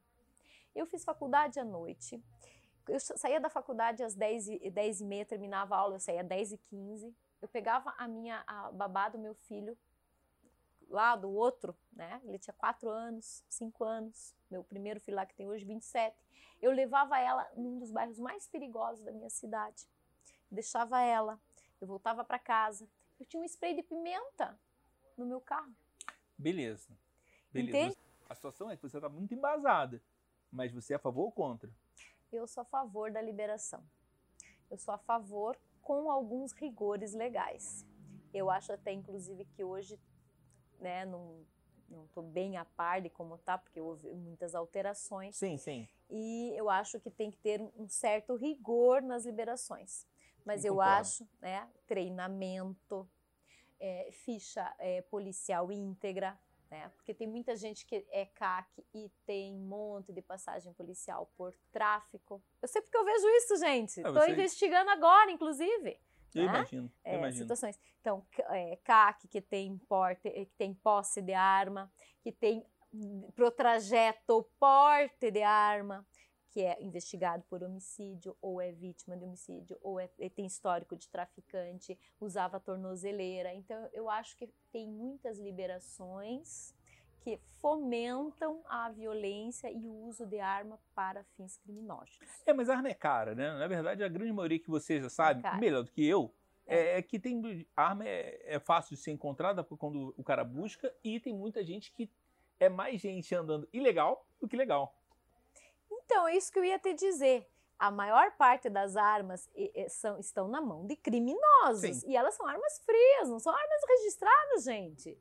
[0.76, 2.24] Eu fiz faculdade à noite.
[2.88, 6.22] Eu saía da faculdade às 10 e, 10 e meia, terminava a aula, eu saía
[6.22, 9.78] às 10 e 15 eu pegava a minha a babá do meu filho
[10.90, 12.22] lá do outro, né?
[12.24, 16.18] Ele tinha quatro anos, cinco anos, meu primeiro filho lá que tem hoje 27.
[16.62, 19.86] Eu levava ela num dos bairros mais perigosos da minha cidade.
[20.50, 21.40] Deixava ela,
[21.80, 22.88] eu voltava para casa,
[23.20, 24.60] Eu tinha um spray de pimenta
[25.18, 25.74] no meu carro.
[26.38, 26.95] Beleza.
[27.52, 27.78] Beleza.
[27.78, 27.98] Entende?
[28.30, 30.02] A situação é que você está muito embasada.
[30.52, 31.70] Mas você é a favor ou contra?
[32.32, 33.84] Eu sou a favor da liberação.
[34.70, 37.86] Eu sou a favor com alguns rigores legais.
[38.34, 39.99] Eu acho até, inclusive, que hoje,
[40.80, 41.44] né, não
[41.90, 45.36] não estou bem a par de como tá, porque houve muitas alterações.
[45.38, 45.88] Sim, sim.
[46.10, 50.06] E eu acho que tem que ter um certo rigor nas liberações.
[50.48, 50.91] Mas Eu concordo.
[51.02, 53.07] acho, né, treinamento,
[53.80, 56.40] é, ficha é, policial íntegra,
[56.72, 56.90] né?
[56.95, 61.53] Porque tem muita gente que é CAC e tem um monte de passagem policial por
[61.72, 62.41] tráfico.
[62.61, 63.99] Eu sei porque eu vejo isso, gente.
[63.99, 65.99] Ah, Estou você- investigando agora, inclusive.
[66.36, 66.49] Eu né?
[66.49, 66.91] imagino.
[67.06, 67.44] Eu É, imagino.
[67.44, 67.80] situações.
[68.02, 71.91] Então, é, CAC, que tem porte, que tem posse de arma,
[72.22, 72.65] que tem
[73.36, 76.06] pro trajeto porte de arma,
[76.49, 81.10] que é investigado por homicídio, ou é vítima de homicídio, ou é, tem histórico de
[81.10, 83.53] traficante, usava tornozeleira.
[83.53, 86.74] Então, eu acho que tem muitas liberações
[87.22, 92.18] que fomentam a violência e o uso de arma para fins criminosos.
[92.45, 93.52] É, mas a arma é cara, né?
[93.57, 96.34] Na verdade, a grande maioria que você já sabe, É melhor do que eu,
[96.65, 100.94] é, é que tem arma é, é fácil de ser encontrada quando o cara busca
[101.03, 102.10] e tem muita gente que
[102.60, 104.95] é mais gente andando ilegal do que legal.
[106.08, 107.46] Então, é isso que eu ia te dizer.
[107.78, 109.48] A maior parte das armas
[109.90, 111.98] são, estão na mão de criminosos.
[111.98, 112.10] Sim.
[112.10, 115.20] E elas são armas frias, não são armas registradas, gente.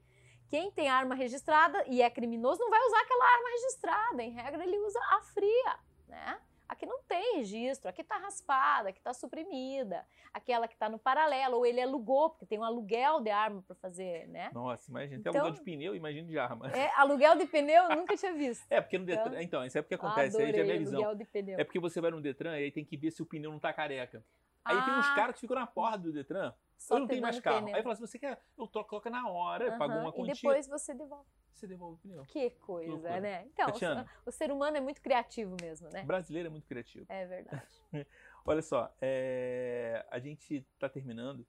[0.48, 4.22] Quem tem arma registrada e é criminoso não vai usar aquela arma registrada.
[4.22, 6.40] Em regra, ele usa a fria, né?
[6.68, 11.58] Aqui não tem registro, aqui tá raspada, aqui tá suprimida, aquela que tá no paralelo,
[11.58, 14.50] ou ele alugou, porque tem um aluguel de arma para fazer, né?
[14.52, 15.20] Nossa, imagina.
[15.20, 16.68] Então- aluguel de pneu, imagina de arma.
[16.72, 18.66] É, aluguel de pneu eu nunca tinha visto.
[18.70, 19.40] É, porque no Detran.
[19.42, 20.94] Então, isso é porque acontece, aí já é minha visão.
[20.98, 21.58] aluguel de pneu.
[21.60, 23.60] É porque você vai no Detran e aí tem que ver se o pneu não
[23.60, 24.24] tá careca.
[24.64, 27.22] Aí tem uns Ah, caras que ficam na porta do Detran, só eu não tenho
[27.22, 27.60] mais carro.
[27.64, 27.74] pneu.
[27.76, 28.40] Aí fala assim, você quer?
[28.56, 31.26] Eu troco, coloca na hora, pago Aham, uma E quantia, depois você devolve.
[31.52, 32.24] você devolve o pneu.
[32.26, 33.20] Que coisa, loucura.
[33.20, 33.44] né?
[33.46, 34.06] Então, Tatiana.
[34.24, 36.02] o, o ser humano é muito criativo mesmo, né?
[36.02, 37.06] O brasileiro é muito criativo.
[37.08, 37.66] É verdade.
[38.44, 41.46] Olha só, é, a gente tá terminando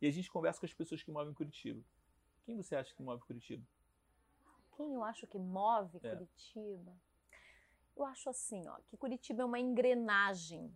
[0.00, 1.80] e a gente conversa com as pessoas que movem Curitiba.
[2.44, 3.64] Quem você acha que move Curitiba?
[4.76, 6.10] Quem eu acho que move É.
[6.10, 6.92] Curitiba?
[7.94, 10.74] Eu acho assim, ó, que Curitiba é uma engrenagem,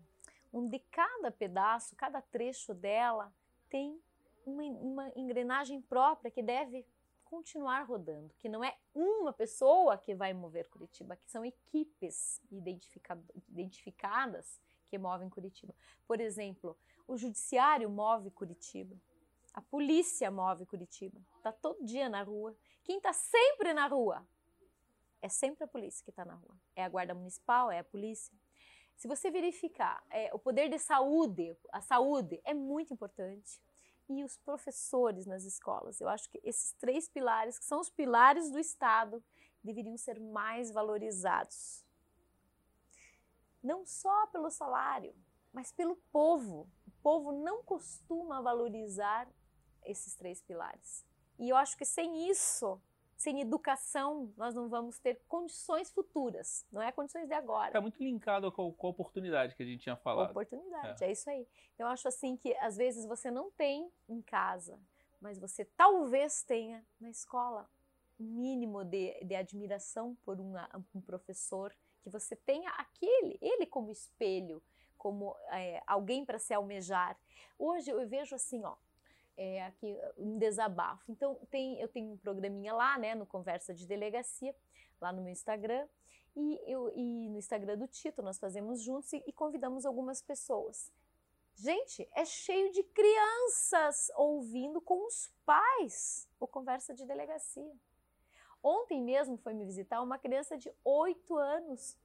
[0.53, 3.33] onde cada pedaço, cada trecho dela
[3.69, 4.01] tem
[4.45, 6.87] uma, uma engrenagem própria que deve
[7.25, 13.21] continuar rodando, que não é uma pessoa que vai mover Curitiba, que são equipes identifica-
[13.49, 15.75] identificadas que movem Curitiba.
[16.07, 18.97] Por exemplo, o judiciário move Curitiba,
[19.53, 22.57] a polícia move Curitiba, tá todo dia na rua.
[22.85, 24.27] Quem está sempre na rua
[25.21, 26.57] é sempre a polícia que está na rua.
[26.75, 28.33] É a guarda municipal, é a polícia.
[28.97, 33.61] Se você verificar, é, o poder de saúde, a saúde é muito importante.
[34.09, 36.01] E os professores nas escolas.
[36.01, 39.23] Eu acho que esses três pilares, que são os pilares do Estado,
[39.63, 41.85] deveriam ser mais valorizados.
[43.63, 45.13] Não só pelo salário,
[45.53, 46.69] mas pelo povo.
[46.87, 49.29] O povo não costuma valorizar
[49.85, 51.05] esses três pilares.
[51.39, 52.81] E eu acho que sem isso,
[53.17, 57.73] sem educação, nós não vamos ter condições futuras, não é condições de agora.
[57.73, 60.31] Tá muito linkado com a, com a oportunidade que a gente tinha falado.
[60.31, 61.11] Oportunidade, é.
[61.11, 61.47] isso aí.
[61.75, 64.79] Então, eu acho assim que às vezes você não tem em casa,
[65.21, 67.69] mas você talvez tenha na escola
[68.21, 73.91] um mínimo de, de admiração por uma- um professor, que você tenha aquele, ele como
[73.91, 74.63] espelho,
[74.97, 77.19] como é, alguém para se almejar.
[77.59, 78.77] Hoje eu vejo assim, ó,
[79.37, 81.11] é, aqui um desabafo.
[81.11, 84.55] Então tem, eu tenho um programinha lá, né, no Conversa de Delegacia,
[85.01, 85.87] lá no meu Instagram,
[86.35, 90.93] e, eu, e no Instagram do Tito nós fazemos juntos e, e convidamos algumas pessoas.
[91.55, 97.73] Gente, é cheio de crianças ouvindo com os pais o Conversa de Delegacia.
[98.63, 101.97] Ontem mesmo foi me visitar uma criança de 8 anos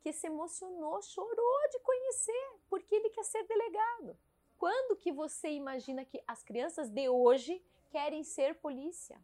[0.00, 4.16] que se emocionou, chorou de conhecer, porque ele quer ser delegado.
[4.58, 9.18] Quando que você imagina que as crianças de hoje querem ser polícia?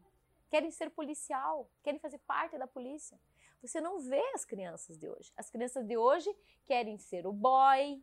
[0.48, 3.18] Querem ser policial, querem fazer parte da polícia.
[3.60, 5.32] Você não vê as crianças de hoje.
[5.36, 6.32] As crianças de hoje
[6.64, 8.00] querem ser o boy,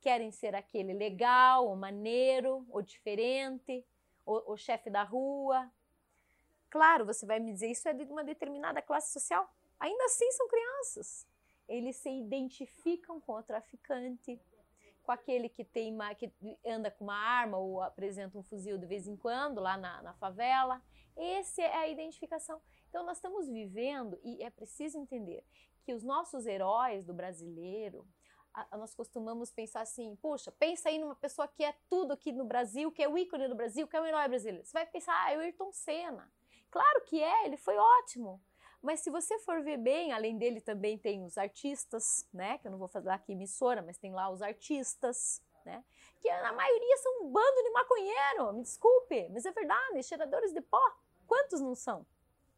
[0.00, 3.84] querem ser aquele legal, o maneiro, o diferente,
[4.24, 5.68] o, o chefe da rua.
[6.68, 9.50] Claro, você vai me dizer isso é de uma determinada classe social.
[9.80, 11.26] Ainda assim são crianças.
[11.68, 14.40] Eles se identificam com o traficante,
[15.10, 16.32] com aquele que tem que
[16.64, 20.14] anda com uma arma ou apresenta um fuzil de vez em quando lá na, na
[20.14, 20.80] favela.
[21.16, 22.62] Essa é a identificação.
[22.88, 25.44] Então nós estamos vivendo e é preciso entender
[25.82, 28.06] que os nossos heróis do brasileiro,
[28.54, 32.44] a, nós costumamos pensar assim, puxa, pensa aí numa pessoa que é tudo aqui no
[32.44, 34.64] Brasil, que é o ícone do Brasil, que é o herói brasileiro.
[34.64, 36.30] Você vai pensar, ah, é o Ayrton Senna.
[36.70, 38.40] Claro que é, ele foi ótimo.
[38.82, 42.58] Mas se você for ver bem, além dele também tem os artistas, né?
[42.58, 45.84] Que eu não vou falar aqui emissora, mas tem lá os artistas, né?
[46.20, 50.60] Que na maioria são um bando de maconheiro, me desculpe, mas é verdade, cheiradores de
[50.60, 50.80] pó.
[51.26, 52.06] Quantos não são?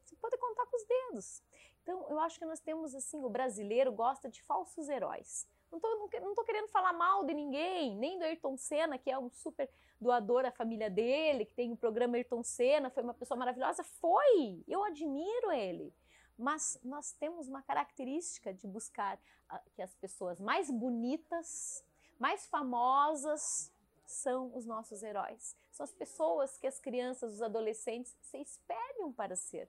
[0.04, 1.42] Você pode contar com os dedos.
[1.82, 5.48] Então, eu acho que nós temos assim, o brasileiro gosta de falsos heróis.
[5.70, 9.18] Não tô, não, tô querendo falar mal de ninguém, nem do Ayrton Senna, que é
[9.18, 9.68] um super
[10.00, 13.82] doador à família dele, que tem o programa Ayrton Senna, foi uma pessoa maravilhosa.
[13.82, 14.62] Foi!
[14.68, 15.92] Eu admiro ele.
[16.38, 21.84] Mas nós temos uma característica de buscar uh, que as pessoas mais bonitas,
[22.18, 23.72] mais famosas,
[24.06, 25.56] são os nossos heróis.
[25.70, 29.68] São as pessoas que as crianças, os adolescentes se espelham para ser.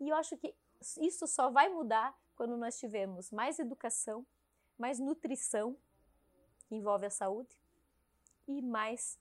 [0.00, 0.54] E eu acho que
[1.00, 4.26] isso só vai mudar quando nós tivermos mais educação,
[4.78, 5.76] mais nutrição,
[6.66, 7.56] que envolve a saúde,
[8.48, 9.18] e mais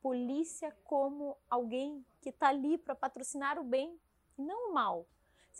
[0.00, 3.98] polícia como alguém que está ali para patrocinar o bem
[4.38, 5.06] e não o mal.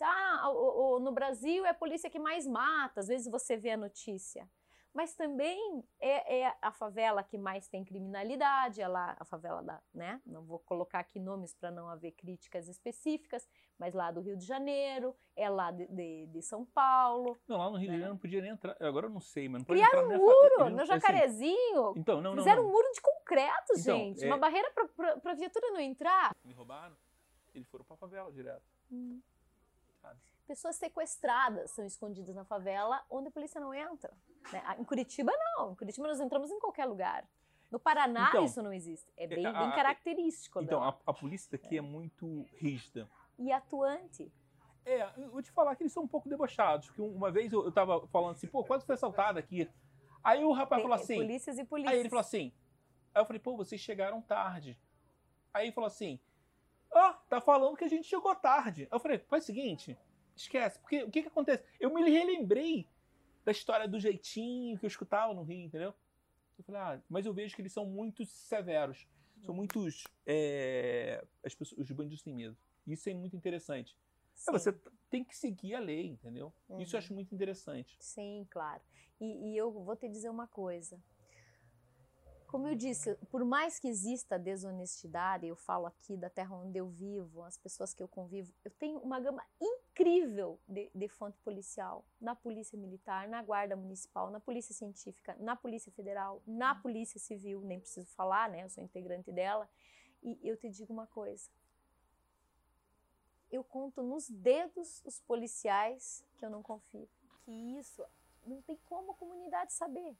[0.01, 3.71] Ah, o, o, no Brasil é a polícia que mais mata, às vezes você vê
[3.71, 4.47] a notícia
[4.93, 9.81] mas também é, é, a favela que mais tem criminalidade, é lá a favela da,
[9.93, 10.21] né?
[10.25, 13.47] Não vou colocar aqui nomes para não haver críticas específicas,
[13.79, 17.37] mas lá do Rio de Janeiro, é lá de, de, de São Paulo.
[17.47, 17.93] Não, lá no Rio né?
[17.93, 18.75] de Janeiro não podia nem entrar.
[18.81, 21.89] Agora eu não sei, mas não pode Criaram um muro no Jacarezinho.
[21.89, 22.43] Assim, então, não, não.
[22.43, 22.69] Fizeram não.
[22.69, 24.23] um muro de concreto, então, gente.
[24.25, 24.27] É...
[24.27, 26.35] Uma barreira para a viatura não entrar.
[26.43, 26.97] Me roubaram,
[27.53, 28.63] eles foram para a favela direto.
[28.91, 29.21] Hum.
[30.51, 34.11] Pessoas sequestradas são escondidas na favela onde a polícia não entra.
[34.51, 34.61] Né?
[34.79, 35.71] Em Curitiba, não.
[35.71, 37.25] Em Curitiba, nós entramos em qualquer lugar.
[37.71, 39.09] No Paraná, então, isso não existe.
[39.15, 40.61] É bem, a, bem característico.
[40.61, 41.77] Então, a, a, polícia daqui é.
[41.77, 43.09] é muito rígida.
[43.39, 44.29] E atuante.
[44.85, 46.87] É, eu vou te falar que eles são um pouco debochados.
[46.87, 49.71] Porque uma vez eu, eu tava falando assim, pô, quase foi assaltado aqui.
[50.21, 51.15] Aí o rapaz Tem, falou assim.
[51.15, 51.93] Polícias e polícias.
[51.93, 52.51] Aí ele falou assim.
[53.15, 54.77] Aí eu falei, pô, vocês chegaram tarde.
[55.53, 56.19] Aí ele falou assim:
[56.93, 58.81] Ó, oh, tá falando que a gente chegou tarde.
[58.83, 59.97] Aí eu falei, faz o seguinte,
[60.41, 60.79] esquece.
[60.79, 61.63] Porque o que que acontece?
[61.79, 62.87] Eu me relembrei
[63.43, 65.93] da história do jeitinho que eu escutava no Rio, entendeu?
[66.57, 69.07] Eu falei, ah, mas eu vejo que eles são muito severos.
[69.43, 70.03] São muitos.
[70.25, 72.55] É, as pessoas, os bandidos têm medo.
[72.85, 73.97] Isso é muito interessante.
[74.47, 74.71] É, você
[75.09, 76.53] tem que seguir a lei, entendeu?
[76.69, 76.81] Uhum.
[76.81, 77.95] Isso eu acho muito interessante.
[77.99, 78.81] Sim, claro.
[79.19, 81.01] E, e eu vou te dizer uma coisa.
[82.51, 86.89] Como eu disse, por mais que exista desonestidade, eu falo aqui da terra onde eu
[86.89, 92.03] vivo, as pessoas que eu convivo, eu tenho uma gama incrível de, de fonte policial
[92.19, 97.61] na Polícia Militar, na Guarda Municipal, na Polícia Científica, na Polícia Federal, na Polícia Civil,
[97.61, 98.65] nem preciso falar, né?
[98.65, 99.69] Eu sou integrante dela.
[100.21, 101.49] E eu te digo uma coisa.
[103.49, 107.07] Eu conto nos dedos os policiais que eu não confio.
[107.45, 108.03] Que isso
[108.45, 110.17] não tem como a comunidade saber.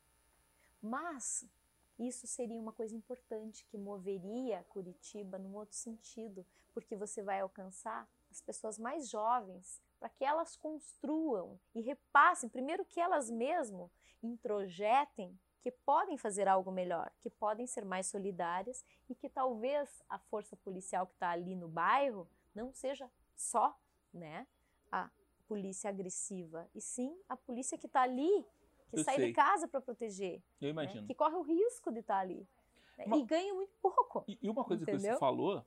[0.81, 1.45] Mas
[2.07, 8.09] isso seria uma coisa importante que moveria Curitiba num outro sentido, porque você vai alcançar
[8.29, 13.91] as pessoas mais jovens para que elas construam e repassem, primeiro que elas mesmo
[14.23, 20.17] introjetem que podem fazer algo melhor, que podem ser mais solidárias e que talvez a
[20.17, 23.77] força policial que está ali no bairro não seja só
[24.11, 24.47] né,
[24.91, 25.09] a
[25.47, 28.45] polícia agressiva, e sim a polícia que está ali
[28.91, 29.27] que eu sai sei.
[29.27, 30.35] de casa para proteger.
[30.59, 30.69] Eu né?
[30.69, 31.01] imagino.
[31.01, 31.07] Né?
[31.07, 32.47] Que corre o risco de estar tá ali.
[32.97, 33.05] Né?
[33.05, 33.17] Uma...
[33.17, 34.23] E ganha muito pouco.
[34.27, 35.01] E, e uma coisa entendeu?
[35.01, 35.65] que você falou,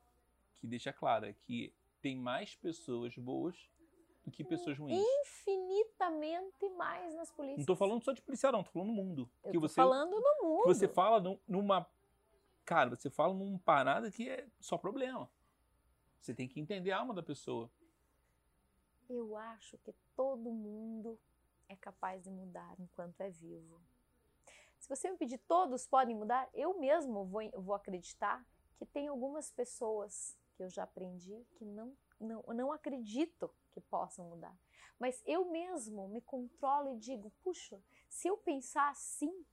[0.57, 3.57] que deixa claro, é que tem mais pessoas boas
[4.25, 5.03] do que pessoas ruins.
[5.23, 7.59] Infinitamente mais nas polícias.
[7.59, 9.31] Não estou falando só de policial, não, estou falando no mundo.
[9.45, 10.63] Eu que você, falando no mundo.
[10.63, 11.87] Que você fala numa.
[12.65, 15.29] Cara, você fala numa parada que é só problema.
[16.21, 17.71] Você tem que entender a alma da pessoa.
[19.09, 21.19] Eu acho que todo mundo
[21.69, 23.81] é capaz de mudar enquanto é vivo.
[24.79, 28.45] Se você me pedir todos podem mudar, eu mesmo vou, vou acreditar
[28.77, 34.29] que tem algumas pessoas que eu já aprendi que não, não, não acredito que possam
[34.29, 34.57] mudar.
[34.99, 39.45] Mas eu mesmo me controlo e digo, puxa, se eu pensar assim,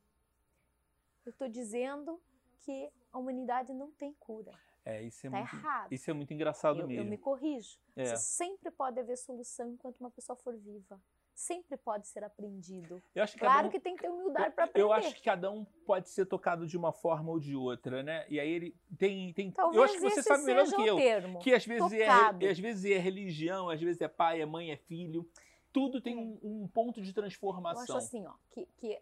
[1.25, 2.21] eu estou dizendo
[2.59, 4.51] que a humanidade não tem cura.
[4.83, 5.93] É, isso é, tá muito, errado.
[5.93, 7.05] isso é muito engraçado eu, mesmo.
[7.05, 7.79] Eu me corrijo.
[7.95, 8.05] É.
[8.05, 11.01] Você sempre pode haver solução enquanto uma pessoa for viva
[11.33, 13.01] sempre pode ser aprendido.
[13.37, 14.81] Claro um, que tem que ter humildade para aprender.
[14.81, 18.25] Eu acho que cada um pode ser tocado de uma forma ou de outra, né?
[18.29, 19.33] E aí ele tem.
[19.33, 20.95] tem Talvez eu acho que você sabe melhor do que eu.
[20.97, 24.71] Termo, que às vezes, é, às vezes é religião, às vezes é pai, é mãe,
[24.71, 25.29] é filho.
[25.73, 27.85] Tudo tem um, um ponto de transformação.
[27.85, 29.01] Eu acho assim, ó, que, que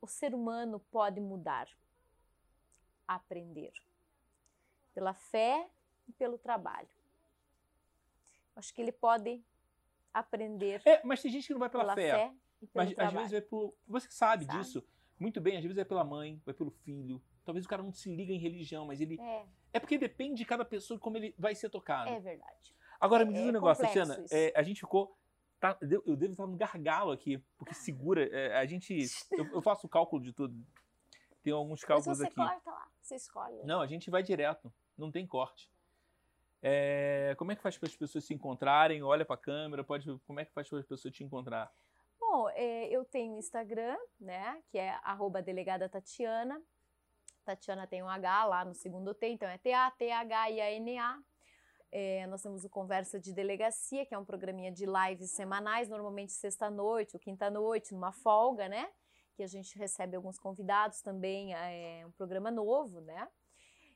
[0.00, 1.68] o ser humano pode mudar,
[3.06, 3.72] aprender.
[4.92, 5.68] Pela fé
[6.08, 6.88] e pelo trabalho.
[8.56, 9.42] Acho que ele pode
[10.12, 10.80] aprender.
[10.84, 12.10] É, mas tem gente que não vai pela, pela fé.
[12.12, 12.32] fé.
[12.74, 13.18] Mas às trabalho.
[13.18, 13.74] vezes é por.
[13.86, 14.58] Você sabe, Sabe.
[14.58, 14.84] disso.
[15.18, 17.22] Muito bem, às vezes é pela mãe, vai pelo filho.
[17.44, 19.18] Talvez o cara não se liga em religião, mas ele.
[19.20, 22.10] É, É porque depende de cada pessoa como ele vai ser tocado.
[22.10, 22.74] é verdade.
[23.00, 24.26] Agora, é- me diz é um negócio, complexo Tatiana.
[24.30, 25.16] é, a gente ficou.
[25.58, 28.24] tá- eu devo estar no gargalo aqui, porque segura.
[28.30, 28.98] é, a gente.
[29.30, 30.54] Eu, eu faço o cálculo de tudo.
[31.42, 32.34] Tem alguns Mas cálculos você aqui.
[32.34, 33.62] corta lá, você escolhe.
[33.64, 35.70] Não, a gente vai direto, não tem corte.
[36.62, 39.02] É, como é que faz para as pessoas se encontrarem?
[39.02, 40.06] Olha para a câmera, pode.
[40.26, 41.72] Como é que faz para as pessoas te encontrar?
[42.18, 46.60] Bom, é, eu tenho Instagram, né, que é arroba delegada Tatiana.
[47.44, 51.18] Tatiana tem um H lá no segundo T, então é T-A-T-H-I-A-N-A.
[51.90, 56.32] É, nós temos o Conversa de Delegacia, que é um programinha de lives semanais, normalmente
[56.32, 58.88] sexta-noite ou quinta-noite, numa folga, né?
[59.34, 63.26] Que a gente recebe alguns convidados também, é um programa novo, né?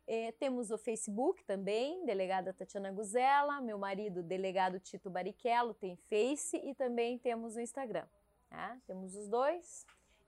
[0.07, 6.57] É, temos o Facebook também, delegada Tatiana Guzela, meu marido, delegado Tito Barichello, tem Face
[6.59, 8.07] e também temos o Instagram.
[8.51, 8.81] né?
[8.87, 9.87] Temos os dois.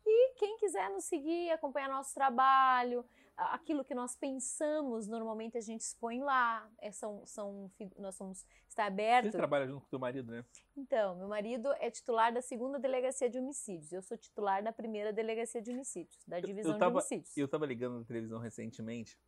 [0.08, 3.04] E quem quiser nos seguir, acompanhar nosso trabalho,
[3.36, 6.66] aquilo que nós pensamos, normalmente a gente expõe lá.
[6.78, 9.32] É, são, são, nós somos, está Você aberto.
[9.32, 10.44] trabalha junto com teu marido, né?
[10.76, 13.92] Então, meu marido é titular da segunda delegacia de homicídios.
[13.92, 17.36] Eu sou titular da primeira delegacia de homicídios, da divisão tava- de homicídios.
[17.36, 19.18] Eu tava ligando na televisão recentemente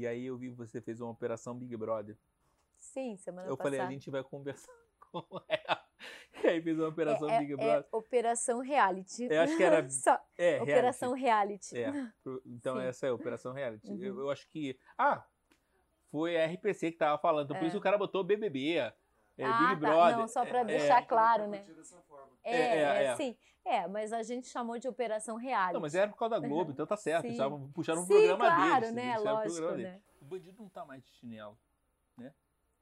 [0.00, 2.16] e aí eu vi que você fez uma operação Big Brother.
[2.78, 3.76] Sim, semana eu passada.
[3.76, 5.84] falei, a gente vai conversar com ela.
[6.42, 7.86] E aí fez uma operação é, Big é Brother.
[7.92, 9.24] Operação Reality.
[9.30, 11.74] Eu acho que era- Só, É, Operação Reality.
[11.74, 11.98] reality.
[11.98, 12.12] É.
[12.46, 12.82] Então Sim.
[12.82, 13.90] essa é a Operação Reality.
[13.90, 14.02] Uhum.
[14.02, 14.78] Eu, eu acho que.
[14.98, 15.24] Ah!
[16.10, 17.46] Foi a RPC que tava falando.
[17.46, 17.68] Então por É.
[17.68, 18.76] isso o cara botou BBB.
[18.76, 18.92] É,
[19.44, 19.74] Ah, Big tá.
[19.88, 20.18] Brother.
[20.18, 21.06] Não, só pra é, deixar é.
[21.06, 21.64] claro, né?
[22.44, 23.16] É, É, é, é, é.
[23.16, 23.36] sim.
[23.64, 25.72] É, mas a gente chamou de Operação Reality.
[25.74, 27.24] Não, mas era por causa da Globo, então tá certo.
[27.24, 28.94] Eles estavam puxando um Sim, programa claro, deles.
[28.94, 29.14] né?
[29.14, 29.92] puxaram o Lógico, programa deles.
[29.92, 30.02] né?
[30.20, 31.58] O bandido não tá mais de chinelo,
[32.18, 32.34] né?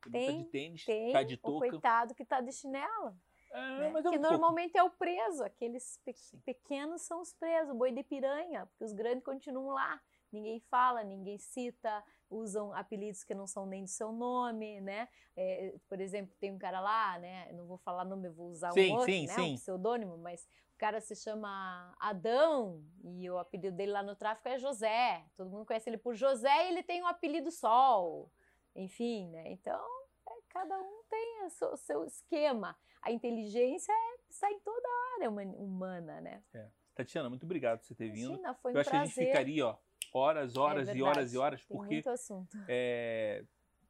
[0.06, 1.68] Ele Tem, tá de tênis, Tem tá de o touca.
[1.70, 3.16] coitado que tá de chinelo.
[3.52, 3.86] É, né?
[3.86, 4.18] é um que pouco.
[4.18, 5.44] normalmente é o preso.
[5.44, 6.40] Aqueles pe- Sim.
[6.44, 10.01] pequenos são os presos, boi de piranha, porque os grandes continuam lá.
[10.32, 12.02] Ninguém fala, ninguém cita,
[12.32, 15.09] usam apelidos que não são nem do seu nome, né?
[15.36, 17.50] É, por exemplo, tem um cara lá, né?
[17.52, 19.34] Não vou falar nome, eu vou usar Sim, um outro, sim, né?
[19.34, 19.52] sim.
[19.52, 20.44] Um pseudônimo, mas
[20.74, 25.24] o cara se chama Adão e o apelido dele lá no tráfico é José.
[25.36, 28.30] Todo mundo conhece ele por José e ele tem o apelido Sol.
[28.74, 29.50] Enfim, né?
[29.52, 29.84] Então,
[30.28, 32.76] é, cada um tem o seu, seu esquema.
[33.02, 36.42] A inteligência é, está em toda a área huma- humana, né?
[36.94, 38.28] Tatiana, muito obrigado por você ter vindo.
[38.28, 39.26] Imagina, foi um Eu acho que a gente prazer.
[39.32, 39.76] ficaria, ó,
[40.12, 42.56] horas, horas É e horas e horas, Tem porque muito assunto.
[42.68, 43.44] é,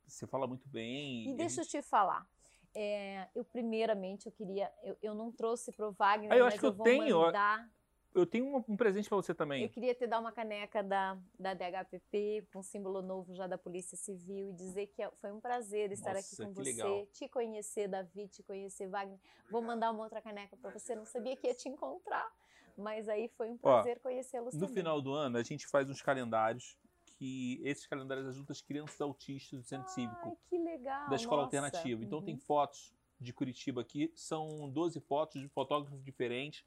[0.07, 1.29] você fala muito bem.
[1.29, 2.27] E deixa eu gente- te falar.
[2.75, 6.61] é, eu primeiramente eu queria, eu, eu não trouxe pro Wagner, Ah, eu mas acho
[6.61, 7.71] que eu eu vou tenho, mandar.
[8.15, 9.63] Eu tenho um, um presente pra você também.
[9.63, 13.97] Eu queria te dar uma caneca da, da DHPP, com símbolo novo já da Polícia
[13.97, 17.07] Civil, e dizer que é- foi um prazer estar aqui Nossa, com que você, legal.
[17.07, 19.19] te conhecer, Davi, te conhecer, Wagner.
[19.51, 22.31] Vou mandar uma outra caneca para você, não sabia que ia te encontrar,
[22.77, 24.75] mas aí foi um prazer conhecê-los No também.
[24.77, 26.77] final do ano, a gente faz uns calendários
[27.19, 30.21] que esses calendários ajudam as crianças autistas do Centro Cívico.
[30.25, 31.09] Ai, que legal.
[31.09, 31.57] da escola nossa.
[31.57, 32.03] alternativa.
[32.05, 32.25] Então Uhum.
[32.25, 36.65] tem fotos de Curitiba aqui, são 12 fotos de fotógrafos diferentes.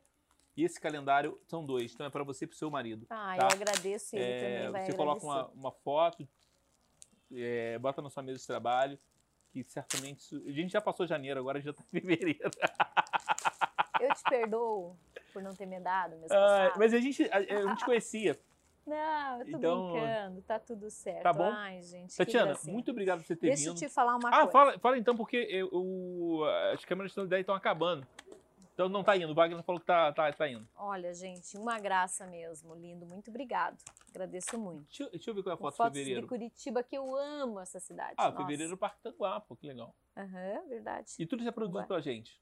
[0.55, 3.05] E esse calendário são dois, então é para você e para seu marido.
[3.09, 3.43] Ah, tá?
[3.43, 6.25] eu agradeço, ele É, também vai você coloca uma, uma foto,
[7.33, 8.97] é, bota na sua mesa de trabalho,
[9.51, 10.19] que certamente.
[10.21, 11.99] isso- A gente já passou janeiro, agora já está em
[12.39, 12.49] fevereiro.
[13.99, 14.97] Eu te perdoo
[15.35, 18.39] por não ter me dado Ah, mas a gente, a, a gente conhecia.
[18.87, 21.23] Não, eu tô Então- brincando, tá tudo certo.
[21.23, 21.51] Tá bom?
[21.51, 23.79] Ai, gente, Tatiana, muito obrigado por você ter Deixa eu vindo.
[23.79, 24.51] te falar uma Ah, coisa.
[24.51, 28.07] fala, fala então, porque eu, eu- as câmeras de estão acabando.
[28.73, 29.31] Então não tá indo.
[29.31, 30.65] O Wagner falou que tá, tá, tá indo.
[30.75, 33.05] Olha, gente, uma graça mesmo, lindo.
[33.05, 33.77] Muito obrigado.
[34.09, 34.83] Agradeço muito.
[34.87, 36.21] Deixa, eu- deixa eu ver qual é a foto de fevereiro.
[36.21, 38.13] de Curitiba, que eu amo essa cidade.
[38.17, 38.37] Ah, Nossa.
[38.37, 39.93] fevereiro Parque Tanguá, pô, que legal.
[40.15, 41.11] Aham, verdade.
[41.19, 41.85] E tudo isso é produzido Ué.
[41.87, 42.39] pela gente.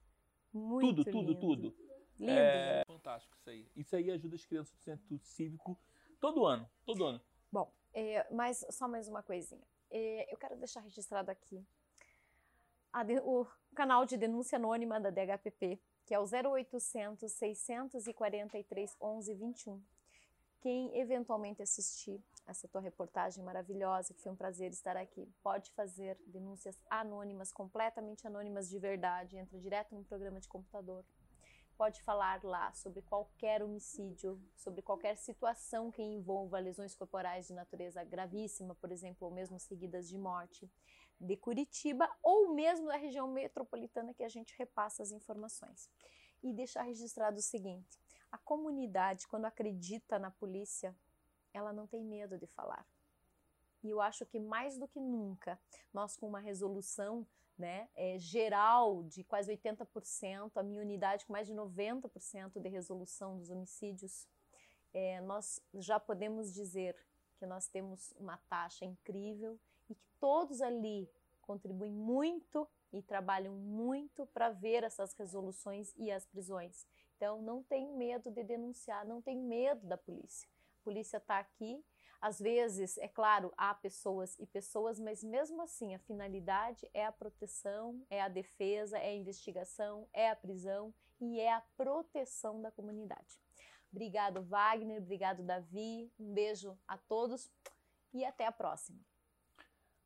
[0.54, 1.40] Muito tudo, tudo, lindo.
[1.40, 1.76] tudo.
[2.20, 2.32] Lindo.
[2.32, 3.68] É fantástico isso aí.
[3.76, 5.78] Isso aí ajuda as crianças do centro cívico
[6.20, 7.22] todo ano, todo ano.
[7.52, 9.66] Bom, é, mas só mais uma coisinha.
[9.92, 11.64] É, eu quero deixar registrado aqui
[13.06, 13.46] de- o
[13.76, 19.82] canal de denúncia anônima da DHPP, que é o 0800 643 1121.
[20.62, 26.18] Quem eventualmente assistir essa tua reportagem maravilhosa, que foi um prazer estar aqui, pode fazer
[26.26, 31.04] denúncias anônimas, completamente anônimas de verdade, entra direto no programa de computador
[31.78, 38.04] pode falar lá sobre qualquer homicídio, sobre qualquer situação que envolva lesões corporais de natureza
[38.04, 40.70] gravíssima, por exemplo, ou mesmo seguidas de morte,
[41.20, 45.90] de Curitiba ou mesmo da região metropolitana que a gente repassa as informações.
[46.42, 48.00] E deixar registrado o seguinte:
[48.32, 50.96] a comunidade, quando acredita na polícia,
[51.54, 52.86] ela não tem medo de falar.
[53.84, 55.60] E eu acho que mais do que nunca,
[55.94, 57.26] nós com uma resolução
[57.58, 63.38] né, é, geral de quase 80%, a minha unidade com mais de 90% de resolução
[63.38, 64.28] dos homicídios,
[64.94, 66.96] é, nós já podemos dizer
[67.38, 69.60] que nós temos uma taxa incrível
[69.90, 71.10] e que todos ali
[71.42, 76.88] contribuem muito e trabalham muito para ver essas resoluções e as prisões.
[77.18, 80.48] Então, não tem medo de denunciar, não tem medo da polícia.
[80.82, 81.84] A polícia está aqui.
[82.24, 87.12] Às vezes, é claro, há pessoas e pessoas, mas mesmo assim, a finalidade é a
[87.12, 92.72] proteção, é a defesa, é a investigação, é a prisão e é a proteção da
[92.72, 93.38] comunidade.
[93.92, 95.02] Obrigado, Wagner.
[95.02, 96.10] Obrigado, Davi.
[96.18, 97.52] Um beijo a todos
[98.14, 99.02] e até a próxima.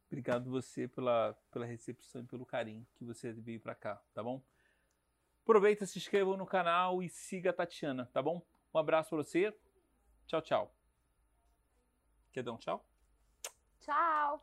[0.08, 4.42] Obrigado você pela, pela recepção e pelo carinho que você veio para cá, tá bom?
[5.44, 8.42] Aproveita, se inscreva no canal e siga a Tatiana, tá bom?
[8.74, 9.56] Um abraço para você.
[10.26, 10.77] Tchau, tchau.
[12.32, 12.84] Quer dar um tchau?
[13.82, 14.42] Tchau!